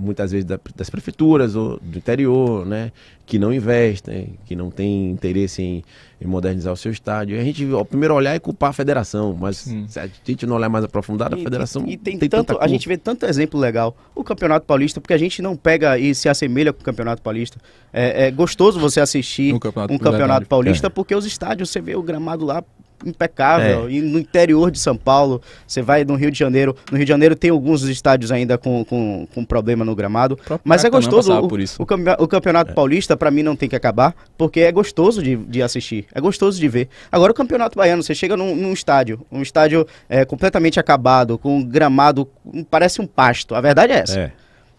muitas 0.00 0.32
vezes 0.32 0.44
da- 0.44 0.58
das 0.76 0.88
prefeituras 0.90 1.54
ou 1.56 1.78
do 1.80 1.98
interior, 1.98 2.64
né, 2.66 2.92
que 3.24 3.38
não 3.38 3.52
investem, 3.52 4.34
que 4.44 4.54
não 4.54 4.70
têm 4.70 5.10
interesse 5.10 5.60
em, 5.62 5.84
em 6.20 6.26
modernizar 6.26 6.72
o 6.72 6.76
seu 6.76 6.92
estádio. 6.92 7.36
E 7.36 7.40
a 7.40 7.44
gente, 7.44 7.68
ao 7.72 7.84
primeiro 7.84 8.14
olhar 8.14 8.34
é 8.34 8.38
culpar 8.38 8.70
a 8.70 8.72
federação, 8.72 9.36
mas 9.38 9.56
Sim. 9.58 9.84
se 9.88 9.98
a 9.98 10.08
gente 10.24 10.46
não 10.46 10.56
olhar 10.56 10.68
mais 10.68 10.84
aprofundado, 10.84 11.34
a 11.34 11.38
federação 11.38 11.84
e, 11.86 11.92
e 11.92 11.96
tem, 11.96 12.18
tanta 12.18 12.44
tanto, 12.54 12.62
a 12.62 12.68
gente 12.68 12.86
vê 12.88 12.96
tanto 12.96 13.26
exemplo 13.26 13.58
legal. 13.58 13.96
O 14.14 14.22
Campeonato 14.22 14.64
Paulista, 14.66 15.00
porque 15.00 15.14
a 15.14 15.18
gente 15.18 15.42
não 15.42 15.56
pega 15.56 15.98
e 15.98 16.14
se 16.14 16.28
assemelha 16.28 16.72
com 16.72 16.80
o 16.80 16.84
Campeonato 16.84 17.20
Paulista. 17.20 17.58
É, 17.92 18.26
é 18.26 18.30
gostoso 18.30 18.78
você 18.78 19.00
assistir 19.00 19.58
campeonato 19.58 19.92
um 19.94 19.98
Campeonato. 19.98 20.46
Paulista, 20.46 20.86
É. 20.86 20.90
porque 20.90 21.14
os 21.14 21.26
estádios, 21.26 21.70
você 21.70 21.80
vê 21.80 21.96
o 21.96 22.02
gramado 22.02 22.44
lá 22.44 22.62
impecável. 23.04 23.90
E 23.90 24.00
no 24.00 24.18
interior 24.18 24.70
de 24.70 24.78
São 24.78 24.96
Paulo, 24.96 25.42
você 25.66 25.82
vai 25.82 26.04
no 26.04 26.14
Rio 26.14 26.30
de 26.30 26.38
Janeiro. 26.38 26.76
No 26.90 26.96
Rio 26.96 27.04
de 27.04 27.08
Janeiro 27.08 27.34
tem 27.34 27.50
alguns 27.50 27.82
estádios 27.82 28.32
ainda 28.32 28.56
com, 28.56 28.84
com, 28.84 29.26
com 29.34 29.44
problema 29.44 29.84
no 29.84 29.94
gramado. 29.94 30.38
Mas 30.64 30.84
é 30.84 30.90
gostoso. 30.90 31.32
O, 31.32 31.48
por 31.48 31.60
isso. 31.60 31.82
o 31.82 31.86
o 32.18 32.28
Campeonato 32.28 32.74
Paulista, 32.74 33.16
pra 33.16 33.30
mim, 33.30 33.42
não 33.42 33.56
tem 33.56 33.68
que 33.68 33.76
acabar, 33.76 34.14
porque 34.36 34.60
é 34.60 34.72
gostoso 34.72 35.22
de, 35.22 35.36
de 35.36 35.62
assistir. 35.62 36.06
É 36.14 36.20
gostoso 36.20 36.58
de 36.58 36.68
ver. 36.68 36.88
Agora, 37.10 37.32
o 37.32 37.34
Campeonato 37.34 37.76
Baiano, 37.76 38.02
você 38.02 38.14
chega 38.14 38.36
num, 38.36 38.54
num 38.54 38.72
estádio, 38.72 39.24
um 39.30 39.42
estádio 39.42 39.86
é, 40.08 40.24
completamente 40.24 40.78
acabado, 40.78 41.38
com 41.38 41.58
um 41.58 41.64
gramado, 41.64 42.28
parece 42.70 43.00
um 43.00 43.06
pasto. 43.06 43.54
A 43.54 43.60
verdade 43.60 43.92
é 43.92 43.98
essa. 43.98 44.20
É. 44.20 44.32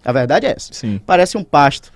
A 0.03 0.11
verdade 0.11 0.45
é 0.45 0.51
essa. 0.51 0.73
Sim. 0.73 1.01
Parece 1.05 1.37
um 1.37 1.43
pasto. 1.43 1.91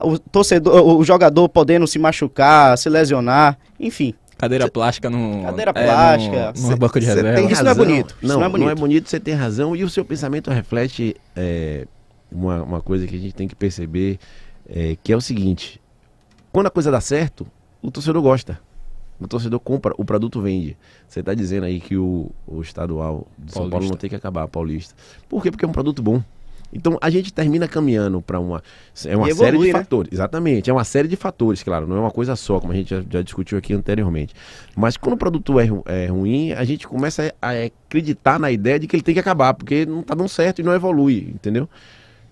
O 0.00 0.18
torcedor, 0.18 0.96
o 0.96 1.04
jogador 1.04 1.48
podendo 1.48 1.86
se 1.86 1.98
machucar, 1.98 2.78
se 2.78 2.88
lesionar, 2.88 3.58
enfim. 3.78 4.14
Cadeira 4.38 4.70
plástica 4.70 5.10
no. 5.10 5.42
Cadeira 5.42 5.72
é, 5.74 5.84
plástica. 5.84 6.52
No, 6.54 6.62
numa 6.62 6.76
banca 6.76 7.00
de 7.00 7.06
Cê 7.06 7.14
reserva. 7.14 7.36
tem 7.36 7.50
Isso 7.50 7.64
não 7.64 7.70
é 7.72 7.74
bonito, 7.74 8.16
isso 8.22 8.32
Não, 8.32 8.38
não 8.38 8.46
é 8.46 8.48
bonito. 8.48 8.64
não 8.64 8.70
é 8.70 8.74
bonito, 8.74 9.10
você 9.10 9.18
tem 9.18 9.34
razão. 9.34 9.74
E 9.74 9.82
o 9.82 9.90
seu 9.90 10.04
pensamento 10.04 10.48
reflete 10.50 11.16
é, 11.34 11.86
uma, 12.30 12.62
uma 12.62 12.80
coisa 12.80 13.06
que 13.06 13.16
a 13.16 13.18
gente 13.18 13.34
tem 13.34 13.48
que 13.48 13.56
perceber, 13.56 14.18
é, 14.68 14.96
que 15.02 15.12
é 15.12 15.16
o 15.16 15.20
seguinte. 15.20 15.80
Quando 16.52 16.66
a 16.68 16.70
coisa 16.70 16.90
dá 16.90 17.00
certo, 17.00 17.46
o 17.82 17.90
torcedor 17.90 18.22
gosta. 18.22 18.60
O 19.20 19.26
torcedor 19.26 19.58
compra, 19.58 19.92
o 19.98 20.04
produto 20.04 20.40
vende. 20.40 20.76
Você 21.08 21.18
está 21.20 21.34
dizendo 21.34 21.64
aí 21.64 21.80
que 21.80 21.96
o, 21.96 22.30
o 22.46 22.62
estadual 22.62 23.26
de 23.36 23.52
São 23.52 23.68
Paulo 23.68 23.88
não 23.88 23.96
tem 23.96 24.08
que 24.08 24.14
acabar, 24.14 24.46
paulista. 24.46 24.94
Por 25.28 25.42
quê? 25.42 25.50
Porque 25.50 25.64
é 25.64 25.68
um 25.68 25.72
produto 25.72 26.00
bom. 26.00 26.22
Então 26.72 26.98
a 27.00 27.08
gente 27.10 27.32
termina 27.32 27.66
caminhando 27.66 28.20
para 28.20 28.38
uma 28.38 28.62
é 29.06 29.16
uma 29.16 29.28
E 29.28 29.34
série 29.34 29.56
evolui, 29.56 29.66
de 29.68 29.72
né? 29.72 29.78
fatores, 29.80 30.12
exatamente, 30.12 30.68
é 30.68 30.72
uma 30.72 30.84
série 30.84 31.08
de 31.08 31.16
fatores, 31.16 31.62
claro, 31.62 31.86
não 31.86 31.96
é 31.96 32.00
uma 32.00 32.10
coisa 32.10 32.36
só, 32.36 32.60
como 32.60 32.72
a 32.72 32.76
gente 32.76 32.90
já, 32.90 33.02
já 33.10 33.22
discutiu 33.22 33.56
aqui 33.58 33.72
anteriormente. 33.72 34.34
Mas 34.76 34.96
quando 34.96 35.14
o 35.14 35.16
produto 35.16 35.58
é, 35.58 35.68
é 35.86 36.06
ruim, 36.06 36.52
a 36.52 36.64
gente 36.64 36.86
começa 36.86 37.34
a, 37.40 37.48
a 37.50 37.64
acreditar 37.64 38.38
na 38.38 38.50
ideia 38.50 38.78
de 38.78 38.86
que 38.86 38.94
ele 38.96 39.02
tem 39.02 39.14
que 39.14 39.20
acabar, 39.20 39.54
porque 39.54 39.86
não 39.86 40.02
tá 40.02 40.14
dando 40.14 40.28
certo 40.28 40.60
e 40.60 40.62
não 40.62 40.74
evolui, 40.74 41.30
entendeu? 41.34 41.68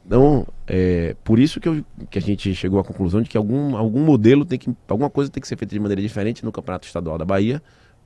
Então, 0.07 0.47
é 0.67 1.17
por 1.25 1.39
isso 1.39 1.61
que, 1.61 1.69
eu- 1.69 1.85
que 2.11 2.19
a 2.19 2.23
gente 2.23 2.55
chegou 2.55 2.79
à 2.79 2.85
conclusão 2.85 3.23
de 3.23 3.29
que 3.29 3.37
algum, 3.37 3.77
algum 3.77 4.01
modelo 4.05 4.45
tem 4.45 4.59
que. 4.59 4.71
alguma 4.89 5.11
coisa 5.11 5.31
tem 5.31 5.41
que 5.41 5.49
ser 5.49 5.57
feita 5.57 5.75
de 5.75 5.81
maneira 5.81 6.01
diferente 6.01 6.45
no 6.45 6.53
Campeonato 6.53 6.87
Estadual 6.87 7.19
da 7.19 7.25
Bahia 7.25 7.61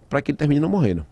para 0.09 0.23
que 0.23 0.31
ele 0.31 0.39
termine 0.39 0.61
não 0.61 0.69
morrendo. 0.71 1.05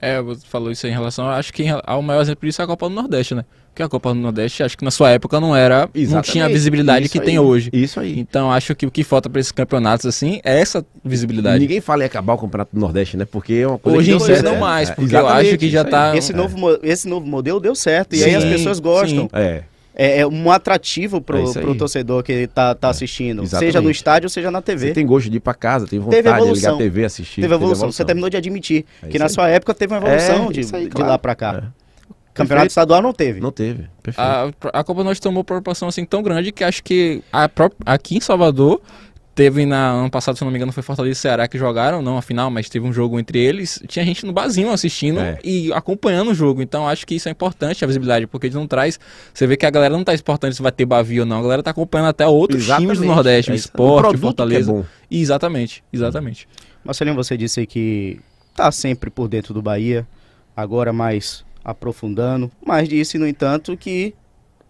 É, 0.00 0.20
você 0.22 0.46
falou 0.46 0.70
isso 0.70 0.86
aí 0.86 0.92
em 0.92 0.94
relação. 0.94 1.28
Acho 1.28 1.52
que 1.52 1.64
ao 1.84 2.00
maior 2.00 2.22
exemplo 2.22 2.46
disso 2.48 2.62
é 2.62 2.64
a 2.64 2.66
Copa 2.66 2.88
do 2.88 2.94
Nordeste, 2.94 3.34
né? 3.34 3.44
Porque 3.68 3.82
a 3.82 3.88
Copa 3.88 4.08
do 4.14 4.18
Nordeste, 4.18 4.62
acho 4.62 4.76
que 4.76 4.84
na 4.84 4.90
sua 4.90 5.10
época 5.10 5.38
não 5.38 5.54
era. 5.54 5.80
Não 5.82 5.90
Exatamente. 5.94 6.32
tinha 6.32 6.44
a 6.46 6.48
visibilidade 6.48 7.04
Isso 7.04 7.12
que 7.12 7.18
aí. 7.20 7.24
tem 7.24 7.38
hoje. 7.38 7.70
Isso 7.72 8.00
aí. 8.00 8.18
Então 8.18 8.50
acho 8.50 8.74
que 8.74 8.86
o 8.86 8.90
que 8.90 9.04
falta 9.04 9.28
para 9.30 9.38
esses 9.40 9.52
campeonatos 9.52 10.06
assim 10.06 10.40
é 10.42 10.58
essa 10.58 10.84
visibilidade. 11.04 11.60
Ninguém 11.60 11.80
fala 11.80 12.02
em 12.02 12.06
acabar 12.06 12.32
o 12.34 12.38
Campeonato 12.38 12.70
do 12.74 12.80
Nordeste, 12.80 13.16
né? 13.16 13.24
Porque 13.24 13.52
é 13.54 13.66
uma 13.68 13.78
coisa 13.78 13.98
Hoje 13.98 14.08
que 14.10 14.14
em 14.14 14.18
dia 14.18 14.26
certo, 14.26 14.44
não 14.44 14.56
mais, 14.58 14.90
É, 14.90 14.94
porque 14.94 15.14
eu 15.14 15.28
acho 15.28 15.56
que 15.58 15.66
exatamente, 15.66 15.70
já 15.70 15.80
isso 15.80 15.86
aí. 15.86 15.90
tá- 15.90 16.16
Esse, 16.16 16.32
É. 16.32 16.36
novo, 16.36 16.78
esse 16.82 17.08
novo 17.08 17.26
modelo 17.26 17.60
deu 17.60 17.74
certo. 17.74 18.16
E 18.16 18.24
aí 18.24 18.30
Sim, 18.30 18.36
as 18.36 18.44
pessoas 18.44 18.80
gostam. 18.80 19.24
sim. 19.24 19.28
É. 19.34 19.62
É, 20.02 20.20
é 20.20 20.26
um 20.26 20.50
atrativo 20.50 21.18
É 21.18 21.20
pro, 21.20 21.36
aí. 21.38 21.52
pro 21.52 21.74
torcedor 21.74 22.22
que 22.22 22.46
tá, 22.46 22.74
tá 22.74 22.88
assistindo. 22.88 23.42
exatamente. 23.42 23.72
Seja 23.72 23.80
no 23.82 23.90
estádio, 23.90 24.30
seja 24.30 24.50
na 24.50 24.60
Você 24.60 24.64
TV. 24.64 24.92
tem 24.92 25.04
gosto 25.06 25.28
de 25.28 25.36
ir 25.36 25.40
pra 25.40 25.52
casa, 25.52 25.86
tem 25.86 25.98
vontade 25.98 26.22
Teve 26.22 26.28
de 26.28 26.34
ligar 26.34 26.44
evolução. 26.46 26.74
a 26.74 26.78
TV, 26.78 27.04
assistir. 27.04 27.40
Teve 27.42 27.54
evolução. 27.54 27.92
Você 27.92 28.04
terminou 28.04 28.30
de 28.30 28.36
admitir 28.38 28.86
É 29.02 29.08
que 29.08 29.18
na 29.18 29.26
aí. 29.26 29.30
sua 29.30 29.48
época 29.48 29.74
teve 29.74 29.92
uma 29.92 29.98
evolução 29.98 30.46
É, 30.48 30.52
de, 30.52 30.60
aí, 30.74 30.84
de 30.84 30.90
claro. 30.90 31.10
lá 31.10 31.18
pra 31.18 31.34
cá. 31.34 31.48
É. 31.48 31.80
Campeonato 32.32 32.48
Perfeito. 32.48 32.70
estadual 32.70 33.02
não 33.02 33.12
teve. 33.12 33.40
Não 33.40 33.50
teve. 33.52 33.88
Perfeito. 34.02 34.26
A, 34.26 34.50
a 34.80 34.84
Copa 34.84 35.04
Norte 35.04 35.20
tomou 35.20 35.44
proporção 35.44 35.88
assim 35.88 36.04
tão 36.04 36.22
grande 36.22 36.52
que 36.52 36.64
acho 36.64 36.82
que 36.82 37.22
a 37.32 37.50
aqui 37.84 38.16
em 38.16 38.20
Salvador 38.20 38.80
teve 39.40 39.64
na 39.64 39.92
ano 39.92 40.10
passado, 40.10 40.36
se 40.36 40.44
não 40.44 40.50
me 40.50 40.58
engano, 40.58 40.70
foi 40.70 40.82
Fortaleza 40.82 41.12
e 41.18 41.22
Ceará 41.22 41.48
que 41.48 41.56
jogaram, 41.56 42.02
não 42.02 42.18
a 42.18 42.22
final, 42.22 42.50
mas 42.50 42.68
teve 42.68 42.86
um 42.86 42.92
jogo 42.92 43.18
entre 43.18 43.38
eles. 43.38 43.82
Tinha 43.88 44.04
gente 44.04 44.26
no 44.26 44.34
barzinho 44.34 44.70
assistindo 44.70 45.18
É. 45.18 45.38
e 45.42 45.72
acompanhando 45.72 46.30
o 46.30 46.34
jogo. 46.34 46.60
Então 46.60 46.86
acho 46.86 47.06
que 47.06 47.14
isso 47.14 47.26
é 47.26 47.32
importante 47.32 47.82
a 47.82 47.86
visibilidade, 47.86 48.26
porque 48.26 48.48
eles 48.48 48.54
não 48.54 48.66
traz. 48.66 49.00
Você 49.32 49.46
vê 49.46 49.56
que 49.56 49.64
a 49.64 49.70
galera 49.70 49.96
não 49.96 50.04
tá 50.04 50.12
importando 50.12 50.54
se 50.54 50.60
vai 50.60 50.70
ter 50.70 50.84
Bavi 50.84 51.20
ou 51.20 51.24
não, 51.24 51.38
a 51.38 51.42
galera 51.42 51.62
tá 51.62 51.70
acompanhando 51.70 52.08
até 52.10 52.26
outros 52.26 52.64
times 52.66 52.80
do 52.80 52.84
Exatamente. 52.84 53.06
Nordeste, 53.14 53.50
É 53.52 53.54
esporte, 53.54 54.02
produto 54.08 54.20
Fortaleza. 54.20 54.70
é 54.70 54.74
bom. 54.74 54.84
Exatamente, 55.10 55.82
exatamente. 55.90 56.46
Marcelinho, 56.84 57.16
você 57.16 57.34
disse 57.34 57.64
que 57.66 58.20
tá 58.54 58.70
sempre 58.70 59.08
por 59.08 59.26
dentro 59.26 59.54
do 59.54 59.62
Bahia, 59.62 60.06
agora 60.54 60.92
mais 60.92 61.46
aprofundando, 61.64 62.50
mas 62.62 62.86
disse, 62.90 63.16
no 63.16 63.26
entanto, 63.26 63.74
que 63.74 64.14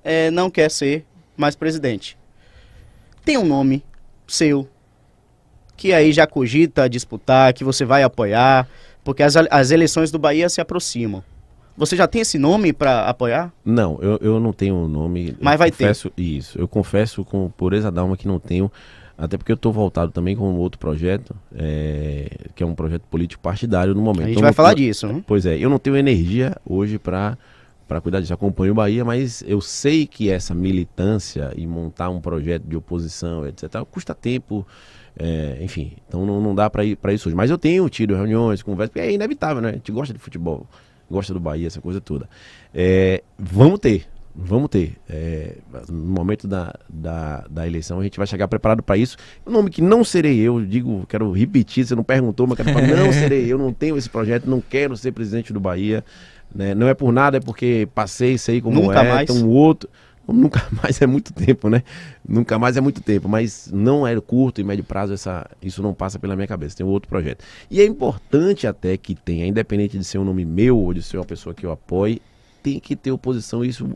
é, 0.05 0.31
não 0.31 0.49
quer 0.49 0.71
ser 0.71 1.05
mais 1.37 1.57
presidente. 1.57 2.17
Tem 3.25 3.37
um 3.37 3.45
nome 3.45 3.83
seu 4.33 4.69
que 5.77 5.93
aí 5.95 6.13
já 6.13 6.27
cogita 6.27 6.89
disputar, 6.89 7.53
que 7.55 7.65
você 7.65 7.85
vai 7.87 8.03
apoiar, 8.03 8.69
porque 9.03 9.23
as, 9.23 9.35
as 9.37 9.71
eleições 9.71 10.11
do 10.11 10.19
Bahia 10.19 10.49
se 10.49 10.61
aproximam. 10.61 11.23
Você 11.77 11.97
já 11.97 12.07
tem 12.07 12.21
esse 12.21 12.39
nome 12.39 12.73
para 12.75 13.07
apoiar? 13.09 13.51
Não, 13.65 13.99
eu, 14.03 14.19
eu 14.21 14.41
não 14.41 14.53
tenho 14.53 14.75
um 14.75 14.87
nome. 14.87 15.35
Mas 15.41 15.59
vai 15.59 15.71
ter. 15.71 15.79
confesso, 15.79 16.13
Isso, 16.17 16.59
eu 16.59 16.69
confesso 16.69 17.25
com 17.25 17.49
pureza 17.49 17.91
d'alma 17.91 18.15
que 18.19 18.29
não 18.29 18.39
tenho, 18.39 18.71
até 19.17 19.39
porque 19.39 19.51
eu 19.53 19.55
estou 19.55 19.73
voltado 19.73 20.13
também 20.13 20.37
com 20.37 20.51
um 20.51 20.57
outro 20.59 20.79
projeto, 20.79 21.35
é, 21.57 22.29
que 22.55 22.63
é 22.63 22.67
um 22.67 22.75
projeto 22.75 23.03
político 23.11 23.43
partidário 23.43 23.95
no 23.95 24.03
momento. 24.03 24.25
A 24.25 24.27
gente 24.27 24.33
Então, 24.33 24.43
vai 24.43 24.51
não- 24.51 24.55
falar 24.55 24.75
disso. 24.75 25.07
né? 25.07 25.23
Pois 25.27 25.47
é, 25.47 25.57
eu 25.57 25.71
não 25.71 25.79
tenho 25.79 25.97
energia 25.97 26.55
hoje 26.69 26.99
para 26.99 27.39
para 27.91 28.01
cuidar 28.01 28.21
disso. 28.21 28.33
Acompanho 28.33 28.71
o 28.71 28.75
Bahia, 28.77 29.05
mas 29.05 29.43
eu 29.45 29.61
sei 29.61 30.07
que 30.07 30.31
essa 30.31 30.55
militância 30.55 31.53
e 31.57 31.67
montar 31.67 32.09
um 32.09 32.21
projeto 32.21 32.63
de 32.63 32.77
oposição, 32.77 33.45
etc., 33.45 33.85
custa 33.91 34.15
tempo, 34.15 34.65
é, 35.19 35.59
enfim. 35.61 35.95
Então 36.07 36.25
não, 36.25 36.41
não 36.41 36.55
dá 36.55 36.71
para 36.71 36.85
isso 36.85 37.29
hoje. 37.29 37.35
Mas 37.35 37.51
eu 37.51 37.59
tenho 37.59 37.89
tido 37.89 38.15
reuniões, 38.15 38.63
conversas, 38.63 38.93
porque 38.93 39.01
é 39.01 39.13
inevitável, 39.13 39.61
né? 39.61 39.71
A 39.71 39.73
gente 39.73 39.91
gosta 39.91 40.15
de 40.15 40.21
futebol, 40.21 40.69
gosta 41.11 41.35
do 41.35 41.41
Bahia, 41.41 41.67
essa 41.67 41.81
coisa 41.81 42.01
toda. 42.01 42.29
É, 42.73 43.25
vamos 43.37 43.81
ter. 43.81 44.07
Vamos 44.33 44.69
ter. 44.69 44.97
É, 45.09 45.57
no 45.89 46.13
momento 46.13 46.47
da, 46.47 46.73
da, 46.89 47.45
da 47.51 47.67
eleição, 47.67 47.99
a 47.99 48.05
gente 48.05 48.17
vai 48.17 48.27
chegar 48.29 48.47
preparado 48.47 48.85
para 48.85 48.97
isso. 48.97 49.17
O 49.45 49.51
nome 49.51 49.69
que 49.69 49.83
não 49.83 50.05
serei 50.05 50.39
eu, 50.39 50.65
digo, 50.65 51.05
quero 51.09 51.33
repetir, 51.33 51.85
você 51.85 51.97
não 51.97 52.05
perguntou, 52.05 52.47
mas 52.47 52.57
quero 52.57 52.73
falar, 52.73 52.87
não 52.87 53.13
serei 53.13 53.53
eu, 53.53 53.59
não 53.59 53.73
tenho 53.73 53.99
esse 53.99 54.09
projeto, 54.09 54.49
não 54.49 54.61
quero 54.61 54.97
ser 54.97 55.11
presidente 55.11 55.53
do 55.53 55.59
Bahia. 55.59 56.05
Né? 56.55 56.75
Não 56.75 56.89
é 56.89 56.95
por 56.95 57.13
nada, 57.13 57.39
é 57.39 57.41
porque 57.41 57.89
passei, 57.95 58.39
sei 58.39 58.61
como 58.61 58.81
Nunca 58.81 59.03
é, 59.03 59.09
mais. 59.09 59.31
então 59.31 59.47
o 59.47 59.51
outro. 59.51 59.89
Nunca 60.31 60.65
mais 60.71 61.03
é 61.03 61.07
muito 61.07 61.33
tempo, 61.33 61.69
né? 61.69 61.83
Nunca 62.29 62.57
mais 62.57 62.77
é 62.77 62.81
muito 62.81 63.01
tempo, 63.01 63.29
mas 63.29 63.69
não 63.73 64.07
é 64.07 64.19
curto 64.21 64.61
e 64.61 64.65
médio 64.65 64.85
prazo, 64.85 65.13
essa, 65.13 65.51
isso 65.61 65.83
não 65.83 65.93
passa 65.93 66.21
pela 66.21 66.37
minha 66.37 66.47
cabeça. 66.47 66.77
Tem 66.77 66.87
um 66.87 66.89
outro 66.89 67.09
projeto. 67.09 67.45
E 67.69 67.81
é 67.81 67.85
importante 67.85 68.65
até 68.65 68.97
que 68.97 69.17
tenha, 69.17 69.45
independente 69.45 69.99
de 69.99 70.05
ser 70.05 70.19
um 70.19 70.25
nome 70.25 70.45
meu 70.45 70.79
ou 70.79 70.95
de 70.95 71.03
ser 71.03 71.17
uma 71.17 71.25
pessoa 71.25 71.53
que 71.53 71.67
eu 71.67 71.73
apoie, 71.73 72.23
tem 72.63 72.79
que 72.79 72.95
ter 72.95 73.11
oposição. 73.11 73.65
Isso 73.65 73.89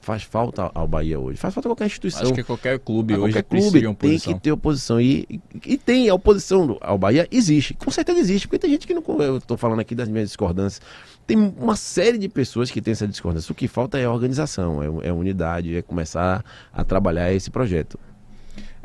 faz 0.00 0.22
falta 0.22 0.70
ao 0.74 0.86
Bahia 0.86 1.18
hoje. 1.18 1.38
Faz 1.38 1.52
falta 1.52 1.68
qualquer 1.68 1.86
instituição. 1.86 2.22
Acho 2.22 2.32
que 2.32 2.42
qualquer 2.42 2.78
clube 2.78 3.14
A 3.14 3.18
hoje 3.18 3.32
qualquer 3.34 3.42
precisa 3.42 3.70
clube 3.70 3.88
de 3.88 3.94
tem 3.96 4.18
que 4.18 4.40
ter 4.40 4.52
oposição. 4.52 5.00
E, 5.00 5.40
e, 5.64 5.76
tem 5.76 6.08
a 6.08 6.14
oposição 6.14 6.78
ao 6.80 6.96
Bahia, 6.96 7.26
existe. 7.30 7.74
Com 7.74 7.90
certeza 7.90 8.18
existe, 8.18 8.46
porque 8.46 8.58
tem 8.58 8.70
gente 8.70 8.86
que 8.86 8.94
não. 8.94 9.02
Eu 9.20 9.38
estou 9.38 9.56
falando 9.56 9.80
aqui 9.80 9.94
das 9.94 10.08
minhas 10.08 10.28
discordâncias. 10.28 10.80
Tem 11.26 11.36
uma 11.36 11.74
série 11.74 12.18
de 12.18 12.28
pessoas 12.28 12.70
que 12.70 12.80
têm 12.80 12.92
essa 12.92 13.06
discordância. 13.06 13.50
O 13.50 13.54
que 13.54 13.66
falta 13.66 13.98
é 13.98 14.08
organização, 14.08 14.82
é, 14.82 15.08
é 15.08 15.12
unidade, 15.12 15.76
é 15.76 15.82
começar 15.82 16.44
a 16.72 16.84
trabalhar 16.84 17.32
esse 17.32 17.50
projeto. 17.50 17.98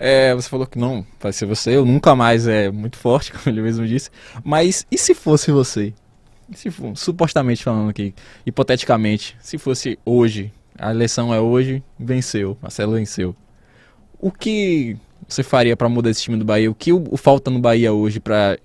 É, 0.04 0.34
você 0.34 0.50
falou 0.50 0.66
que 0.66 0.80
não, 0.80 1.06
vai 1.20 1.32
ser 1.32 1.46
você, 1.46 1.76
eu 1.76 1.86
nunca 1.86 2.16
mais 2.16 2.48
é 2.48 2.72
muito 2.72 2.98
forte, 2.98 3.32
como 3.32 3.44
ele 3.46 3.62
mesmo 3.62 3.86
disse. 3.86 4.10
Mas 4.44 4.84
e 4.90 4.98
se 4.98 5.14
fosse 5.14 5.52
você? 5.52 5.94
Se 6.54 6.70
for, 6.70 6.96
supostamente 6.96 7.64
falando 7.64 7.90
aqui, 7.90 8.14
hipoteticamente, 8.46 9.38
se 9.40 9.58
fosse 9.58 9.98
hoje, 10.06 10.52
a 10.78 10.92
eleição 10.92 11.34
é 11.34 11.40
hoje, 11.40 11.84
venceu, 12.00 12.58
Marcelo 12.62 12.94
venceu. 12.94 13.36
O 14.20 14.32
que 14.32 14.98
você 15.28 15.44
faria 15.44 15.76
pra 15.78 15.90
mudar 15.90 16.10
esse 16.10 16.22
time 16.22 16.38
do 16.38 16.46
Bahia? 16.46 16.70
O 16.70 16.76
que 16.76 16.92
o, 16.92 17.04
o 17.10 17.18
falta 17.18 17.50
no 17.50 17.60
Bahia 17.60 17.94
hoje 17.94 18.20
pra 18.20 18.58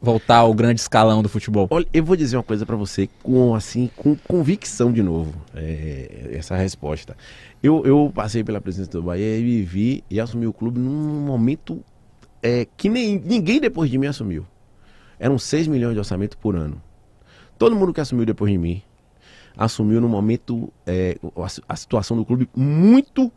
voltar 0.00 0.36
ao 0.36 0.54
grande 0.54 0.80
escalão 0.80 1.22
do 1.22 1.28
futebol? 1.28 1.66
Olha, 1.70 1.86
eu 1.92 2.04
vou 2.04 2.16
dizer 2.16 2.36
uma 2.36 2.42
coisa 2.42 2.64
pra 2.64 2.76
você 2.76 3.08
com 3.22 3.54
assim, 3.54 3.90
com 3.96 4.14
convicção 4.16 4.92
de 4.92 5.02
novo, 5.02 5.34
é, 5.54 6.30
essa 6.32 6.56
resposta. 6.56 7.16
Eu, 7.62 7.84
eu 7.84 8.12
passei 8.14 8.44
pela 8.44 8.60
presidência 8.60 8.92
do 8.92 9.02
Bahia 9.02 9.36
e 9.38 9.42
vivi 9.42 10.04
e 10.08 10.20
assumi 10.20 10.46
o 10.46 10.52
clube 10.52 10.78
num 10.78 11.20
momento 11.26 11.82
é, 12.42 12.66
que 12.76 12.88
nem, 12.88 13.18
ninguém 13.18 13.60
depois 13.60 13.90
de 13.90 13.98
mim 13.98 14.06
assumiu. 14.06 14.46
Eram 15.18 15.38
6 15.38 15.66
milhões 15.66 15.94
de 15.94 15.98
orçamento 15.98 16.38
por 16.38 16.54
ano. 16.54 16.80
Todo 17.58 17.74
mundo 17.74 17.92
que 17.92 18.00
assumiu 18.00 18.24
depois 18.24 18.50
de 18.50 18.58
mim 18.58 18.82
assumiu 19.58 20.00
no 20.00 20.08
momento 20.08 20.72
é, 20.86 21.18
a, 21.68 21.74
situação 21.74 22.16
do 22.16 22.24
clube 22.24 22.48
muito, 22.54 23.32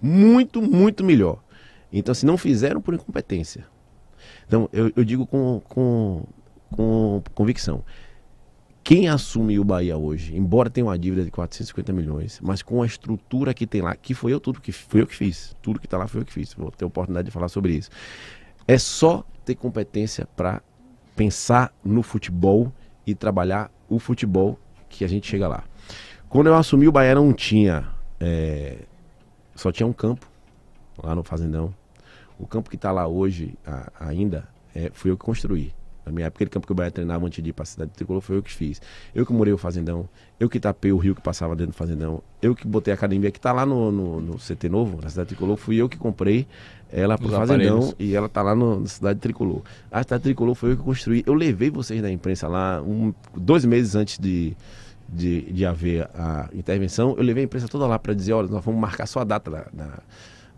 muito, 0.00 0.60
muito 0.60 1.02
melhor. 1.02 1.42
Então, 1.90 2.14
se 2.14 2.26
não 2.26 2.36
fizeram 2.36 2.80
por 2.82 2.92
incompetência. 2.92 3.66
Então, 4.46 4.68
eu, 4.70 4.92
eu 4.94 5.02
digo 5.02 5.26
com, 5.26 5.62
com, 5.66 6.24
com 6.70 7.22
convicção. 7.34 7.82
Quem 8.84 9.08
assume 9.08 9.58
o 9.58 9.64
Bahia 9.64 9.96
hoje, 9.96 10.36
embora 10.36 10.68
tenha 10.68 10.84
uma 10.84 10.98
dívida 10.98 11.24
de 11.24 11.30
450 11.30 11.92
milhões, 11.92 12.38
mas 12.42 12.62
com 12.62 12.82
a 12.82 12.86
estrutura 12.86 13.54
que 13.54 13.66
tem 13.66 13.80
lá, 13.80 13.96
que 13.96 14.12
foi 14.12 14.32
eu 14.32 14.40
tudo 14.40 14.60
que 14.60 14.72
foi 14.72 15.02
eu 15.02 15.06
que 15.06 15.14
fiz, 15.14 15.56
tudo 15.62 15.78
que 15.78 15.86
está 15.86 15.96
lá 15.96 16.06
foi 16.06 16.20
eu 16.20 16.24
que 16.26 16.32
fiz. 16.32 16.52
Vou 16.52 16.70
ter 16.70 16.84
oportunidade 16.84 17.26
de 17.26 17.30
falar 17.30 17.48
sobre 17.48 17.74
isso. 17.74 17.88
É 18.68 18.76
só 18.76 19.24
ter 19.44 19.54
competência 19.54 20.26
para 20.36 20.60
pensar 21.16 21.72
no 21.84 22.02
futebol 22.02 22.72
e 23.06 23.14
trabalhar 23.14 23.70
o 23.88 23.98
futebol 23.98 24.58
que 24.88 25.04
a 25.04 25.08
gente 25.08 25.26
chega 25.26 25.48
lá. 25.48 25.64
Quando 26.28 26.46
eu 26.46 26.54
assumi 26.54 26.88
o 26.88 26.92
Bahia 26.92 27.14
não 27.14 27.32
tinha, 27.32 27.88
é, 28.20 28.78
só 29.54 29.70
tinha 29.72 29.86
um 29.86 29.92
campo 29.92 30.26
lá 31.02 31.14
no 31.14 31.22
Fazendão. 31.22 31.74
O 32.38 32.46
campo 32.46 32.70
que 32.70 32.76
está 32.76 32.90
lá 32.90 33.06
hoje 33.06 33.54
a- 33.66 33.90
ainda 34.00 34.48
é, 34.74 34.90
fui 34.92 35.10
eu 35.10 35.16
que 35.16 35.24
construí. 35.24 35.72
Na 36.04 36.10
minha 36.10 36.26
época, 36.26 36.38
aquele 36.38 36.50
campo 36.50 36.66
que 36.66 36.72
o 36.72 36.74
Bahia 36.74 36.90
treinava 36.90 37.24
antes 37.24 37.42
de 37.44 37.50
ir 37.50 37.52
para 37.52 37.62
a 37.62 37.66
cidade 37.66 37.90
de 37.92 37.96
Tricolor 37.96 38.20
foi 38.20 38.36
eu 38.36 38.42
que 38.42 38.50
fiz. 38.52 38.82
Eu 39.14 39.24
que 39.24 39.32
morei 39.32 39.52
o 39.52 39.58
Fazendão, 39.58 40.08
eu 40.40 40.48
que 40.48 40.58
tapei 40.58 40.90
o 40.90 40.96
rio 40.96 41.14
que 41.14 41.20
passava 41.20 41.54
dentro 41.54 41.72
do 41.72 41.76
Fazendão, 41.76 42.20
eu 42.40 42.56
que 42.56 42.66
botei 42.66 42.92
a 42.92 42.96
academia 42.96 43.30
que 43.30 43.38
está 43.38 43.52
lá 43.52 43.64
no, 43.64 43.92
no, 43.92 44.20
no 44.20 44.36
CT 44.38 44.68
Novo, 44.68 45.00
na 45.00 45.08
cidade 45.08 45.28
de 45.28 45.34
Tricolor, 45.36 45.56
fui 45.56 45.76
eu 45.76 45.88
que 45.88 45.96
comprei 45.96 46.48
ela 46.92 47.16
pro 47.16 47.26
Os 47.28 47.32
Fazendão 47.34 47.76
aparelhos. 47.78 47.94
e 47.98 48.14
ela 48.14 48.28
tá 48.28 48.42
lá 48.42 48.54
no, 48.54 48.80
na 48.80 48.86
cidade 48.86 49.14
de 49.14 49.20
Tricolor. 49.22 49.62
A 49.90 50.02
cidade 50.02 50.22
de 50.22 50.24
Tricolor 50.28 50.54
foi 50.54 50.72
eu 50.72 50.76
que 50.76 50.82
construí. 50.82 51.22
Eu 51.26 51.34
levei 51.34 51.70
vocês 51.70 52.02
da 52.02 52.10
imprensa 52.10 52.46
lá 52.48 52.82
um, 52.82 53.14
dois 53.34 53.64
meses 53.64 53.94
antes 53.96 54.18
de, 54.18 54.54
de, 55.08 55.50
de 55.52 55.64
haver 55.66 56.08
a 56.14 56.48
intervenção. 56.52 57.14
Eu 57.16 57.22
levei 57.22 57.42
a 57.42 57.46
imprensa 57.46 57.66
toda 57.68 57.86
lá 57.86 57.98
para 57.98 58.12
dizer: 58.14 58.32
olha, 58.34 58.48
nós 58.48 58.64
vamos 58.64 58.80
marcar 58.80 59.06
só 59.06 59.20
a 59.20 59.24
data 59.24 59.50
da, 59.50 59.66
da, 59.72 59.98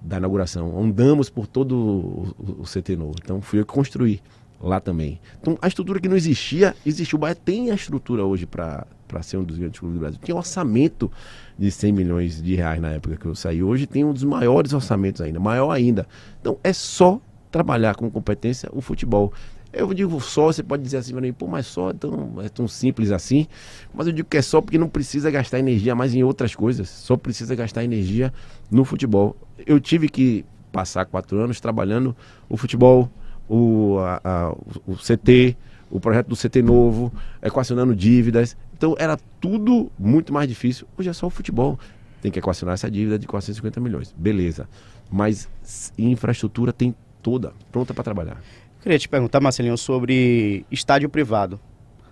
da 0.03 0.16
inauguração. 0.18 0.76
Andamos 0.80 1.30
por 1.30 1.47
todo 1.47 1.76
o, 1.76 2.35
o- 2.39 2.62
o 2.62 2.64
CT 2.64 2.97
novo. 2.97 3.14
Então 3.22 3.41
fui 3.41 3.61
eu 3.61 3.66
que 3.66 3.72
construí 3.72 4.20
lá 4.65 4.81
também. 4.81 5.21
Então 5.41 5.59
a 5.61 5.69
estrutura 5.69 6.01
que 6.01 6.09
não 6.09 6.17
existia, 6.17 6.75
existiu. 6.85 7.17
O 7.17 7.21
Bahia 7.21 7.35
tem 7.35 7.71
a 7.71 7.75
estrutura 7.75 8.25
hoje 8.25 8.47
para 8.47 8.87
ser 9.23 9.37
um 9.37 9.45
dos 9.45 9.59
grandes 9.59 9.79
clubes 9.79 9.97
do 9.97 10.01
Brasil. 10.01 10.21
Tem 10.23 10.35
orçamento 10.35 11.11
de 11.59 11.71
100 11.71 11.93
milhões 11.93 12.43
de 12.43 12.55
reais 12.55 12.81
na 12.81 12.91
época 12.91 13.17
que 13.17 13.27
eu 13.27 13.35
saí. 13.35 13.62
Hoje 13.62 13.87
tem 13.87 14.05
um 14.05 14.12
dos 14.12 14.25
maiores 14.25 14.73
orçamentos 14.73 15.21
ainda, 15.21 15.39
maior 15.39 15.71
ainda. 15.71 16.07
Então 16.41 16.59
é 16.65 16.73
só 16.73 17.21
trabalhar 17.51 17.95
com 17.95 18.11
competência 18.11 18.69
o 18.73 18.81
futebol. 18.81 19.33
Eu 19.73 19.93
digo 19.93 20.21
só, 20.21 20.47
você 20.47 20.62
pode 20.62 20.85
dizer 20.85 20.99
assim 20.99 21.12
mim, 21.15 21.33
pô, 21.33 21.49
mas 21.49 21.67
só 21.67 21.91
é 21.91 21.93
tão, 21.93 22.41
é 22.41 22.49
tão 22.49 22.69
simples 22.69 23.11
assim. 23.11 23.49
Mas 23.93 24.07
eu 24.07 24.12
digo 24.12 24.29
que 24.29 24.37
é 24.37 24.43
só 24.43 24.61
porque 24.61 24.79
não 24.79 24.89
precisa 24.89 25.31
gastar 25.33 25.59
energia 25.59 25.97
mais 25.97 26.15
em 26.15 26.23
outras 26.23 26.55
coisas. 26.55 26.89
Só 26.89 27.17
precisa 27.17 27.57
gastar 27.57 27.83
energia 27.83 28.33
no 28.71 28.85
futebol. 28.85 29.37
Eu 29.67 29.81
tive 29.81 30.09
que 30.09 30.45
passar 30.71 31.05
quatro 31.07 31.39
anos 31.39 31.61
trabalhando 31.61 32.17
o 32.49 32.57
futebol, 32.57 33.11
o, 33.49 33.99
a, 33.99 34.21
a, 34.25 34.53
o 34.87 34.97
CT, 34.97 35.57
o 35.91 36.01
projeto 36.01 36.29
do 36.29 36.37
CT 36.37 36.63
novo, 36.63 37.13
equacionando 37.43 37.95
dívidas. 37.95 38.57
Então 38.77 38.97
era 38.99 39.17
tudo 39.41 39.91
muito 39.99 40.33
mais 40.33 40.49
difícil. 40.49 40.87
Hoje 40.99 41.09
é 41.09 41.13
só 41.13 41.27
o 41.27 41.31
futebol. 41.31 41.79
Tem 42.21 42.33
que 42.33 42.39
equacionar 42.39 42.75
essa 42.75 42.91
dívida 42.91 43.19
de 43.19 43.27
450 43.27 43.81
milhões. 43.81 44.15
Beleza. 44.17 44.69
Mas 45.11 45.49
infraestrutura 45.97 46.73
tem 46.73 46.95
toda 47.23 47.53
pronta 47.71 47.95
para 47.95 48.03
trabalhar. 48.03 48.43
Queria 48.83 48.99
te 48.99 49.09
perguntar, 49.09 49.41
Marcelinho, 49.41 49.79
sobre 49.79 50.67
estádio 50.71 51.09
privado. 51.09 51.61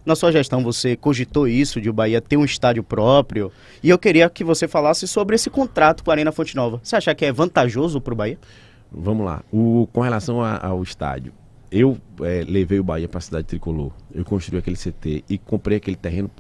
Na 0.04 0.16
sua 0.16 0.32
gestão, 0.32 0.64
você 0.64 0.96
cogitou 0.96 1.46
isso 1.46 1.80
de 1.80 1.88
o 1.88 1.92
Bahia 1.92 2.20
ter 2.20 2.36
um 2.36 2.44
estádio 2.44 2.82
próprio? 2.82 3.52
E 3.82 3.88
eu 3.88 3.98
queria 3.98 4.28
que 4.28 4.42
você 4.42 4.66
falasse 4.66 5.06
sobre 5.06 5.36
esse 5.36 5.48
contrato 5.48 6.02
com 6.02 6.10
a 6.10 6.14
Arena 6.14 6.32
Fonte 6.32 6.56
Nova. 6.56 6.80
Você 6.82 6.96
acha 6.96 7.14
que 7.14 7.24
é 7.24 7.32
vantajoso 7.32 8.00
para 8.00 8.12
o 8.12 8.16
Bahia? 8.16 8.38
Vamos 8.92 9.24
lá. 9.24 9.42
O, 9.50 9.88
com 9.92 10.00
relação 10.00 10.42
a, 10.42 10.64
ao 10.64 10.82
estádio, 10.82 11.32
eu 11.70 11.96
é, 12.20 12.44
levei 12.46 12.78
o 12.78 12.84
Bahia 12.84 13.08
para 13.08 13.18
a 13.18 13.22
cidade 13.22 13.46
tricolor. 13.46 13.90
Eu 14.14 14.24
construí 14.24 14.58
aquele 14.58 14.76
CT 14.76 15.24
e 15.28 15.38
comprei 15.38 15.78
aquele 15.78 15.96
terreno. 15.96 16.30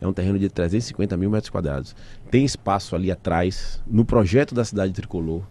É 0.00 0.06
um 0.06 0.12
terreno 0.12 0.38
de 0.38 0.50
350 0.50 1.16
mil 1.16 1.30
metros 1.30 1.48
quadrados. 1.48 1.96
Tem 2.30 2.44
espaço 2.44 2.94
ali 2.94 3.10
atrás, 3.10 3.80
no 3.86 4.04
projeto 4.04 4.54
da 4.54 4.64
cidade 4.64 4.92
tricolor. 4.92 5.42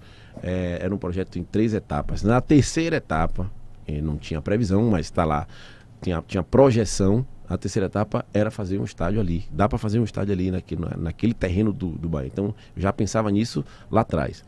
É, 0.44 0.80
era 0.82 0.94
um 0.94 0.98
projeto 0.98 1.40
em 1.40 1.44
três 1.44 1.74
etapas. 1.74 2.22
Na 2.22 2.40
terceira 2.40 2.98
etapa, 2.98 3.50
não 4.04 4.18
tinha 4.18 4.42
previsão, 4.42 4.90
mas 4.90 5.08
está 5.08 5.26
lá. 5.26 5.48
Tinha, 6.02 6.24
tinha 6.28 6.44
projeção. 6.44 7.26
A 7.50 7.58
terceira 7.58 7.88
etapa 7.88 8.26
era 8.34 8.52
fazer 8.52 8.78
um 8.78 8.84
estádio 8.84 9.20
ali. 9.20 9.46
Dá 9.52 9.68
para 9.68 9.78
fazer 9.78 10.00
um 10.00 10.04
estádio 10.04 10.34
ali 10.34 10.52
naquele, 10.52 10.82
naquele 10.98 11.34
terreno 11.34 11.74
do, 11.74 11.90
do 11.90 12.08
Bahia. 12.08 12.30
Então, 12.32 12.54
já 12.78 12.94
pensava 12.94 13.30
nisso 13.32 13.66
lá 13.90 14.02
atrás. 14.02 14.44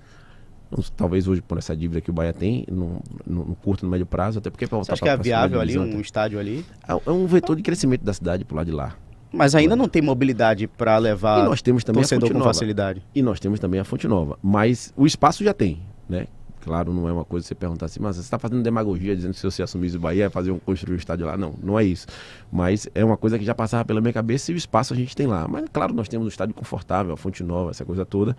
Talvez 0.95 1.27
hoje, 1.27 1.41
por 1.41 1.57
essa 1.57 1.75
dívida 1.75 2.01
que 2.01 2.09
o 2.09 2.13
Bahia 2.13 2.33
tem, 2.33 2.65
no, 2.69 3.01
no, 3.25 3.45
no 3.45 3.55
curto 3.55 3.81
e 3.81 3.85
no 3.85 3.91
médio 3.91 4.05
prazo, 4.05 4.39
até 4.39 4.49
porque 4.49 4.65
para 4.65 4.77
voltar 4.77 4.95
Você 4.95 5.03
acha 5.05 5.15
que 5.15 5.21
é 5.21 5.23
viável 5.23 5.59
ali, 5.59 5.77
um 5.77 5.99
estádio 5.99 6.39
ali? 6.39 6.65
É, 6.87 6.93
é, 6.93 7.11
um 7.11 7.27
vetor 7.27 7.55
de 7.55 7.61
crescimento 7.61 8.03
da 8.03 8.13
cidade 8.13 8.43
por 8.43 8.55
lá 8.55 8.63
de 8.63 8.71
lá. 8.71 8.95
Mas 9.31 9.55
ainda 9.55 9.75
não 9.75 9.87
tem 9.87 10.01
mobilidade 10.01 10.67
para 10.67 10.97
levar 10.97 11.43
e 11.43 11.45
nós 11.45 11.61
temos 11.61 11.83
também 11.83 12.01
torcedor 12.01 12.25
a 12.25 12.27
Fonte 12.27 12.33
com 12.33 12.39
Nova. 12.39 12.53
facilidade. 12.53 13.03
E 13.15 13.21
nós 13.21 13.39
temos 13.39 13.59
também 13.59 13.79
a 13.79 13.83
Fonte 13.83 14.07
Nova. 14.07 14.37
Mas 14.43 14.93
o 14.95 15.07
espaço 15.07 15.43
já 15.43 15.53
tem, 15.53 15.81
né? 16.07 16.27
Claro, 16.63 16.93
não 16.93 17.09
é 17.09 17.11
uma 17.11 17.25
coisa 17.25 17.45
você 17.45 17.53
perguntar 17.53 17.87
assim, 17.87 17.99
mas 17.99 18.15
você 18.15 18.21
está 18.21 18.39
fazendo 18.39 18.63
demagogia 18.63 19.13
dizendo 19.13 19.33
que 19.33 19.39
se 19.39 19.43
você 19.45 19.61
assumisse 19.61 19.97
o 19.97 19.99
Bahia, 19.99 20.29
fazer 20.29 20.49
um, 20.49 20.59
construir 20.59 20.93
um 20.93 20.97
estádio 20.97 21.25
lá. 21.25 21.35
Não, 21.35 21.53
não 21.61 21.77
é 21.77 21.83
isso. 21.83 22.07
Mas 22.49 22.87
é 22.95 23.03
uma 23.03 23.17
coisa 23.17 23.37
que 23.37 23.43
já 23.43 23.53
passava 23.53 23.83
pela 23.83 23.99
minha 23.99 24.13
cabeça 24.13 24.49
e 24.49 24.55
o 24.55 24.57
espaço 24.57 24.93
a 24.93 24.95
gente 24.95 25.13
tem 25.13 25.27
lá. 25.27 25.45
Mas, 25.45 25.65
claro, 25.73 25.93
nós 25.93 26.07
temos 26.07 26.25
um 26.25 26.29
estádio 26.29 26.55
confortável, 26.55 27.13
a 27.13 27.17
Fonte 27.17 27.43
Nova, 27.43 27.71
essa 27.71 27.83
coisa 27.83 28.05
toda. 28.05 28.37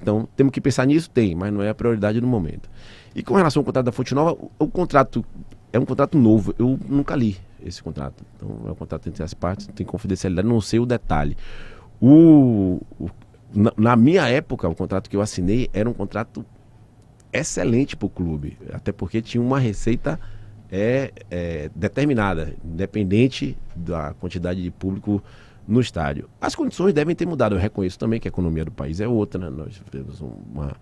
Então, 0.00 0.28
temos 0.36 0.52
que 0.52 0.60
pensar 0.60 0.86
nisso? 0.86 1.10
Tem, 1.10 1.34
mas 1.34 1.52
não 1.52 1.62
é 1.62 1.68
a 1.68 1.74
prioridade 1.74 2.20
no 2.20 2.26
momento. 2.26 2.68
E 3.14 3.22
com 3.22 3.34
relação 3.34 3.60
ao 3.60 3.64
contrato 3.64 3.86
da 3.86 3.92
Fonte 3.92 4.14
Nova, 4.14 4.32
o, 4.32 4.50
o 4.58 4.68
contrato 4.68 5.24
é 5.72 5.78
um 5.78 5.84
contrato 5.84 6.16
novo. 6.16 6.54
Eu 6.58 6.78
nunca 6.88 7.14
li 7.16 7.36
esse 7.64 7.82
contrato. 7.82 8.24
Então, 8.36 8.60
é 8.66 8.70
um 8.70 8.74
contrato 8.74 9.08
entre 9.08 9.22
as 9.22 9.34
partes, 9.34 9.66
tem 9.74 9.84
confidencialidade, 9.84 10.46
não 10.46 10.60
sei 10.60 10.78
o 10.78 10.86
detalhe. 10.86 11.36
O, 12.00 12.80
o 12.98 13.10
na, 13.54 13.72
na 13.76 13.96
minha 13.96 14.28
época, 14.28 14.68
o 14.68 14.74
contrato 14.74 15.08
que 15.08 15.16
eu 15.16 15.20
assinei 15.20 15.68
era 15.72 15.88
um 15.88 15.92
contrato 15.92 16.44
excelente 17.32 17.96
para 17.96 18.06
o 18.06 18.10
clube, 18.10 18.56
até 18.72 18.92
porque 18.92 19.20
tinha 19.20 19.42
uma 19.42 19.58
receita 19.58 20.18
é, 20.70 21.12
é, 21.30 21.70
determinada, 21.74 22.54
independente 22.64 23.56
da 23.74 24.14
quantidade 24.14 24.62
de 24.62 24.70
público 24.70 25.22
no 25.68 25.80
estádio. 25.80 26.28
As 26.40 26.54
condições 26.54 26.94
devem 26.94 27.14
ter 27.14 27.26
mudado. 27.26 27.54
Eu 27.54 27.60
reconheço 27.60 27.98
também 27.98 28.18
que 28.18 28.26
a 28.26 28.30
economia 28.30 28.64
do 28.64 28.72
país 28.72 29.00
é 29.00 29.06
outra. 29.06 29.50
Né? 29.50 29.56
Nós 29.56 29.80
tivemos 29.84 30.20
uma 30.20 30.72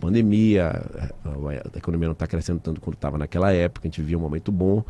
pandemia, 0.00 0.84
a, 1.24 1.78
economia 1.78 2.08
não 2.08 2.12
está 2.12 2.26
crescendo 2.26 2.58
tanto 2.58 2.80
quanto 2.80 2.96
estava 2.96 3.16
naquela 3.16 3.52
época. 3.52 3.86
A 3.86 3.88
gente 3.88 4.02
via 4.02 4.18
um 4.18 4.20
momento 4.20 4.50
bom, 4.50 4.84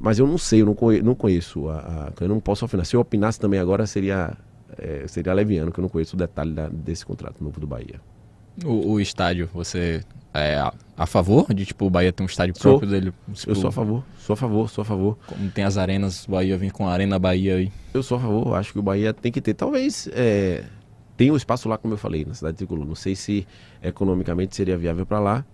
mas 0.00 0.18
eu 0.18 0.26
não 0.26 0.36
sei, 0.36 0.62
eu 0.62 0.66
não 0.66 0.74
conheço, 0.74 1.04
não 1.04 1.14
conheço 1.14 1.68
a, 1.68 2.10
a, 2.18 2.24
eu 2.24 2.28
não 2.28 2.40
posso 2.40 2.64
opinar. 2.64 2.84
Se 2.84 2.96
eu 2.96 3.00
opinasse 3.00 3.38
também 3.38 3.60
agora 3.60 3.86
seria 3.86 4.36
é, 4.76 5.06
seria 5.06 5.32
leviano, 5.32 5.70
que 5.70 5.78
eu 5.78 5.82
não 5.82 5.88
conheço 5.88 6.16
o 6.16 6.18
detalhe 6.18 6.52
da, 6.52 6.68
desse 6.68 7.06
contrato 7.06 7.42
novo 7.42 7.60
do 7.60 7.66
Bahia. 7.66 8.00
O, 8.64 8.92
o 8.92 9.00
estádio, 9.00 9.48
você 9.54 10.02
é 10.34 10.58
a, 10.96 11.06
favor 11.06 11.52
de 11.52 11.66
tipo 11.66 11.86
o 11.86 11.90
Bahia 11.90 12.12
ter 12.12 12.22
um 12.22 12.26
estádio 12.26 12.54
sou, 12.56 12.78
próprio 12.78 12.90
dele? 12.90 13.12
Tipo, 13.32 13.50
eu 13.50 13.54
sou 13.54 13.68
a 13.68 13.72
favor, 13.72 14.04
sou 14.18 14.34
a 14.34 14.36
favor, 14.36 14.70
sou 14.70 14.82
a 14.82 14.84
favor. 14.84 15.18
Como 15.26 15.50
tem 15.50 15.64
as 15.64 15.76
arenas, 15.76 16.26
o 16.26 16.30
Bahia 16.30 16.56
vem 16.56 16.70
com 16.70 16.88
a 16.88 16.92
Arena 16.92 17.18
Bahia 17.18 17.56
aí. 17.56 17.72
Eu 17.92 18.02
sou 18.02 18.18
a 18.18 18.20
favor, 18.20 18.54
acho 18.54 18.72
que 18.72 18.78
o 18.78 18.82
Bahia 18.82 19.12
tem 19.12 19.30
que 19.30 19.40
ter. 19.40 19.54
Talvez 19.54 20.08
é, 20.12 20.64
tenha 21.16 21.32
um 21.32 21.36
espaço 21.36 21.68
lá, 21.68 21.78
como 21.78 21.94
eu 21.94 21.98
falei, 21.98 22.24
na 22.24 22.34
cidade 22.34 22.54
de 22.54 22.58
Tricolor. 22.58 22.86
Não 22.86 22.94
sei 22.94 23.14
se 23.14 23.46
economicamente 23.82 24.54
seria 24.54 24.76
viável 24.76 25.06
para 25.06 25.18
lá. 25.18 25.44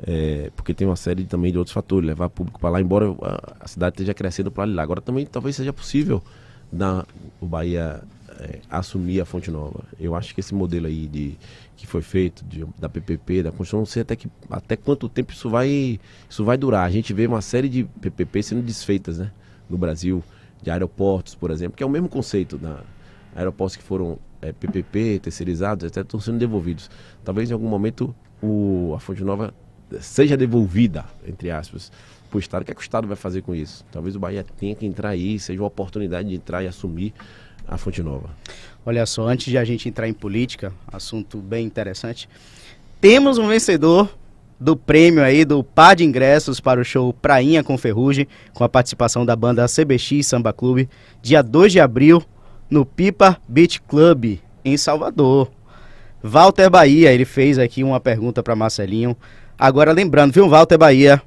É, 0.00 0.52
porque 0.54 0.72
tem 0.72 0.86
uma 0.86 0.94
série 0.94 1.24
também 1.24 1.50
de 1.50 1.58
outros 1.58 1.74
fatores, 1.74 2.06
levar 2.06 2.30
público 2.30 2.60
para 2.60 2.70
lá, 2.70 2.80
embora 2.80 3.06
a, 3.20 3.56
a 3.64 3.66
cidade 3.66 3.94
esteja 3.94 4.14
crescendo 4.14 4.50
para 4.50 4.64
lá. 4.64 4.82
Agora 4.82 5.00
também 5.00 5.26
talvez 5.26 5.56
seja 5.56 5.72
possível 5.72 6.22
na, 6.72 7.04
o 7.40 7.46
Bahia 7.46 8.00
é, 8.38 8.60
assumir 8.70 9.20
a 9.20 9.24
fonte 9.24 9.50
nova. 9.50 9.84
Eu 9.98 10.14
acho 10.14 10.34
que 10.34 10.40
esse 10.40 10.54
modelo 10.54 10.86
aí 10.86 11.06
de 11.06 11.36
que 11.76 11.86
foi 11.86 12.02
feito 12.02 12.44
de, 12.44 12.64
da 12.78 12.88
PPP, 12.88 13.42
da 13.42 13.50
construção, 13.50 13.80
não 13.80 13.86
sei 13.86 14.02
até 14.02 14.16
que 14.16 14.28
até 14.50 14.76
quanto 14.76 15.08
tempo 15.08 15.32
isso 15.32 15.50
vai 15.50 16.00
isso 16.28 16.44
vai 16.44 16.56
durar. 16.56 16.86
A 16.86 16.90
gente 16.90 17.12
vê 17.12 17.26
uma 17.26 17.40
série 17.40 17.68
de 17.68 17.84
PPP 17.84 18.42
sendo 18.42 18.62
desfeitas, 18.62 19.18
né, 19.18 19.30
no 19.68 19.76
Brasil, 19.76 20.22
de 20.62 20.70
aeroportos, 20.70 21.34
por 21.34 21.50
exemplo, 21.50 21.76
que 21.76 21.82
é 21.82 21.86
o 21.86 21.90
mesmo 21.90 22.08
conceito 22.08 22.56
da 22.56 22.82
aeroportos 23.34 23.76
que 23.76 23.82
foram 23.82 24.18
é, 24.40 24.52
PPP, 24.52 25.20
terceirizados, 25.20 25.84
etc, 25.84 26.02
estão 26.02 26.20
sendo 26.20 26.38
devolvidos. 26.38 26.90
Talvez 27.24 27.50
em 27.50 27.52
algum 27.52 27.68
momento 27.68 28.14
o, 28.42 28.92
a 28.96 29.00
fonte 29.00 29.22
nova 29.22 29.52
seja 30.00 30.36
devolvida, 30.36 31.04
entre 31.26 31.50
aspas, 31.50 31.90
para 32.28 32.36
o 32.36 32.40
Estado. 32.40 32.62
O 32.62 32.64
que, 32.64 32.72
é 32.72 32.74
que 32.74 32.80
o 32.80 32.82
Estado 32.82 33.06
vai 33.06 33.16
fazer 33.16 33.42
com 33.42 33.54
isso? 33.54 33.84
Talvez 33.90 34.16
o 34.16 34.18
Bahia 34.18 34.44
tenha 34.58 34.74
que 34.74 34.86
entrar 34.86 35.10
aí, 35.10 35.38
seja 35.38 35.60
uma 35.60 35.68
oportunidade 35.68 36.28
de 36.28 36.34
entrar 36.34 36.62
e 36.62 36.66
assumir 36.66 37.14
a 37.68 37.76
Fonte 37.76 38.02
Nova. 38.02 38.30
Olha 38.84 39.04
só, 39.04 39.28
antes 39.28 39.46
de 39.46 39.58
a 39.58 39.64
gente 39.64 39.88
entrar 39.88 40.08
em 40.08 40.14
política, 40.14 40.72
assunto 40.90 41.38
bem 41.38 41.66
interessante, 41.66 42.28
temos 43.00 43.36
um 43.36 43.46
vencedor 43.46 44.08
do 44.58 44.76
prêmio 44.76 45.22
aí 45.22 45.44
do 45.44 45.62
par 45.62 45.94
de 45.94 46.04
ingressos 46.04 46.58
para 46.58 46.80
o 46.80 46.84
show 46.84 47.12
Prainha 47.12 47.62
com 47.62 47.78
Ferrugem, 47.78 48.26
com 48.52 48.64
a 48.64 48.68
participação 48.68 49.24
da 49.24 49.36
banda 49.36 49.66
CBX 49.66 50.26
Samba 50.26 50.52
Clube, 50.52 50.88
dia 51.22 51.42
2 51.42 51.72
de 51.72 51.80
abril, 51.80 52.22
no 52.68 52.84
Pipa 52.84 53.38
Beach 53.46 53.80
Club, 53.82 54.38
em 54.64 54.76
Salvador. 54.76 55.50
Walter 56.22 56.68
Bahia, 56.68 57.12
ele 57.12 57.24
fez 57.24 57.58
aqui 57.58 57.84
uma 57.84 58.00
pergunta 58.00 58.42
para 58.42 58.56
Marcelinho. 58.56 59.16
Agora 59.56 59.92
lembrando, 59.92 60.32
viu, 60.32 60.48
Walter 60.48 60.76
Bahia, 60.76 61.22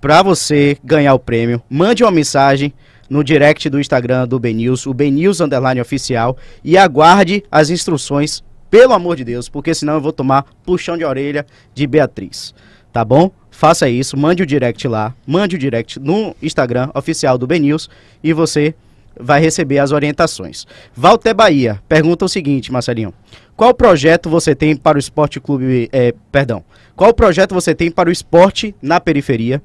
para 0.00 0.22
você 0.22 0.78
ganhar 0.82 1.14
o 1.14 1.18
prêmio, 1.18 1.62
mande 1.68 2.02
uma 2.02 2.10
mensagem 2.10 2.72
no 3.12 3.22
direct 3.22 3.68
do 3.68 3.78
Instagram 3.78 4.26
do 4.26 4.38
BNews, 4.38 4.86
o 4.86 4.94
BNews 4.94 5.42
Underline 5.42 5.82
Oficial, 5.82 6.34
e 6.64 6.78
aguarde 6.78 7.44
as 7.52 7.68
instruções, 7.68 8.42
pelo 8.70 8.94
amor 8.94 9.16
de 9.16 9.24
Deus, 9.24 9.50
porque 9.50 9.74
senão 9.74 9.92
eu 9.92 10.00
vou 10.00 10.14
tomar 10.14 10.46
puxão 10.64 10.96
de 10.96 11.04
orelha 11.04 11.44
de 11.74 11.86
Beatriz. 11.86 12.54
Tá 12.90 13.04
bom? 13.04 13.30
Faça 13.50 13.86
isso, 13.86 14.16
mande 14.16 14.42
o 14.42 14.46
direct 14.46 14.88
lá, 14.88 15.14
mande 15.26 15.56
o 15.56 15.58
direct 15.58 16.00
no 16.00 16.34
Instagram 16.42 16.88
oficial 16.94 17.36
do 17.36 17.46
BNews 17.46 17.90
e 18.24 18.32
você 18.32 18.74
vai 19.20 19.42
receber 19.42 19.78
as 19.78 19.92
orientações. 19.92 20.66
Walter 20.96 21.34
Bahia 21.34 21.82
pergunta 21.86 22.24
o 22.24 22.28
seguinte, 22.30 22.72
Marcelinho. 22.72 23.12
Qual 23.54 23.74
projeto 23.74 24.30
você 24.30 24.54
tem 24.54 24.74
para 24.74 24.96
o 24.96 24.98
esporte 24.98 25.38
clube, 25.38 25.90
é, 25.92 26.14
perdão, 26.32 26.64
qual 26.96 27.12
projeto 27.12 27.54
você 27.54 27.74
tem 27.74 27.90
para 27.90 28.08
o 28.08 28.12
esporte 28.12 28.74
na 28.80 28.98
periferia 28.98 29.62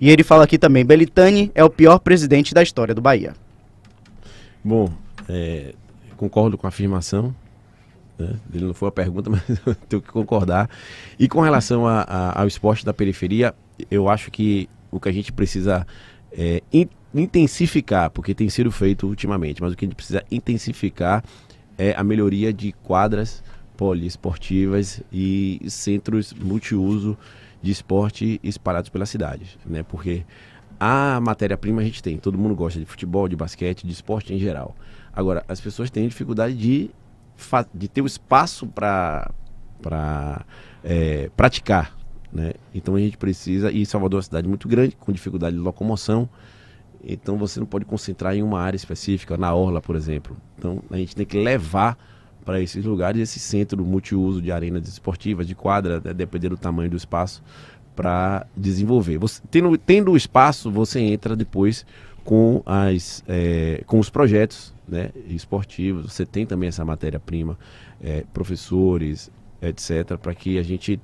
e 0.00 0.10
ele 0.10 0.22
fala 0.22 0.44
aqui 0.44 0.58
também: 0.58 0.84
Belitani 0.84 1.50
é 1.54 1.64
o 1.64 1.70
pior 1.70 1.98
presidente 1.98 2.54
da 2.54 2.62
história 2.62 2.94
do 2.94 3.00
Bahia. 3.00 3.34
Bom, 4.62 4.92
é, 5.28 5.74
concordo 6.16 6.56
com 6.56 6.66
a 6.66 6.68
afirmação. 6.68 7.34
Né? 8.18 8.34
Ele 8.52 8.64
não 8.64 8.74
foi 8.74 8.88
a 8.88 8.92
pergunta, 8.92 9.30
mas 9.30 9.42
eu 9.64 9.74
tenho 9.74 10.02
que 10.02 10.08
concordar. 10.08 10.68
E 11.18 11.28
com 11.28 11.40
relação 11.40 11.86
a, 11.86 12.02
a, 12.02 12.40
ao 12.42 12.46
esporte 12.46 12.84
da 12.84 12.92
periferia, 12.92 13.54
eu 13.90 14.08
acho 14.08 14.30
que 14.30 14.68
o 14.90 14.98
que 14.98 15.08
a 15.08 15.12
gente 15.12 15.32
precisa 15.32 15.86
é, 16.32 16.62
in, 16.72 16.88
intensificar, 17.14 18.10
porque 18.10 18.34
tem 18.34 18.48
sido 18.48 18.70
feito 18.70 19.06
ultimamente, 19.06 19.62
mas 19.62 19.72
o 19.72 19.76
que 19.76 19.84
a 19.84 19.88
gente 19.88 19.96
precisa 19.96 20.22
intensificar 20.30 21.24
é 21.76 21.94
a 21.96 22.02
melhoria 22.02 22.52
de 22.52 22.72
quadras 22.72 23.42
poliesportivas 23.76 25.00
e 25.12 25.60
centros 25.68 26.32
multiuso 26.32 27.16
de 27.60 27.70
esporte 27.70 28.40
espalhados 28.42 28.88
pela 28.90 29.06
cidade, 29.06 29.58
né? 29.66 29.82
Porque 29.82 30.24
a 30.78 31.20
matéria-prima 31.20 31.80
a 31.80 31.84
gente 31.84 32.02
tem, 32.02 32.18
todo 32.18 32.38
mundo 32.38 32.54
gosta 32.54 32.78
de 32.78 32.86
futebol, 32.86 33.28
de 33.28 33.36
basquete, 33.36 33.86
de 33.86 33.92
esporte 33.92 34.32
em 34.32 34.38
geral. 34.38 34.76
Agora, 35.12 35.44
as 35.48 35.60
pessoas 35.60 35.90
têm 35.90 36.06
dificuldade 36.06 36.54
de 36.54 36.90
de 37.72 37.88
ter 37.88 38.02
o 38.02 38.06
espaço 38.06 38.66
para 38.66 40.44
é, 40.82 41.30
praticar. 41.36 41.96
Né? 42.32 42.52
Então 42.74 42.94
a 42.94 42.98
gente 42.98 43.16
precisa, 43.16 43.70
e 43.70 43.86
Salvador 43.86 44.18
é 44.18 44.20
uma 44.20 44.22
cidade 44.22 44.48
muito 44.48 44.68
grande, 44.68 44.96
com 44.96 45.12
dificuldade 45.12 45.56
de 45.56 45.62
locomoção, 45.62 46.28
então 47.02 47.38
você 47.38 47.60
não 47.60 47.66
pode 47.66 47.84
concentrar 47.84 48.34
em 48.34 48.42
uma 48.42 48.60
área 48.60 48.76
específica, 48.76 49.36
na 49.36 49.54
Orla, 49.54 49.80
por 49.80 49.96
exemplo. 49.96 50.36
Então 50.58 50.82
a 50.90 50.96
gente 50.96 51.14
tem 51.14 51.24
que 51.24 51.38
levar 51.38 51.96
para 52.48 52.62
esses 52.62 52.82
lugares 52.82 53.20
esse 53.20 53.38
centro 53.38 53.84
multiuso 53.84 54.40
de 54.40 54.50
arenas 54.50 54.88
esportivas, 54.88 55.46
de 55.46 55.54
quadra, 55.54 56.00
né, 56.02 56.14
dependendo 56.14 56.56
do 56.56 56.58
tamanho 56.58 56.88
do 56.88 56.96
espaço, 56.96 57.44
para 57.94 58.46
desenvolver. 58.56 59.18
Você, 59.18 59.42
tendo, 59.50 59.76
tendo 59.76 60.12
o 60.12 60.16
espaço, 60.16 60.70
você 60.70 60.98
entra 60.98 61.36
depois 61.36 61.84
com, 62.24 62.62
as, 62.64 63.22
é, 63.28 63.82
com 63.86 63.98
os 63.98 64.08
projetos 64.08 64.72
né, 64.88 65.10
esportivos. 65.28 66.10
Você 66.10 66.24
tem 66.24 66.46
também 66.46 66.70
essa 66.70 66.86
matéria-prima, 66.86 67.58
é, 68.02 68.24
professores, 68.32 69.30
etc., 69.60 70.16
para 70.16 70.34
que 70.34 70.58
a 70.58 70.62
gente 70.62 70.98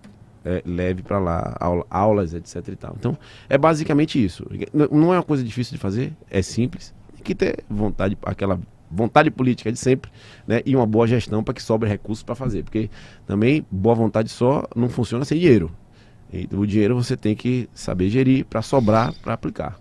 é, 0.46 0.62
leve 0.64 1.02
para 1.02 1.18
lá 1.18 1.54
aula, 1.60 1.84
aulas, 1.90 2.32
etc. 2.32 2.68
E 2.68 2.76
tal. 2.76 2.96
Então, 2.98 3.18
é 3.50 3.58
basicamente 3.58 4.24
isso. 4.24 4.46
Não 4.72 5.12
é 5.12 5.18
uma 5.18 5.22
coisa 5.22 5.44
difícil 5.44 5.74
de 5.74 5.78
fazer, 5.78 6.14
é 6.30 6.40
simples. 6.40 6.94
Tem 7.16 7.22
que 7.22 7.34
ter 7.34 7.62
vontade, 7.68 8.16
aquela 8.22 8.58
vontade 8.94 9.30
política 9.30 9.72
de 9.72 9.78
sempre, 9.78 10.10
né? 10.46 10.60
E 10.64 10.74
uma 10.76 10.86
boa 10.86 11.06
gestão 11.06 11.42
para 11.42 11.54
que 11.54 11.62
sobre 11.62 11.88
recursos 11.88 12.22
para 12.22 12.34
fazer, 12.34 12.62
porque 12.62 12.88
também 13.26 13.64
boa 13.70 13.94
vontade 13.94 14.30
só 14.30 14.66
não 14.74 14.88
funciona 14.88 15.24
sem 15.24 15.38
dinheiro. 15.38 15.70
E 16.32 16.48
o 16.52 16.66
dinheiro 16.66 16.94
você 16.94 17.16
tem 17.16 17.34
que 17.34 17.68
saber 17.74 18.08
gerir 18.08 18.44
para 18.44 18.62
sobrar 18.62 19.12
para 19.22 19.34
aplicar. 19.34 19.78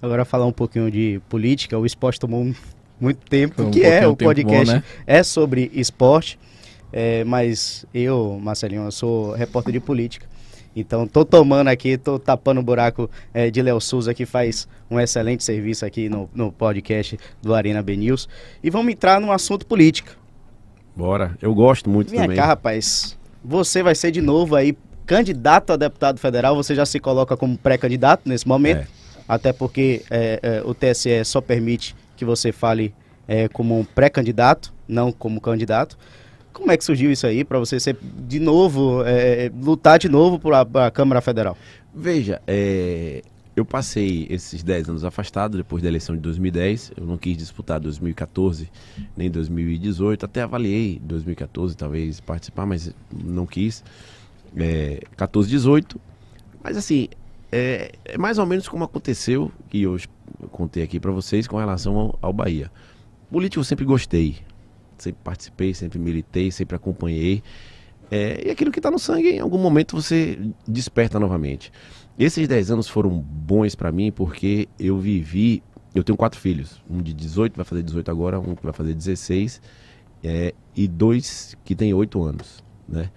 Agora 0.00 0.24
falar 0.24 0.46
um 0.46 0.52
pouquinho 0.52 0.90
de 0.90 1.20
política, 1.28 1.78
o 1.78 1.86
esporte 1.86 2.20
tomou 2.20 2.52
muito 3.00 3.18
tempo, 3.28 3.62
um 3.62 3.70
que 3.70 3.82
é 3.82 4.06
o 4.06 4.16
podcast 4.16 4.66
bom, 4.66 4.72
né? 4.72 4.84
é 5.06 5.22
sobre 5.22 5.70
esporte, 5.74 6.38
é, 6.92 7.24
mas 7.24 7.86
eu, 7.92 8.38
Marcelinho, 8.42 8.84
eu 8.84 8.92
sou 8.92 9.32
repórter 9.32 9.72
de 9.72 9.80
política. 9.80 10.26
Então, 10.76 11.06
tô 11.06 11.24
tomando 11.24 11.68
aqui, 11.68 11.96
tô 11.96 12.18
tapando 12.18 12.60
o 12.60 12.62
buraco 12.62 13.08
é, 13.32 13.50
de 13.50 13.62
Léo 13.62 13.80
Souza, 13.80 14.12
que 14.12 14.26
faz 14.26 14.66
um 14.90 14.98
excelente 14.98 15.44
serviço 15.44 15.86
aqui 15.86 16.08
no, 16.08 16.28
no 16.34 16.50
podcast 16.50 17.18
do 17.40 17.54
Arena 17.54 17.82
B 17.82 17.96
News. 17.96 18.28
E 18.62 18.70
vamos 18.70 18.92
entrar 18.92 19.20
no 19.20 19.30
assunto 19.30 19.66
política. 19.66 20.12
Bora, 20.96 21.36
eu 21.40 21.54
gosto 21.54 21.88
muito 21.88 22.10
Vem 22.10 22.20
também. 22.20 22.36
cá, 22.36 22.46
rapaz. 22.46 23.16
Você 23.44 23.82
vai 23.82 23.94
ser 23.94 24.10
de 24.10 24.20
novo 24.20 24.56
aí 24.56 24.76
candidato 25.06 25.72
a 25.72 25.76
deputado 25.76 26.18
federal. 26.18 26.56
Você 26.56 26.74
já 26.74 26.86
se 26.86 26.98
coloca 26.98 27.36
como 27.36 27.56
pré-candidato 27.56 28.28
nesse 28.28 28.46
momento. 28.46 28.78
É. 28.78 28.86
Até 29.28 29.52
porque 29.52 30.02
é, 30.10 30.40
é, 30.42 30.62
o 30.64 30.74
TSE 30.74 31.24
só 31.24 31.40
permite 31.40 31.96
que 32.16 32.24
você 32.24 32.52
fale 32.52 32.94
é, 33.26 33.48
como 33.48 33.78
um 33.78 33.84
pré-candidato, 33.84 34.72
não 34.86 35.10
como 35.10 35.40
candidato. 35.40 35.96
Como 36.54 36.70
é 36.70 36.76
que 36.76 36.84
surgiu 36.84 37.10
isso 37.10 37.26
aí 37.26 37.44
para 37.44 37.58
você 37.58 37.78
ser 37.80 37.98
de 38.00 38.38
novo, 38.38 39.02
é, 39.04 39.50
lutar 39.60 39.98
de 39.98 40.08
novo 40.08 40.38
para 40.38 40.86
a 40.86 40.90
Câmara 40.90 41.20
Federal? 41.20 41.58
Veja, 41.92 42.40
é, 42.46 43.22
eu 43.56 43.64
passei 43.64 44.26
esses 44.30 44.62
10 44.62 44.88
anos 44.88 45.04
afastado 45.04 45.56
depois 45.56 45.82
da 45.82 45.88
eleição 45.88 46.14
de 46.14 46.22
2010. 46.22 46.92
Eu 46.96 47.06
não 47.06 47.18
quis 47.18 47.36
disputar 47.36 47.80
2014 47.80 48.70
nem 49.16 49.28
2018. 49.28 50.24
Até 50.24 50.42
avaliei 50.42 51.00
2014 51.02 51.76
talvez 51.76 52.20
participar, 52.20 52.64
mas 52.66 52.94
não 53.12 53.46
quis. 53.46 53.82
É, 54.56 55.02
14, 55.16 55.50
18. 55.50 56.00
Mas 56.62 56.76
assim, 56.76 57.08
é, 57.50 57.92
é, 58.04 58.16
mais 58.16 58.38
ou 58.38 58.46
menos 58.46 58.68
como 58.68 58.84
aconteceu, 58.84 59.50
que 59.68 59.82
eu 59.82 59.98
contei 60.52 60.84
aqui 60.84 61.00
para 61.00 61.10
vocês 61.10 61.48
com 61.48 61.56
relação 61.56 61.96
ao, 61.96 62.18
ao 62.22 62.32
Bahia. 62.32 62.70
Político 63.28 63.58
eu 63.58 63.64
sempre 63.64 63.84
gostei 63.84 64.36
sempre 64.98 65.20
participei, 65.22 65.74
sempre 65.74 65.98
militei, 65.98 66.50
sempre 66.50 66.76
acompanhei. 66.76 67.42
É, 68.10 68.46
e 68.46 68.50
aquilo 68.50 68.70
que 68.70 68.78
está 68.78 68.90
no 68.90 68.98
sangue, 68.98 69.30
em 69.30 69.40
algum 69.40 69.58
momento 69.58 70.00
você 70.00 70.38
desperta 70.66 71.18
novamente. 71.18 71.72
Esses 72.18 72.46
10 72.46 72.70
anos 72.70 72.88
foram 72.88 73.10
bons 73.10 73.74
para 73.74 73.90
mim 73.90 74.12
porque 74.12 74.68
eu 74.78 74.98
vivi. 74.98 75.62
Eu 75.94 76.02
tenho 76.02 76.16
quatro 76.16 76.38
filhos, 76.40 76.82
um 76.90 77.00
de 77.00 77.12
18, 77.12 77.56
vai 77.56 77.64
fazer 77.64 77.82
18 77.82 78.10
agora, 78.10 78.40
um 78.40 78.54
que 78.54 78.64
vai 78.64 78.72
fazer 78.72 78.94
16, 78.94 79.62
é, 80.24 80.52
e 80.74 80.88
dois 80.88 81.56
que 81.64 81.74
têm 81.74 81.94
8 81.94 82.22
anos. 82.22 82.64
Né? 82.88 83.10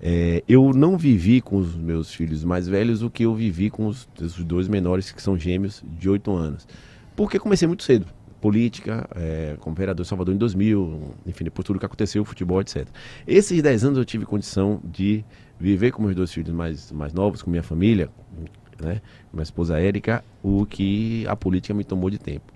É, 0.00 0.42
eu 0.48 0.72
não 0.74 0.98
vivi 0.98 1.40
com 1.40 1.56
os 1.56 1.76
meus 1.76 2.12
filhos 2.12 2.42
mais 2.42 2.66
velhos 2.66 3.02
o 3.02 3.10
que 3.10 3.24
eu 3.24 3.34
vivi 3.34 3.70
com 3.70 3.86
os, 3.86 4.08
os 4.20 4.42
dois 4.42 4.66
menores, 4.66 5.12
que 5.12 5.22
são 5.22 5.38
gêmeos, 5.38 5.82
de 5.98 6.10
8 6.10 6.32
anos. 6.34 6.66
Porque 7.14 7.38
comecei 7.38 7.68
muito 7.68 7.84
cedo 7.84 8.06
política, 8.44 9.08
é, 9.16 9.56
como 9.58 9.74
vereador 9.74 10.02
de 10.02 10.08
Salvador 10.10 10.34
em 10.34 10.36
2000, 10.36 11.14
enfim, 11.26 11.44
depois 11.44 11.64
tudo 11.64 11.78
que 11.78 11.86
aconteceu, 11.86 12.22
futebol, 12.26 12.60
etc. 12.60 12.86
Esses 13.26 13.62
10 13.62 13.84
anos 13.84 13.98
eu 13.98 14.04
tive 14.04 14.26
condição 14.26 14.82
de 14.84 15.24
viver 15.58 15.92
com 15.92 16.02
meus 16.02 16.14
dois 16.14 16.30
filhos 16.30 16.52
mais, 16.54 16.92
mais 16.92 17.14
novos, 17.14 17.40
com 17.40 17.50
minha 17.50 17.62
família, 17.62 18.10
né, 18.78 19.00
minha 19.32 19.42
esposa 19.42 19.80
Érica, 19.80 20.22
o 20.42 20.66
que 20.66 21.26
a 21.26 21.34
política 21.34 21.72
me 21.72 21.84
tomou 21.84 22.10
de 22.10 22.18
tempo. 22.18 22.52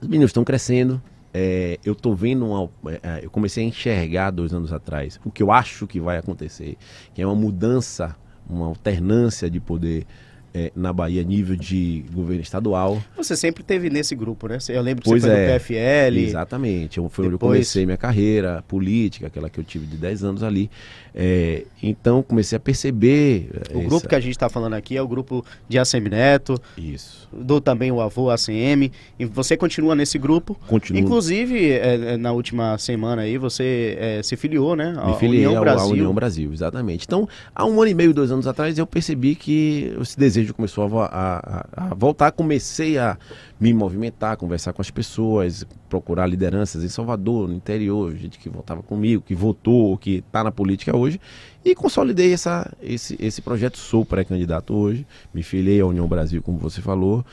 Os 0.00 0.08
meninos 0.08 0.30
estão 0.30 0.44
crescendo, 0.44 1.02
é, 1.34 1.78
eu 1.84 1.92
estou 1.92 2.16
vendo 2.16 2.46
uma, 2.46 2.70
é, 2.90 3.00
é, 3.02 3.20
eu 3.22 3.30
comecei 3.30 3.62
a 3.62 3.68
enxergar 3.68 4.30
dois 4.30 4.54
anos 4.54 4.72
atrás 4.72 5.20
o 5.22 5.30
que 5.30 5.42
eu 5.42 5.52
acho 5.52 5.86
que 5.86 6.00
vai 6.00 6.16
acontecer, 6.16 6.78
que 7.12 7.20
é 7.20 7.26
uma 7.26 7.36
mudança, 7.36 8.16
uma 8.48 8.64
alternância 8.64 9.50
de 9.50 9.60
poder 9.60 10.06
é, 10.54 10.72
na 10.74 10.92
Bahia 10.92 11.22
nível 11.22 11.56
de 11.56 12.04
governo 12.12 12.42
estadual. 12.42 13.02
Você 13.16 13.36
sempre 13.36 13.62
teve 13.62 13.88
nesse 13.90 14.14
grupo, 14.14 14.48
né? 14.48 14.58
Eu 14.68 14.82
lembro 14.82 15.02
que 15.02 15.10
pois 15.10 15.22
você 15.22 15.28
foi 15.28 15.38
é, 15.38 15.46
do 15.46 15.60
PFL. 15.60 16.18
Exatamente. 16.28 16.98
Eu, 16.98 17.08
foi 17.08 17.24
Depois... 17.24 17.26
onde 17.26 17.34
eu 17.34 17.38
comecei 17.38 17.86
minha 17.86 17.96
carreira 17.96 18.64
política, 18.66 19.26
aquela 19.26 19.48
que 19.48 19.58
eu 19.58 19.64
tive 19.64 19.86
de 19.86 19.96
10 19.96 20.24
anos 20.24 20.42
ali. 20.42 20.70
É, 21.14 21.64
então 21.82 22.22
comecei 22.22 22.56
a 22.56 22.60
perceber. 22.60 23.50
O 23.72 23.78
essa... 23.78 23.88
grupo 23.88 24.08
que 24.08 24.14
a 24.14 24.20
gente 24.20 24.32
está 24.32 24.48
falando 24.48 24.74
aqui 24.74 24.96
é 24.96 25.02
o 25.02 25.08
grupo 25.08 25.44
de 25.68 25.78
ACM 25.78 26.08
Neto. 26.08 26.60
Isso. 26.76 27.28
Do 27.32 27.60
também 27.60 27.90
o 27.90 28.00
avô 28.00 28.30
ACM. 28.30 28.90
E 29.18 29.24
você 29.24 29.56
continua 29.56 29.94
nesse 29.94 30.18
grupo. 30.18 30.56
Continuo. 30.66 31.00
Inclusive, 31.00 31.70
é, 31.70 31.94
é, 31.94 32.16
na 32.16 32.32
última 32.32 32.76
semana 32.78 33.22
aí, 33.22 33.38
você 33.38 33.96
é, 33.98 34.22
se 34.22 34.36
filiou, 34.36 34.76
né? 34.76 34.92
Me 35.06 35.14
filiei 35.16 35.46
União 35.46 35.56
ao, 35.56 35.64
Brasil. 35.64 35.90
União 35.90 36.14
Brasil, 36.14 36.52
exatamente. 36.52 37.04
Então, 37.06 37.28
há 37.54 37.64
um 37.64 37.80
ano 37.80 37.90
e 37.90 37.94
meio, 37.94 38.14
dois 38.14 38.30
anos 38.30 38.46
atrás, 38.46 38.78
eu 38.78 38.86
percebi 38.86 39.34
que 39.34 39.94
esse 40.00 40.18
desejo 40.18 40.39
começou 40.48 41.02
a, 41.02 41.06
a, 41.06 41.66
a 41.90 41.94
voltar. 41.94 42.32
Comecei 42.32 42.98
a 42.98 43.16
me 43.58 43.72
movimentar, 43.74 44.36
conversar 44.36 44.72
com 44.72 44.82
as 44.82 44.90
pessoas, 44.90 45.66
procurar 45.88 46.26
lideranças 46.26 46.82
em 46.82 46.88
Salvador, 46.88 47.48
no 47.48 47.54
interior, 47.54 48.14
gente 48.16 48.38
que 48.38 48.48
votava 48.48 48.82
comigo, 48.82 49.22
que 49.22 49.34
votou, 49.34 49.96
que 49.98 50.24
está 50.26 50.42
na 50.42 50.50
política 50.50 50.96
hoje, 50.96 51.20
e 51.64 51.74
consolidei 51.74 52.32
essa, 52.32 52.70
esse, 52.82 53.16
esse 53.20 53.42
projeto. 53.42 53.78
Sou 53.78 54.04
pré-candidato 54.04 54.74
hoje, 54.74 55.06
me 55.32 55.42
filiei 55.42 55.80
à 55.80 55.86
União 55.86 56.06
Brasil, 56.06 56.42
como 56.42 56.58
você 56.58 56.80
falou. 56.80 57.24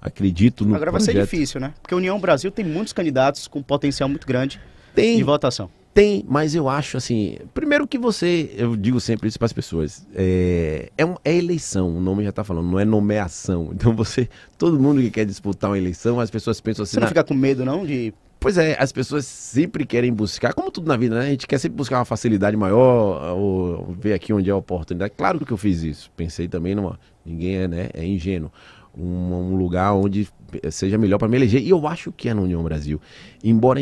Acredito 0.00 0.64
no 0.64 0.74
Agora 0.74 0.90
projeto. 0.90 1.14
vai 1.14 1.26
ser 1.26 1.36
difícil, 1.36 1.60
né? 1.60 1.74
Porque 1.80 1.94
a 1.94 1.96
União 1.96 2.18
Brasil 2.20 2.50
tem 2.50 2.64
muitos 2.64 2.92
candidatos 2.92 3.48
com 3.48 3.62
potencial 3.62 4.08
muito 4.08 4.26
grande 4.26 4.60
tem, 4.94 5.16
de 5.16 5.22
votação. 5.22 5.70
Tem, 5.96 6.22
mas 6.28 6.54
eu 6.54 6.68
acho 6.68 6.98
assim. 6.98 7.38
Primeiro 7.54 7.86
que 7.86 7.96
você, 7.96 8.54
eu 8.54 8.76
digo 8.76 9.00
sempre 9.00 9.30
isso 9.30 9.38
para 9.38 9.46
as 9.46 9.52
pessoas, 9.54 10.06
é, 10.14 10.90
é, 10.98 11.06
um, 11.06 11.14
é, 11.24 11.34
eleição, 11.34 11.88
o 11.96 11.98
nome 11.98 12.22
já 12.22 12.28
está 12.28 12.44
falando, 12.44 12.70
não 12.70 12.78
é 12.78 12.84
nomeação. 12.84 13.70
Então 13.76 13.96
você, 13.96 14.28
todo 14.58 14.78
mundo 14.78 15.00
que 15.00 15.10
quer 15.10 15.24
disputar 15.24 15.70
uma 15.70 15.78
eleição, 15.78 16.20
as 16.20 16.30
pessoas 16.30 16.60
pensam 16.60 16.82
assim. 16.82 16.92
Você 16.92 17.00
não 17.00 17.04
na... 17.04 17.08
fica 17.08 17.24
com 17.24 17.32
medo 17.32 17.64
não 17.64 17.86
de 17.86 18.12
Pois 18.38 18.58
é, 18.58 18.76
as 18.78 18.92
pessoas 18.92 19.24
sempre 19.24 19.86
querem 19.86 20.12
buscar, 20.12 20.52
como 20.52 20.70
tudo 20.70 20.86
na 20.86 20.96
vida, 20.96 21.18
né? 21.18 21.26
A 21.26 21.30
gente 21.30 21.46
quer 21.46 21.58
sempre 21.58 21.76
buscar 21.76 21.98
uma 21.98 22.04
facilidade 22.04 22.56
maior, 22.56 23.34
ou 23.34 23.96
ver 23.98 24.12
aqui 24.12 24.32
onde 24.32 24.50
é 24.50 24.52
a 24.52 24.56
oportunidade. 24.56 25.14
Claro 25.16 25.44
que 25.44 25.52
eu 25.52 25.56
fiz 25.56 25.82
isso. 25.82 26.10
Pensei 26.14 26.46
também 26.46 26.74
numa. 26.74 27.00
Ninguém 27.24 27.56
é, 27.56 27.68
né? 27.68 27.88
É 27.94 28.06
ingênuo. 28.06 28.52
Um, 28.96 29.52
um 29.52 29.56
lugar 29.56 29.92
onde 29.92 30.28
seja 30.70 30.96
melhor 30.96 31.18
para 31.18 31.28
me 31.28 31.36
eleger. 31.36 31.62
E 31.62 31.70
eu 31.70 31.86
acho 31.86 32.12
que 32.12 32.28
é 32.28 32.34
na 32.34 32.40
União 32.40 32.62
Brasil. 32.62 33.00
Embora 33.42 33.80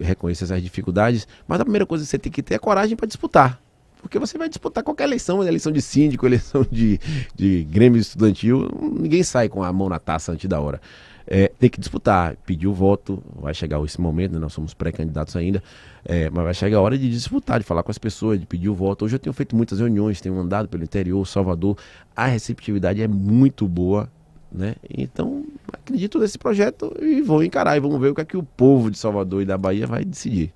reconheça 0.00 0.44
essas 0.44 0.62
dificuldades, 0.62 1.26
mas 1.46 1.60
a 1.60 1.64
primeira 1.64 1.86
coisa 1.86 2.04
que 2.04 2.10
você 2.10 2.18
tem 2.18 2.30
que 2.30 2.42
ter 2.42 2.54
é 2.54 2.58
coragem 2.58 2.96
para 2.96 3.06
disputar. 3.06 3.60
Porque 4.00 4.18
você 4.18 4.36
vai 4.36 4.48
disputar 4.48 4.82
qualquer 4.82 5.04
eleição, 5.04 5.42
eleição 5.44 5.70
de 5.70 5.80
síndico, 5.80 6.26
eleição 6.26 6.66
de, 6.70 7.00
de 7.34 7.64
grêmio 7.64 8.00
estudantil, 8.00 8.68
ninguém 9.00 9.22
sai 9.22 9.48
com 9.48 9.62
a 9.62 9.72
mão 9.72 9.88
na 9.88 9.98
taça 9.98 10.32
antes 10.32 10.48
da 10.48 10.60
hora. 10.60 10.80
É, 11.24 11.52
tem 11.56 11.70
que 11.70 11.78
disputar, 11.78 12.36
pedir 12.44 12.66
o 12.66 12.74
voto, 12.74 13.22
vai 13.40 13.54
chegar 13.54 13.80
esse 13.84 14.00
momento, 14.00 14.32
né? 14.32 14.40
nós 14.40 14.52
somos 14.52 14.74
pré-candidatos 14.74 15.36
ainda, 15.36 15.62
é, 16.04 16.28
mas 16.28 16.42
vai 16.42 16.52
chegar 16.52 16.78
a 16.78 16.80
hora 16.80 16.98
de 16.98 17.08
disputar, 17.08 17.60
de 17.60 17.64
falar 17.64 17.84
com 17.84 17.92
as 17.92 17.98
pessoas, 17.98 18.40
de 18.40 18.44
pedir 18.44 18.68
o 18.68 18.74
voto. 18.74 19.04
Hoje 19.04 19.14
eu 19.14 19.20
tenho 19.20 19.32
feito 19.32 19.54
muitas 19.54 19.78
reuniões, 19.78 20.20
tenho 20.20 20.36
andado 20.36 20.68
pelo 20.68 20.82
interior, 20.82 21.24
Salvador, 21.24 21.78
a 22.16 22.26
receptividade 22.26 23.00
é 23.00 23.06
muito 23.06 23.68
boa, 23.68 24.10
né? 24.52 24.74
Então, 24.88 25.44
acredito 25.72 26.18
nesse 26.18 26.38
projeto 26.38 26.94
e 27.00 27.22
vou 27.22 27.42
encarar 27.42 27.76
e 27.76 27.80
vamos 27.80 28.00
ver 28.00 28.08
o 28.08 28.14
que 28.14 28.20
é 28.20 28.24
que 28.24 28.36
o 28.36 28.42
povo 28.42 28.90
de 28.90 28.98
Salvador 28.98 29.42
e 29.42 29.46
da 29.46 29.56
Bahia 29.56 29.86
vai 29.86 30.04
decidir. 30.04 30.52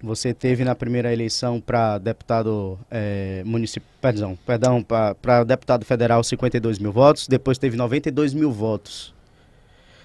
Você 0.00 0.34
teve 0.34 0.64
na 0.64 0.74
primeira 0.74 1.12
eleição 1.12 1.60
para 1.60 1.96
deputado 1.98 2.78
é, 2.90 3.42
municipal, 3.44 3.88
perdão, 4.00 4.38
perdão 4.44 4.82
para 4.82 5.44
deputado 5.44 5.84
federal 5.84 6.22
52 6.22 6.78
mil 6.78 6.92
votos, 6.92 7.26
depois 7.26 7.56
teve 7.56 7.76
92 7.76 8.34
mil 8.34 8.52
votos. 8.52 9.14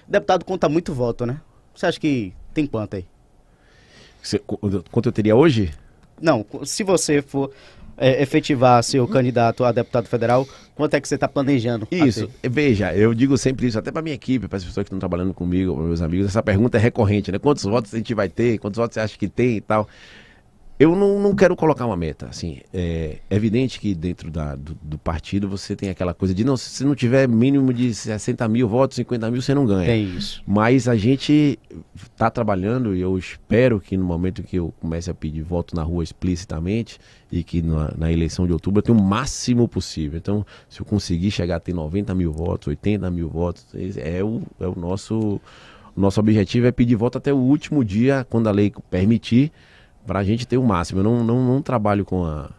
Deputado 0.08 0.44
conta 0.44 0.68
muito 0.68 0.94
voto, 0.94 1.26
né? 1.26 1.40
Você 1.74 1.86
acha 1.86 2.00
que 2.00 2.32
tem 2.52 2.66
quanto 2.66 2.96
aí? 2.96 3.04
quanto 4.90 5.08
eu 5.08 5.12
teria 5.12 5.36
hoje? 5.36 5.72
Não, 6.20 6.44
se 6.64 6.82
você 6.82 7.22
for 7.22 7.50
é, 8.00 8.22
efetivar 8.22 8.82
seu 8.82 9.06
candidato 9.06 9.62
a 9.62 9.70
deputado 9.70 10.08
federal, 10.08 10.48
quanto 10.74 10.94
é 10.94 11.00
que 11.00 11.06
você 11.06 11.16
está 11.16 11.28
planejando? 11.28 11.86
Isso, 11.90 12.30
veja, 12.42 12.94
eu 12.94 13.12
digo 13.12 13.36
sempre 13.36 13.66
isso, 13.66 13.78
até 13.78 13.92
para 13.92 14.00
minha 14.00 14.14
equipe, 14.14 14.48
para 14.48 14.56
as 14.56 14.64
pessoas 14.64 14.84
que 14.84 14.88
estão 14.88 14.98
trabalhando 14.98 15.34
comigo, 15.34 15.74
para 15.74 15.84
meus 15.84 16.00
amigos, 16.00 16.26
essa 16.26 16.42
pergunta 16.42 16.78
é 16.78 16.80
recorrente, 16.80 17.30
né? 17.30 17.38
Quantos 17.38 17.62
votos 17.64 17.92
a 17.92 17.98
gente 17.98 18.14
vai 18.14 18.28
ter? 18.28 18.58
Quantos 18.58 18.78
votos 18.78 18.94
você 18.94 19.00
acha 19.00 19.18
que 19.18 19.28
tem 19.28 19.58
e 19.58 19.60
tal? 19.60 19.86
Eu 20.80 20.96
não, 20.96 21.20
não 21.20 21.34
quero 21.34 21.54
colocar 21.54 21.84
uma 21.84 21.94
meta, 21.94 22.24
assim, 22.24 22.62
é 22.72 23.18
evidente 23.28 23.78
que 23.78 23.94
dentro 23.94 24.30
da, 24.30 24.54
do, 24.54 24.74
do, 24.80 24.96
partido 24.96 25.46
você 25.46 25.76
tem 25.76 25.90
aquela 25.90 26.14
coisa 26.14 26.32
de, 26.32 26.42
não, 26.42 26.56
se 26.56 26.82
não 26.84 26.94
tiver 26.94 27.28
mínimo 27.28 27.70
de 27.70 27.92
60 27.92 28.48
mil 28.48 28.66
votos, 28.66 28.96
50 28.96 29.30
mil, 29.30 29.42
você 29.42 29.52
não 29.52 29.66
ganha. 29.66 29.84
Tem 29.84 30.04
isso. 30.16 30.42
Mas 30.46 30.88
a 30.88 30.96
gente 30.96 31.58
está 31.94 32.30
trabalhando 32.30 32.96
e 32.96 33.00
eu 33.02 33.18
espero 33.18 33.78
que 33.78 33.94
no 33.94 34.06
momento 34.06 34.42
que 34.42 34.56
eu 34.56 34.72
comece 34.80 35.10
a 35.10 35.14
pedir 35.14 35.42
voto 35.42 35.76
na 35.76 35.82
rua 35.82 36.02
explicitamente 36.02 36.98
e 37.30 37.44
que 37.44 37.60
na, 37.60 37.92
na 37.98 38.10
eleição 38.10 38.46
de 38.46 38.52
outubro 38.54 38.78
eu 38.78 38.82
tenha 38.82 38.96
o 38.96 39.02
máximo 39.02 39.68
possível. 39.68 40.16
Então, 40.16 40.46
se 40.66 40.80
eu 40.80 40.86
conseguir 40.86 41.30
chegar 41.30 41.56
a 41.56 41.60
ter 41.60 41.74
90 41.74 42.14
mil 42.14 42.32
votos, 42.32 42.68
80 42.68 43.10
mil 43.10 43.28
votos, 43.28 43.66
é 43.98 44.24
o, 44.24 44.40
é 44.58 44.66
o 44.66 44.74
nosso, 44.74 45.38
o 45.94 46.00
nosso 46.00 46.18
objetivo 46.18 46.66
é 46.66 46.72
pedir 46.72 46.96
voto 46.96 47.18
até 47.18 47.30
o 47.30 47.36
último 47.36 47.84
dia, 47.84 48.26
quando 48.30 48.48
a 48.48 48.50
lei 48.50 48.72
permitir, 48.88 49.52
para 50.06 50.20
a 50.20 50.24
gente 50.24 50.46
ter 50.46 50.58
o 50.58 50.64
máximo. 50.64 51.00
Eu 51.00 51.04
não, 51.04 51.24
não, 51.24 51.44
não 51.44 51.62
trabalho 51.62 52.04
com 52.04 52.24
a. 52.24 52.50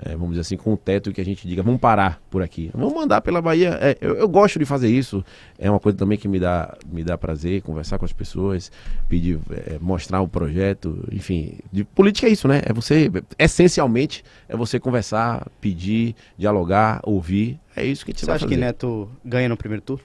É, 0.00 0.12
vamos 0.12 0.30
dizer 0.30 0.42
assim, 0.42 0.56
com 0.56 0.74
o 0.74 0.76
teto 0.76 1.12
que 1.12 1.20
a 1.20 1.24
gente 1.24 1.48
diga, 1.48 1.60
vamos 1.60 1.80
parar 1.80 2.22
por 2.30 2.40
aqui. 2.40 2.70
Vamos 2.72 2.94
mandar 2.94 3.20
pela 3.20 3.42
Bahia. 3.42 3.76
É, 3.80 3.98
eu, 4.00 4.14
eu, 4.14 4.28
gosto 4.28 4.56
de 4.56 4.64
fazer 4.64 4.88
isso. 4.88 5.24
É 5.58 5.68
uma 5.68 5.80
coisa 5.80 5.98
também 5.98 6.16
que 6.16 6.28
me 6.28 6.38
dá, 6.38 6.76
me 6.86 7.02
dá 7.02 7.18
prazer, 7.18 7.62
conversar 7.62 7.98
com 7.98 8.04
as 8.04 8.12
pessoas, 8.12 8.70
pedir, 9.08 9.40
é, 9.50 9.76
mostrar 9.80 10.20
o 10.20 10.28
projeto. 10.28 11.04
Enfim, 11.10 11.58
de 11.72 11.82
política 11.82 12.28
é 12.28 12.30
isso, 12.30 12.46
né? 12.46 12.62
É 12.64 12.72
você, 12.72 13.10
essencialmente, 13.36 14.22
é 14.48 14.56
você 14.56 14.78
conversar, 14.78 15.48
pedir, 15.60 16.14
dialogar, 16.36 17.00
ouvir. 17.02 17.58
É 17.74 17.84
isso 17.84 18.04
que 18.04 18.12
a 18.12 18.14
gente 18.14 18.20
você 18.20 18.26
vai 18.26 18.38
fazer. 18.38 18.46
Você 18.46 18.54
acha 18.54 18.60
que 18.60 18.66
Neto 18.66 19.10
ganha 19.24 19.48
no 19.48 19.56
primeiro 19.56 19.82
turno? 19.82 20.04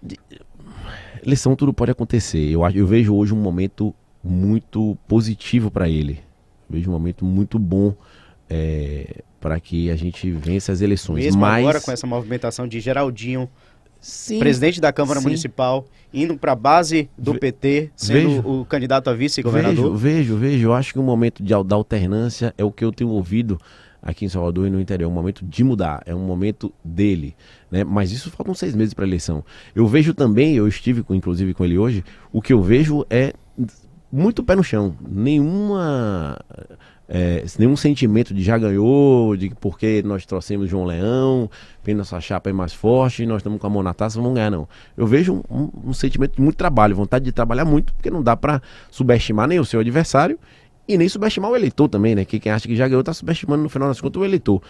De, 0.00 0.16
eleição 1.22 1.54
tudo 1.56 1.72
pode 1.72 1.90
acontecer. 1.90 2.50
Eu, 2.50 2.68
eu 2.70 2.86
vejo 2.86 3.14
hoje 3.14 3.34
um 3.34 3.40
momento 3.40 3.94
muito 4.28 4.96
positivo 5.08 5.70
para 5.70 5.88
ele. 5.88 6.20
Vejo 6.68 6.90
um 6.90 6.92
momento 6.92 7.24
muito 7.24 7.58
bom 7.58 7.94
é, 8.48 9.22
para 9.40 9.58
que 9.58 9.90
a 9.90 9.96
gente 9.96 10.30
vença 10.30 10.72
as 10.72 10.80
eleições. 10.80 11.24
Mesmo 11.24 11.40
Mas... 11.40 11.64
agora 11.64 11.80
com 11.80 11.90
essa 11.90 12.06
movimentação 12.06 12.68
de 12.68 12.80
Geraldinho, 12.80 13.48
sim, 14.00 14.38
presidente 14.38 14.80
da 14.80 14.92
Câmara 14.92 15.20
sim. 15.20 15.26
Municipal, 15.26 15.86
indo 16.12 16.36
para 16.36 16.52
a 16.52 16.56
base 16.56 17.08
do 17.16 17.32
Ve 17.32 17.38
PT, 17.38 17.90
sendo 17.96 18.42
vejo, 18.42 18.48
o 18.48 18.64
candidato 18.64 19.08
a 19.08 19.14
vice-governador. 19.14 19.96
Vejo, 19.96 20.36
vejo, 20.36 20.36
vejo. 20.36 20.66
Eu 20.68 20.74
acho 20.74 20.92
que 20.92 20.98
o 20.98 21.02
momento 21.02 21.42
de, 21.42 21.52
da 21.64 21.76
alternância 21.76 22.54
é 22.58 22.64
o 22.64 22.70
que 22.70 22.84
eu 22.84 22.92
tenho 22.92 23.10
ouvido 23.10 23.58
aqui 24.02 24.24
em 24.24 24.28
Salvador 24.28 24.66
e 24.66 24.70
no 24.70 24.80
interior. 24.80 25.08
É 25.08 25.10
um 25.10 25.14
momento 25.14 25.44
de 25.44 25.64
mudar, 25.64 26.02
é 26.06 26.14
um 26.14 26.24
momento 26.24 26.72
dele. 26.84 27.34
Né? 27.70 27.84
Mas 27.84 28.12
isso 28.12 28.30
faltam 28.30 28.54
seis 28.54 28.74
meses 28.74 28.94
para 28.94 29.04
a 29.04 29.08
eleição. 29.08 29.44
Eu 29.74 29.86
vejo 29.86 30.14
também, 30.14 30.54
eu 30.54 30.68
estive 30.68 31.04
inclusive 31.10 31.54
com 31.54 31.64
ele 31.64 31.78
hoje, 31.78 32.04
o 32.32 32.40
que 32.40 32.52
eu 32.52 32.62
vejo 32.62 33.06
é 33.10 33.32
muito 34.10 34.42
pé 34.42 34.56
no 34.56 34.64
chão. 34.64 34.94
Nenhuma. 35.06 36.38
É, 37.10 37.42
nenhum 37.58 37.74
sentimento 37.74 38.34
de 38.34 38.42
já 38.42 38.58
ganhou, 38.58 39.34
de 39.34 39.48
porque 39.60 40.02
nós 40.04 40.26
trouxemos 40.26 40.68
João 40.68 40.84
Leão, 40.84 41.48
vem 41.82 41.94
nossa 41.94 42.20
chapa 42.20 42.50
é 42.50 42.52
mais 42.52 42.74
forte, 42.74 43.24
nós 43.24 43.38
estamos 43.38 43.58
com 43.58 43.66
a 43.66 43.70
mão 43.70 43.82
na 43.82 43.94
taça, 43.94 44.20
vamos 44.20 44.34
ganhar, 44.34 44.50
não. 44.50 44.68
Eu 44.94 45.06
vejo 45.06 45.42
um, 45.50 45.70
um, 45.86 45.92
sentimento 45.94 46.36
de 46.36 46.42
muito 46.42 46.56
trabalho, 46.56 46.94
vontade 46.94 47.24
de 47.24 47.32
trabalhar 47.32 47.64
muito, 47.64 47.94
porque 47.94 48.10
não 48.10 48.22
dá 48.22 48.36
para 48.36 48.60
subestimar 48.90 49.48
nem 49.48 49.58
o 49.58 49.64
seu 49.64 49.80
adversário 49.80 50.38
e 50.86 50.98
nem 50.98 51.08
subestimar 51.08 51.50
o 51.50 51.56
eleitor 51.56 51.88
também, 51.88 52.14
né? 52.14 52.26
Que 52.26 52.38
quem 52.38 52.52
acha 52.52 52.68
que 52.68 52.76
já 52.76 52.86
ganhou 52.86 53.00
está 53.00 53.14
subestimando 53.14 53.62
no 53.62 53.70
final 53.70 53.88
das 53.88 54.02
contas 54.02 54.20
o 54.20 54.24
eleitor. 54.24 54.60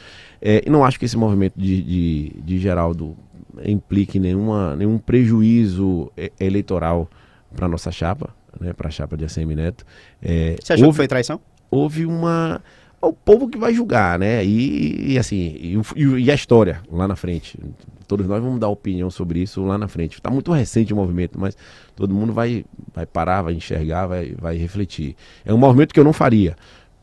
É, 0.41 0.63
e 0.65 0.71
não 0.71 0.85
acho 0.85 0.97
que 0.97 1.07
esse 1.07 1.17
movimento 1.17 1.55
de, 1.59 1.83
de, 1.83 2.33
de 2.41 2.59
Geraldo 2.61 3.17
implique 3.65 4.21
nenhuma, 4.21 4.77
nenhum 4.77 4.97
prejuízo 4.97 6.13
eleitoral 6.39 7.11
para 7.57 7.67
nossa 7.67 7.91
chapa 7.91 8.38
né, 8.61 8.73
para 8.73 8.89
a 8.89 8.91
chapa 8.91 9.17
de 9.17 9.25
ACM 9.25 9.55
Neto. 9.55 9.85
É, 10.23 10.57
Você 10.61 10.73
achou 10.73 10.87
houve, 10.87 10.97
que 10.97 10.99
foi 10.99 11.09
traição? 11.09 11.41
Houve 11.71 12.07
uma. 12.07 12.63
O 13.01 13.13
povo 13.13 13.49
que 13.49 13.57
vai 13.57 13.73
julgar, 13.73 14.19
né? 14.19 14.45
E, 14.45 15.13
e 15.13 15.19
assim, 15.19 15.37
e, 15.37 16.03
e, 16.03 16.31
a 16.31 16.35
história 16.35 16.83
lá 16.91 17.07
na 17.07 17.15
frente. 17.15 17.57
Todos 18.09 18.27
nós 18.27 18.43
vamos 18.43 18.59
dar 18.59 18.69
opinião 18.69 19.09
sobre 19.09 19.41
isso 19.41 19.65
lá 19.65 19.79
na 19.79 19.87
frente. 19.87 20.15
Está 20.15 20.31
muito 20.31 20.51
recente 20.51 20.93
o 20.93 20.97
movimento, 20.97 21.39
mas 21.39 21.57
todo 21.95 22.13
mundo 22.13 22.33
vai, 22.33 22.65
vai 22.93 23.07
parar, 23.07 23.43
vai 23.43 23.55
enxergar, 23.55 24.07
vai, 24.07 24.35
vai 24.37 24.57
refletir. 24.57 25.15
É 25.45 25.55
um 25.55 25.59
movimento 25.59 25.95
que 25.95 26.01
eu 26.01 26.05
não 26.05 26.13
faria. 26.13 26.57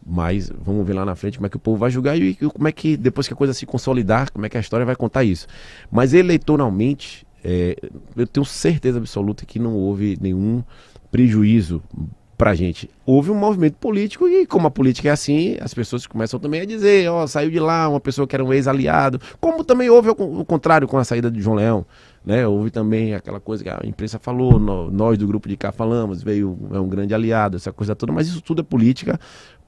Mas 0.06 0.52
vamos 0.64 0.86
ver 0.86 0.94
lá 0.94 1.06
na 1.06 1.16
frente 1.16 1.38
como 1.38 1.48
é 1.48 1.50
que 1.50 1.58
o 1.58 1.60
povo 1.60 1.78
vai 1.78 1.90
julgar 1.90 2.16
e 2.16 2.36
como 2.36 2.68
é 2.68 2.72
que, 2.72 2.96
depois 2.96 3.28
que 3.28 3.34
a 3.34 3.38
coisa 3.38 3.54
se 3.54 3.66
consolidar, 3.66 4.32
como 4.32 4.46
é 4.46 4.50
que 4.50 4.58
a 4.58 4.60
história 4.60 4.86
vai 4.86 4.96
contar 4.96 5.24
isso. 5.24 5.48
Mas 5.90 6.14
eleitoralmente, 6.14 7.26
é, 7.44 7.76
eu 8.16 8.28
tenho 8.28 8.46
certeza 8.46 9.00
absoluta 9.00 9.46
que 9.46 9.58
não 9.58 9.74
houve 9.74 10.18
nenhum 10.22 10.64
prejuízo 11.16 11.82
pra 12.38 12.54
gente. 12.54 12.90
Houve 13.06 13.32
um 13.32 13.36
movimento 13.36 13.76
político 13.76 14.28
e 14.28 14.46
como 14.46 14.68
a 14.68 14.70
política 14.70 15.08
é 15.08 15.12
assim, 15.14 15.56
as 15.62 15.74
pessoas 15.74 16.06
começam 16.06 16.38
também 16.38 16.60
a 16.60 16.66
dizer, 16.66 17.10
ó, 17.10 17.24
oh, 17.24 17.28
saiu 17.28 17.50
de 17.50 17.58
lá 17.58 17.88
uma 17.88 18.02
pessoa 18.02 18.28
que 18.28 18.36
era 18.36 18.44
um 18.44 18.52
ex-aliado, 18.52 19.18
como 19.40 19.64
também 19.64 19.90
houve 19.90 20.10
o, 20.10 20.44
contrário 20.44 20.90
com 20.90 20.98
a 20.98 21.06
saída 21.06 21.32
de 21.32 21.40
João 21.40 21.56
Leão, 21.56 21.86
né? 22.26 22.46
Houve 22.46 22.70
também 22.70 23.16
aquela 23.16 23.40
coisa 23.40 23.64
que 23.64 23.70
a 23.70 23.80
imprensa 23.86 24.20
falou, 24.20 24.60
nós 24.60 25.18
do 25.18 25.26
grupo 25.26 25.48
de 25.48 25.56
cá 25.56 25.72
falamos, 25.72 26.22
veio 26.22 26.60
é 26.74 26.80
um 26.82 26.90
grande 26.90 27.14
aliado, 27.14 27.56
essa 27.56 27.72
coisa 27.72 27.96
toda, 27.96 28.12
mas 28.12 28.28
isso 28.28 28.42
tudo 28.42 28.60
é 28.60 28.64
política, 28.64 29.18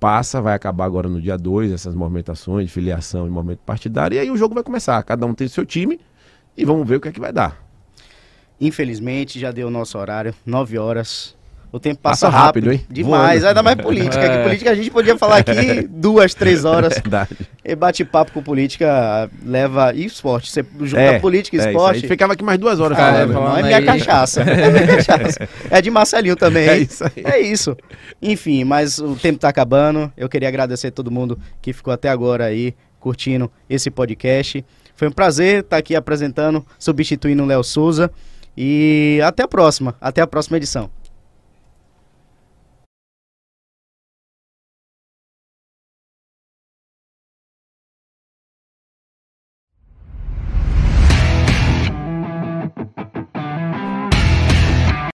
passa, 0.01 0.41
vai 0.41 0.53
acabar 0.53 0.83
agora 0.83 1.07
no 1.07 1.21
dia 1.21 1.37
2, 1.37 1.71
essas 1.71 1.95
movimentações 1.95 2.65
de 2.65 2.73
filiação 2.73 3.25
e 3.25 3.29
movimento 3.29 3.59
partidário, 3.59 4.15
e 4.15 4.19
aí 4.19 4.29
o 4.29 4.35
jogo 4.35 4.53
vai 4.53 4.65
começar, 4.65 5.01
cada 5.03 5.25
um 5.25 5.33
tem 5.33 5.47
seu 5.47 5.65
time 5.65 5.97
e 6.57 6.65
vamos 6.65 6.85
ver 6.85 6.97
o 6.97 6.99
que 6.99 7.07
é 7.07 7.11
que 7.13 7.21
vai 7.21 7.31
dar. 7.31 7.65
Infelizmente 8.59 9.39
já 9.39 9.51
deu 9.53 9.67
o 9.67 9.71
nosso 9.71 9.97
horário, 9.97 10.33
9 10.45 10.77
horas. 10.77 11.36
O 11.71 11.79
tempo 11.79 11.99
passa, 12.01 12.27
passa 12.27 12.37
rápido, 12.37 12.69
rápido, 12.69 12.73
hein? 12.73 12.85
Demais. 12.89 13.41
Voando. 13.41 13.47
Ainda 13.47 13.63
mais 13.63 13.75
política. 13.75 14.23
É. 14.23 14.37
Que 14.37 14.43
política 14.43 14.71
a 14.71 14.75
gente 14.75 14.89
podia 14.89 15.17
falar 15.17 15.37
aqui 15.37 15.83
duas, 15.89 16.33
três 16.33 16.63
horas. 16.63 16.93
Verdade. 16.93 17.35
E 17.63 17.75
bate-papo 17.75 18.31
com 18.31 18.41
política 18.41 19.29
leva. 19.45 19.93
E 19.93 20.05
esporte. 20.05 20.49
Você 20.49 20.65
junta 20.81 21.01
é, 21.01 21.19
política 21.19 21.57
e 21.57 21.59
é 21.59 21.67
esporte. 21.67 21.97
Isso 21.97 22.07
ficava 22.07 22.33
aqui 22.33 22.43
mais 22.43 22.57
duas 22.57 22.79
horas. 22.79 22.97
Ah, 22.97 23.17
é, 23.19 23.59
é 23.59 23.63
minha 23.63 23.83
cachaça. 23.83 24.43
É 24.47 24.69
minha 24.71 24.87
cachaça. 24.87 25.49
É 25.69 25.81
de 25.81 25.91
Marcelinho 25.91 26.35
também. 26.35 26.67
É 26.67 26.77
isso 26.77 27.03
aí. 27.03 27.23
É 27.23 27.39
isso. 27.39 27.75
Enfim, 28.21 28.63
mas 28.63 28.97
o 28.99 29.15
tempo 29.15 29.39
tá 29.39 29.49
acabando. 29.49 30.11
Eu 30.15 30.29
queria 30.29 30.47
agradecer 30.47 30.87
a 30.87 30.91
todo 30.91 31.11
mundo 31.11 31.37
que 31.61 31.73
ficou 31.73 31.93
até 31.93 32.09
agora 32.09 32.45
aí 32.45 32.73
curtindo 32.99 33.51
esse 33.69 33.91
podcast. 33.91 34.63
Foi 34.95 35.07
um 35.07 35.11
prazer 35.11 35.59
estar 35.59 35.77
aqui 35.77 35.95
apresentando, 35.95 36.65
substituindo 36.79 37.43
o 37.43 37.45
Léo 37.45 37.63
Souza. 37.63 38.09
E 38.55 39.19
até 39.23 39.43
a 39.43 39.47
próxima. 39.47 39.95
Até 40.01 40.21
a 40.21 40.27
próxima 40.27 40.57
edição. 40.57 40.89